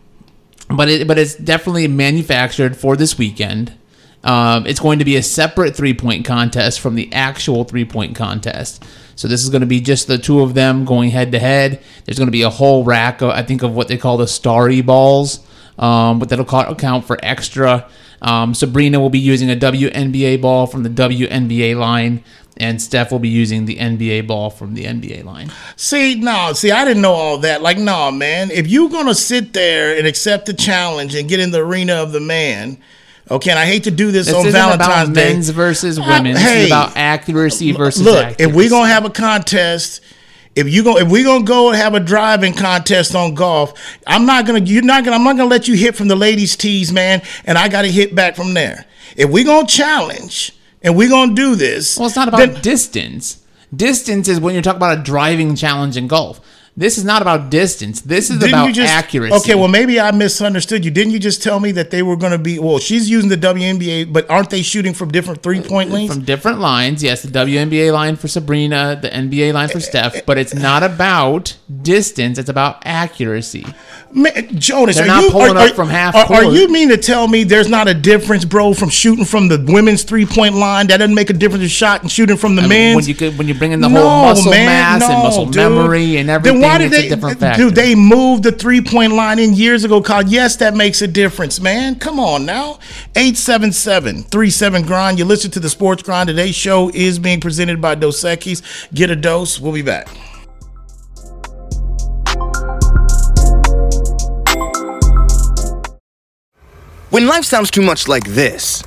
but 0.68 0.88
it 0.88 1.08
but 1.08 1.18
it's 1.18 1.34
definitely 1.34 1.88
manufactured 1.88 2.76
for 2.76 2.96
this 2.96 3.18
weekend. 3.18 3.74
Um, 4.22 4.66
it's 4.66 4.80
going 4.80 4.98
to 4.98 5.04
be 5.04 5.16
a 5.16 5.22
separate 5.22 5.74
three 5.74 5.94
point 5.94 6.24
contest 6.24 6.80
from 6.80 6.94
the 6.94 7.12
actual 7.12 7.64
three 7.64 7.84
point 7.84 8.16
contest. 8.16 8.84
So 9.16 9.28
this 9.28 9.42
is 9.42 9.50
going 9.50 9.60
to 9.60 9.66
be 9.66 9.80
just 9.80 10.06
the 10.06 10.18
two 10.18 10.40
of 10.40 10.54
them 10.54 10.84
going 10.84 11.10
head 11.10 11.32
to 11.32 11.38
head. 11.38 11.82
There's 12.04 12.18
going 12.18 12.28
to 12.28 12.32
be 12.32 12.42
a 12.42 12.50
whole 12.50 12.84
rack, 12.84 13.20
of, 13.20 13.30
I 13.30 13.42
think, 13.42 13.62
of 13.62 13.74
what 13.74 13.88
they 13.88 13.98
call 13.98 14.16
the 14.16 14.26
starry 14.26 14.80
balls, 14.80 15.40
um, 15.78 16.18
but 16.18 16.30
that'll 16.30 16.46
account 16.48 17.04
for 17.04 17.18
extra. 17.22 17.88
Um, 18.22 18.54
Sabrina 18.54 19.00
will 19.00 19.10
be 19.10 19.18
using 19.18 19.50
a 19.50 19.56
WNBA 19.56 20.40
ball 20.40 20.66
from 20.66 20.82
the 20.82 20.90
WNBA 20.90 21.76
line, 21.76 22.24
and 22.56 22.80
Steph 22.80 23.10
will 23.10 23.18
be 23.18 23.28
using 23.28 23.64
the 23.64 23.76
NBA 23.76 24.26
ball 24.26 24.50
from 24.50 24.74
the 24.74 24.84
NBA 24.84 25.24
line. 25.24 25.50
See, 25.76 26.14
no, 26.16 26.52
see, 26.52 26.70
I 26.70 26.84
didn't 26.84 27.02
know 27.02 27.12
all 27.12 27.38
that. 27.38 27.62
Like, 27.62 27.78
no, 27.78 28.10
man, 28.10 28.50
if 28.50 28.68
you're 28.68 28.90
gonna 28.90 29.14
sit 29.14 29.52
there 29.52 29.96
and 29.96 30.06
accept 30.06 30.46
the 30.46 30.54
challenge 30.54 31.14
and 31.14 31.28
get 31.28 31.40
in 31.40 31.50
the 31.50 31.60
arena 31.60 31.94
of 31.94 32.12
the 32.12 32.20
man, 32.20 32.78
okay, 33.30 33.50
and 33.50 33.58
I 33.58 33.66
hate 33.66 33.84
to 33.84 33.90
do 33.90 34.10
this, 34.10 34.26
This 34.26 34.34
on 34.34 34.50
Valentine's 34.50 35.08
about 35.08 35.14
Day. 35.14 35.32
men's 35.32 35.48
versus 35.50 35.98
Uh, 35.98 36.04
women. 36.06 36.34
this 36.34 36.42
hey, 36.42 36.60
is 36.62 36.66
about 36.68 36.96
accuracy 36.96 37.72
versus 37.72 38.02
Look, 38.02 38.16
accuracy. 38.24 38.44
if 38.44 38.54
we're 38.54 38.70
gonna 38.70 38.88
have 38.88 39.04
a 39.04 39.10
contest, 39.10 40.00
if 40.56 40.68
you 40.68 40.82
go, 40.82 40.98
if 40.98 41.08
we're 41.08 41.24
gonna 41.24 41.44
go 41.44 41.68
and 41.70 41.76
have 41.76 41.94
a 41.94 42.00
driving 42.00 42.52
contest 42.52 43.14
on 43.14 43.34
golf, 43.34 43.72
I'm 44.06 44.26
not 44.26 44.46
gonna, 44.46 44.60
you're 44.60 44.82
not 44.82 45.04
gonna, 45.04 45.16
I'm 45.16 45.24
not 45.24 45.36
gonna 45.36 45.48
let 45.48 45.68
you 45.68 45.74
hit 45.76 45.94
from 45.94 46.08
the 46.08 46.16
ladies' 46.16 46.56
tees, 46.56 46.92
man, 46.92 47.22
and 47.44 47.56
I 47.56 47.68
got 47.68 47.82
to 47.82 47.88
hit 47.90 48.14
back 48.14 48.34
from 48.36 48.54
there. 48.54 48.84
If 49.16 49.30
we're 49.30 49.44
gonna 49.44 49.66
challenge 49.66 50.52
and 50.82 50.96
we're 50.96 51.08
gonna 51.08 51.34
do 51.34 51.54
this, 51.54 51.96
Well, 51.96 52.06
it's 52.08 52.16
not 52.16 52.28
about 52.28 52.38
then- 52.38 52.60
distance. 52.62 53.36
Distance 53.74 54.26
is 54.26 54.40
when 54.40 54.54
you're 54.54 54.62
talking 54.62 54.78
about 54.78 54.98
a 54.98 55.02
driving 55.02 55.54
challenge 55.54 55.96
in 55.96 56.08
golf. 56.08 56.40
This 56.80 56.96
is 56.96 57.04
not 57.04 57.20
about 57.20 57.50
distance. 57.50 58.00
This 58.00 58.30
is 58.30 58.38
Didn't 58.38 58.54
about 58.54 58.68
you 58.68 58.72
just, 58.72 58.90
accuracy. 58.90 59.34
Okay, 59.34 59.54
well 59.54 59.68
maybe 59.68 60.00
I 60.00 60.12
misunderstood 60.12 60.82
you. 60.82 60.90
Didn't 60.90 61.12
you 61.12 61.18
just 61.18 61.42
tell 61.42 61.60
me 61.60 61.72
that 61.72 61.90
they 61.90 62.02
were 62.02 62.16
going 62.16 62.32
to 62.32 62.38
be? 62.38 62.58
Well, 62.58 62.78
she's 62.78 63.10
using 63.10 63.28
the 63.28 63.36
WNBA, 63.36 64.10
but 64.10 64.30
aren't 64.30 64.48
they 64.48 64.62
shooting 64.62 64.94
from 64.94 65.10
different 65.10 65.42
three 65.42 65.60
point 65.60 65.90
lanes? 65.90 66.10
from 66.10 66.24
different 66.24 66.58
lines. 66.58 67.02
Yes, 67.02 67.22
the 67.22 67.28
WNBA 67.28 67.92
line 67.92 68.16
for 68.16 68.28
Sabrina, 68.28 68.98
the 68.98 69.10
NBA 69.10 69.52
line 69.52 69.68
for 69.68 69.78
Steph, 69.78 70.24
but 70.24 70.38
it's 70.38 70.54
not 70.54 70.82
about 70.82 71.54
distance. 71.82 72.38
It's 72.38 72.48
about 72.48 72.80
accuracy. 72.86 73.66
Man, 74.12 74.58
Jonas, 74.58 74.96
They're 74.96 75.04
are 75.04 75.08
not 75.08 75.24
you 75.24 75.30
pulling 75.30 75.56
are, 75.56 75.68
up 75.68 75.74
from 75.76 75.88
half 75.88 76.16
Are, 76.16 76.34
are 76.34 76.44
you 76.44 76.68
mean 76.68 76.88
to 76.88 76.96
tell 76.96 77.28
me 77.28 77.44
there's 77.44 77.68
not 77.68 77.88
a 77.88 77.94
difference, 77.94 78.44
bro, 78.44 78.74
from 78.74 78.88
shooting 78.88 79.24
from 79.24 79.48
the 79.48 79.64
women's 79.68 80.02
three 80.02 80.26
point 80.26 80.54
line? 80.54 80.86
That 80.88 80.96
doesn't 80.96 81.14
make 81.14 81.28
a 81.30 81.34
difference 81.34 81.62
in 81.62 81.68
shot 81.68 82.02
and 82.02 82.10
shooting 82.10 82.38
from 82.38 82.56
the 82.56 82.62
I 82.62 82.66
mean, 82.66 82.96
when 82.96 83.04
you 83.04 83.14
could, 83.14 83.38
when 83.38 83.46
you 83.46 83.54
bring 83.54 83.72
in 83.72 83.80
the 83.80 83.88
whole 83.88 84.22
muscle 84.22 84.50
mass 84.50 85.02
and 85.04 85.22
muscle 85.22 85.44
dude. 85.44 85.56
memory 85.56 86.16
and 86.16 86.30
everything, 86.30 86.60
why 86.72 86.78
did 86.78 86.90
they, 86.90 87.06
a 87.06 87.08
different 87.10 87.40
factor. 87.40 87.64
Dude, 87.64 87.74
they 87.74 87.94
moved 87.94 88.42
the 88.42 88.52
three 88.52 88.80
point 88.80 89.12
line 89.12 89.38
in 89.38 89.54
years 89.54 89.84
ago. 89.84 90.00
Called 90.00 90.28
yes, 90.28 90.56
that 90.56 90.74
makes 90.74 91.02
a 91.02 91.08
difference, 91.08 91.60
man. 91.60 91.98
Come 91.98 92.18
on 92.20 92.46
now, 92.46 92.78
eight 93.16 93.36
seven 93.36 93.72
seven 93.72 94.22
three 94.22 94.50
seven 94.50 94.82
grind. 94.82 95.18
You 95.18 95.24
listen 95.24 95.50
to 95.52 95.60
the 95.60 95.70
Sports 95.70 96.02
Grind. 96.02 96.28
Today's 96.28 96.54
show 96.54 96.90
is 96.94 97.18
being 97.18 97.40
presented 97.40 97.80
by 97.80 97.94
Dos 97.94 98.22
Equis. 98.22 98.62
Get 98.94 99.10
a 99.10 99.16
dose. 99.16 99.60
We'll 99.60 99.72
be 99.72 99.82
back. 99.82 100.08
When 107.10 107.26
life 107.26 107.44
sounds 107.44 107.72
too 107.72 107.82
much 107.82 108.06
like 108.06 108.24
this, 108.24 108.84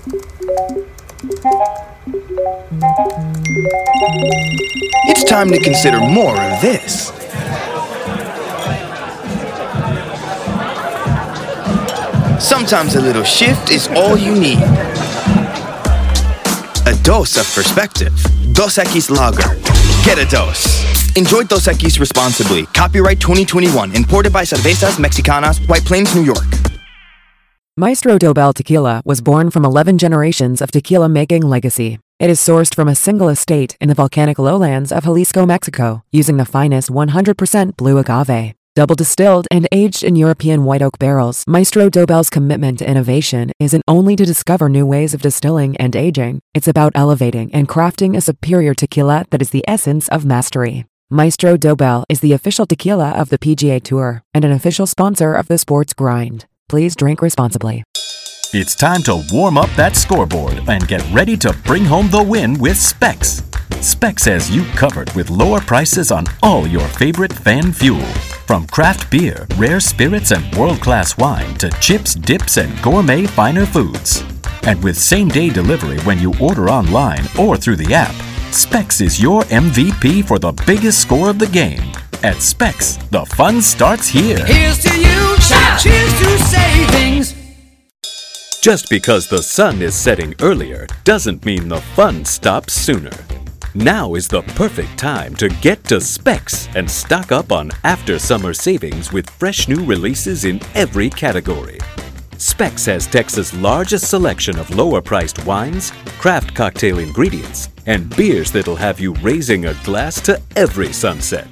it's 5.05 5.23
time 5.25 5.49
to 5.49 5.59
consider 5.59 5.99
more 5.99 6.39
of 6.39 6.61
this. 6.61 7.11
Sometimes 12.53 12.93
a 12.93 13.01
little 13.01 13.23
shift 13.23 13.71
is 13.71 13.87
all 13.95 14.15
you 14.15 14.31
need. 14.39 14.59
A 16.85 16.93
dose 17.01 17.35
of 17.35 17.51
perspective. 17.51 18.13
Dos 18.53 18.77
Equis 18.77 19.09
Lager. 19.09 19.55
Get 20.05 20.19
a 20.19 20.25
dose. 20.29 20.63
Enjoy 21.17 21.45
Dos 21.45 21.65
Equis 21.65 21.99
responsibly. 21.99 22.67
Copyright 22.67 23.19
2021. 23.19 23.95
Imported 23.95 24.31
by 24.31 24.43
Cervezas 24.43 24.99
Mexicanas, 25.03 25.67
White 25.67 25.83
Plains, 25.83 26.13
New 26.13 26.21
York. 26.21 26.45
Maestro 27.75 28.19
Dobel 28.19 28.53
Tequila 28.53 29.01
was 29.03 29.19
born 29.19 29.49
from 29.49 29.65
11 29.65 29.97
generations 29.97 30.61
of 30.61 30.69
tequila 30.69 31.09
making 31.09 31.41
legacy. 31.41 31.97
It 32.19 32.29
is 32.29 32.39
sourced 32.39 32.75
from 32.75 32.87
a 32.87 32.93
single 32.93 33.29
estate 33.29 33.75
in 33.81 33.89
the 33.89 33.95
volcanic 33.95 34.37
lowlands 34.37 34.91
of 34.91 35.05
Jalisco, 35.05 35.47
Mexico, 35.47 36.03
using 36.11 36.37
the 36.37 36.45
finest 36.45 36.91
100% 36.91 37.77
blue 37.77 37.97
agave. 37.97 38.53
Double 38.75 38.95
distilled 38.95 39.47
and 39.51 39.67
aged 39.71 40.03
in 40.03 40.15
European 40.15 40.63
white 40.63 40.81
oak 40.81 40.97
barrels, 40.97 41.43
Maestro 41.47 41.91
Dobel's 41.91 42.31
commitment 42.31 42.79
to 42.79 42.89
innovation 42.89 43.51
isn't 43.59 43.83
only 43.87 44.15
to 44.15 44.25
discover 44.25 44.67
new 44.67 44.83
ways 44.83 45.13
of 45.13 45.21
distilling 45.21 45.77
and 45.77 45.95
aging, 45.95 46.39
it's 46.55 46.67
about 46.67 46.91
elevating 46.95 47.53
and 47.53 47.67
crafting 47.67 48.17
a 48.17 48.21
superior 48.21 48.73
tequila 48.73 49.25
that 49.29 49.43
is 49.43 49.51
the 49.51 49.63
essence 49.67 50.07
of 50.07 50.25
mastery. 50.25 50.85
Maestro 51.11 51.55
Dobel 51.55 52.03
is 52.09 52.21
the 52.21 52.33
official 52.33 52.65
tequila 52.65 53.11
of 53.11 53.29
the 53.29 53.37
PGA 53.37 53.79
Tour 53.83 54.23
and 54.33 54.43
an 54.43 54.51
official 54.51 54.87
sponsor 54.87 55.35
of 55.35 55.47
the 55.47 55.59
Sports 55.59 55.93
Grind. 55.93 56.47
Please 56.67 56.95
drink 56.95 57.21
responsibly. 57.21 57.83
It's 58.53 58.73
time 58.73 59.03
to 59.03 59.23
warm 59.31 59.59
up 59.59 59.69
that 59.75 59.95
scoreboard 59.95 60.59
and 60.67 60.87
get 60.87 61.07
ready 61.11 61.37
to 61.37 61.53
bring 61.63 61.85
home 61.85 62.09
the 62.09 62.23
win 62.23 62.57
with 62.57 62.77
Specs. 62.77 63.52
Specs 63.81 64.25
has 64.25 64.49
you 64.49 64.63
covered 64.75 65.11
with 65.13 65.29
lower 65.29 65.59
prices 65.61 66.11
on 66.11 66.25
all 66.41 66.67
your 66.67 66.87
favorite 66.87 67.33
fan 67.33 67.71
fuel. 67.71 68.05
From 68.47 68.67
craft 68.67 69.09
beer, 69.11 69.47
rare 69.57 69.79
spirits, 69.79 70.31
and 70.31 70.55
world 70.55 70.81
class 70.81 71.17
wine 71.17 71.53
to 71.55 71.69
chips, 71.81 72.15
dips, 72.15 72.57
and 72.57 72.81
gourmet 72.81 73.25
finer 73.25 73.65
foods. 73.65 74.23
And 74.63 74.81
with 74.83 74.97
same 74.97 75.27
day 75.27 75.49
delivery 75.49 75.99
when 76.01 76.19
you 76.19 76.33
order 76.39 76.69
online 76.69 77.25
or 77.39 77.57
through 77.57 77.77
the 77.77 77.93
app, 77.93 78.15
Specs 78.51 79.01
is 79.01 79.21
your 79.21 79.43
MVP 79.43 80.25
for 80.27 80.39
the 80.39 80.51
biggest 80.65 81.01
score 81.01 81.29
of 81.29 81.39
the 81.39 81.47
game. 81.47 81.81
At 82.23 82.41
Specs, 82.41 82.97
the 83.11 83.25
fun 83.25 83.61
starts 83.61 84.07
here. 84.07 84.43
Here's 84.45 84.79
to 84.83 84.97
you, 84.97 85.35
cheers 85.79 86.19
to 86.19 86.37
savings. 86.45 87.35
Just 88.61 88.89
because 88.89 89.27
the 89.27 89.43
sun 89.43 89.81
is 89.81 89.93
setting 89.93 90.33
earlier 90.41 90.87
doesn't 91.03 91.43
mean 91.45 91.67
the 91.67 91.81
fun 91.81 92.23
stops 92.23 92.71
sooner. 92.71 93.11
Now 93.75 94.13
is 94.13 94.27
the 94.27 94.43
perfect 94.43 94.99
time 94.99 95.33
to 95.37 95.49
get 95.49 95.83
to 95.85 95.99
Specs 95.99 96.67
and 96.75 96.89
stock 96.89 97.31
up 97.31 97.51
on 97.51 97.71
after 97.83 98.19
summer 98.19 98.53
savings 98.53 99.11
with 99.11 99.27
fresh 99.31 99.67
new 99.67 99.83
releases 99.83 100.45
in 100.45 100.61
every 100.75 101.09
category. 101.09 101.79
Specs 102.37 102.85
has 102.85 103.07
Texas' 103.07 103.51
largest 103.55 104.11
selection 104.11 104.59
of 104.59 104.75
lower 104.75 105.01
priced 105.01 105.43
wines, 105.47 105.89
craft 106.19 106.53
cocktail 106.53 106.99
ingredients, 106.99 107.69
and 107.87 108.15
beers 108.15 108.51
that'll 108.51 108.75
have 108.75 108.99
you 108.99 109.13
raising 109.23 109.65
a 109.65 109.73
glass 109.83 110.21
to 110.21 110.39
every 110.55 110.93
sunset. 110.93 111.49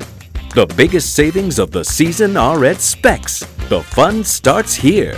The 0.53 0.71
biggest 0.77 1.15
savings 1.15 1.57
of 1.57 1.71
the 1.71 1.83
season 1.83 2.37
are 2.37 2.65
at 2.65 2.81
Specs. 2.81 3.39
The 3.67 3.81
fun 3.81 4.23
starts 4.23 4.75
here. 4.75 5.17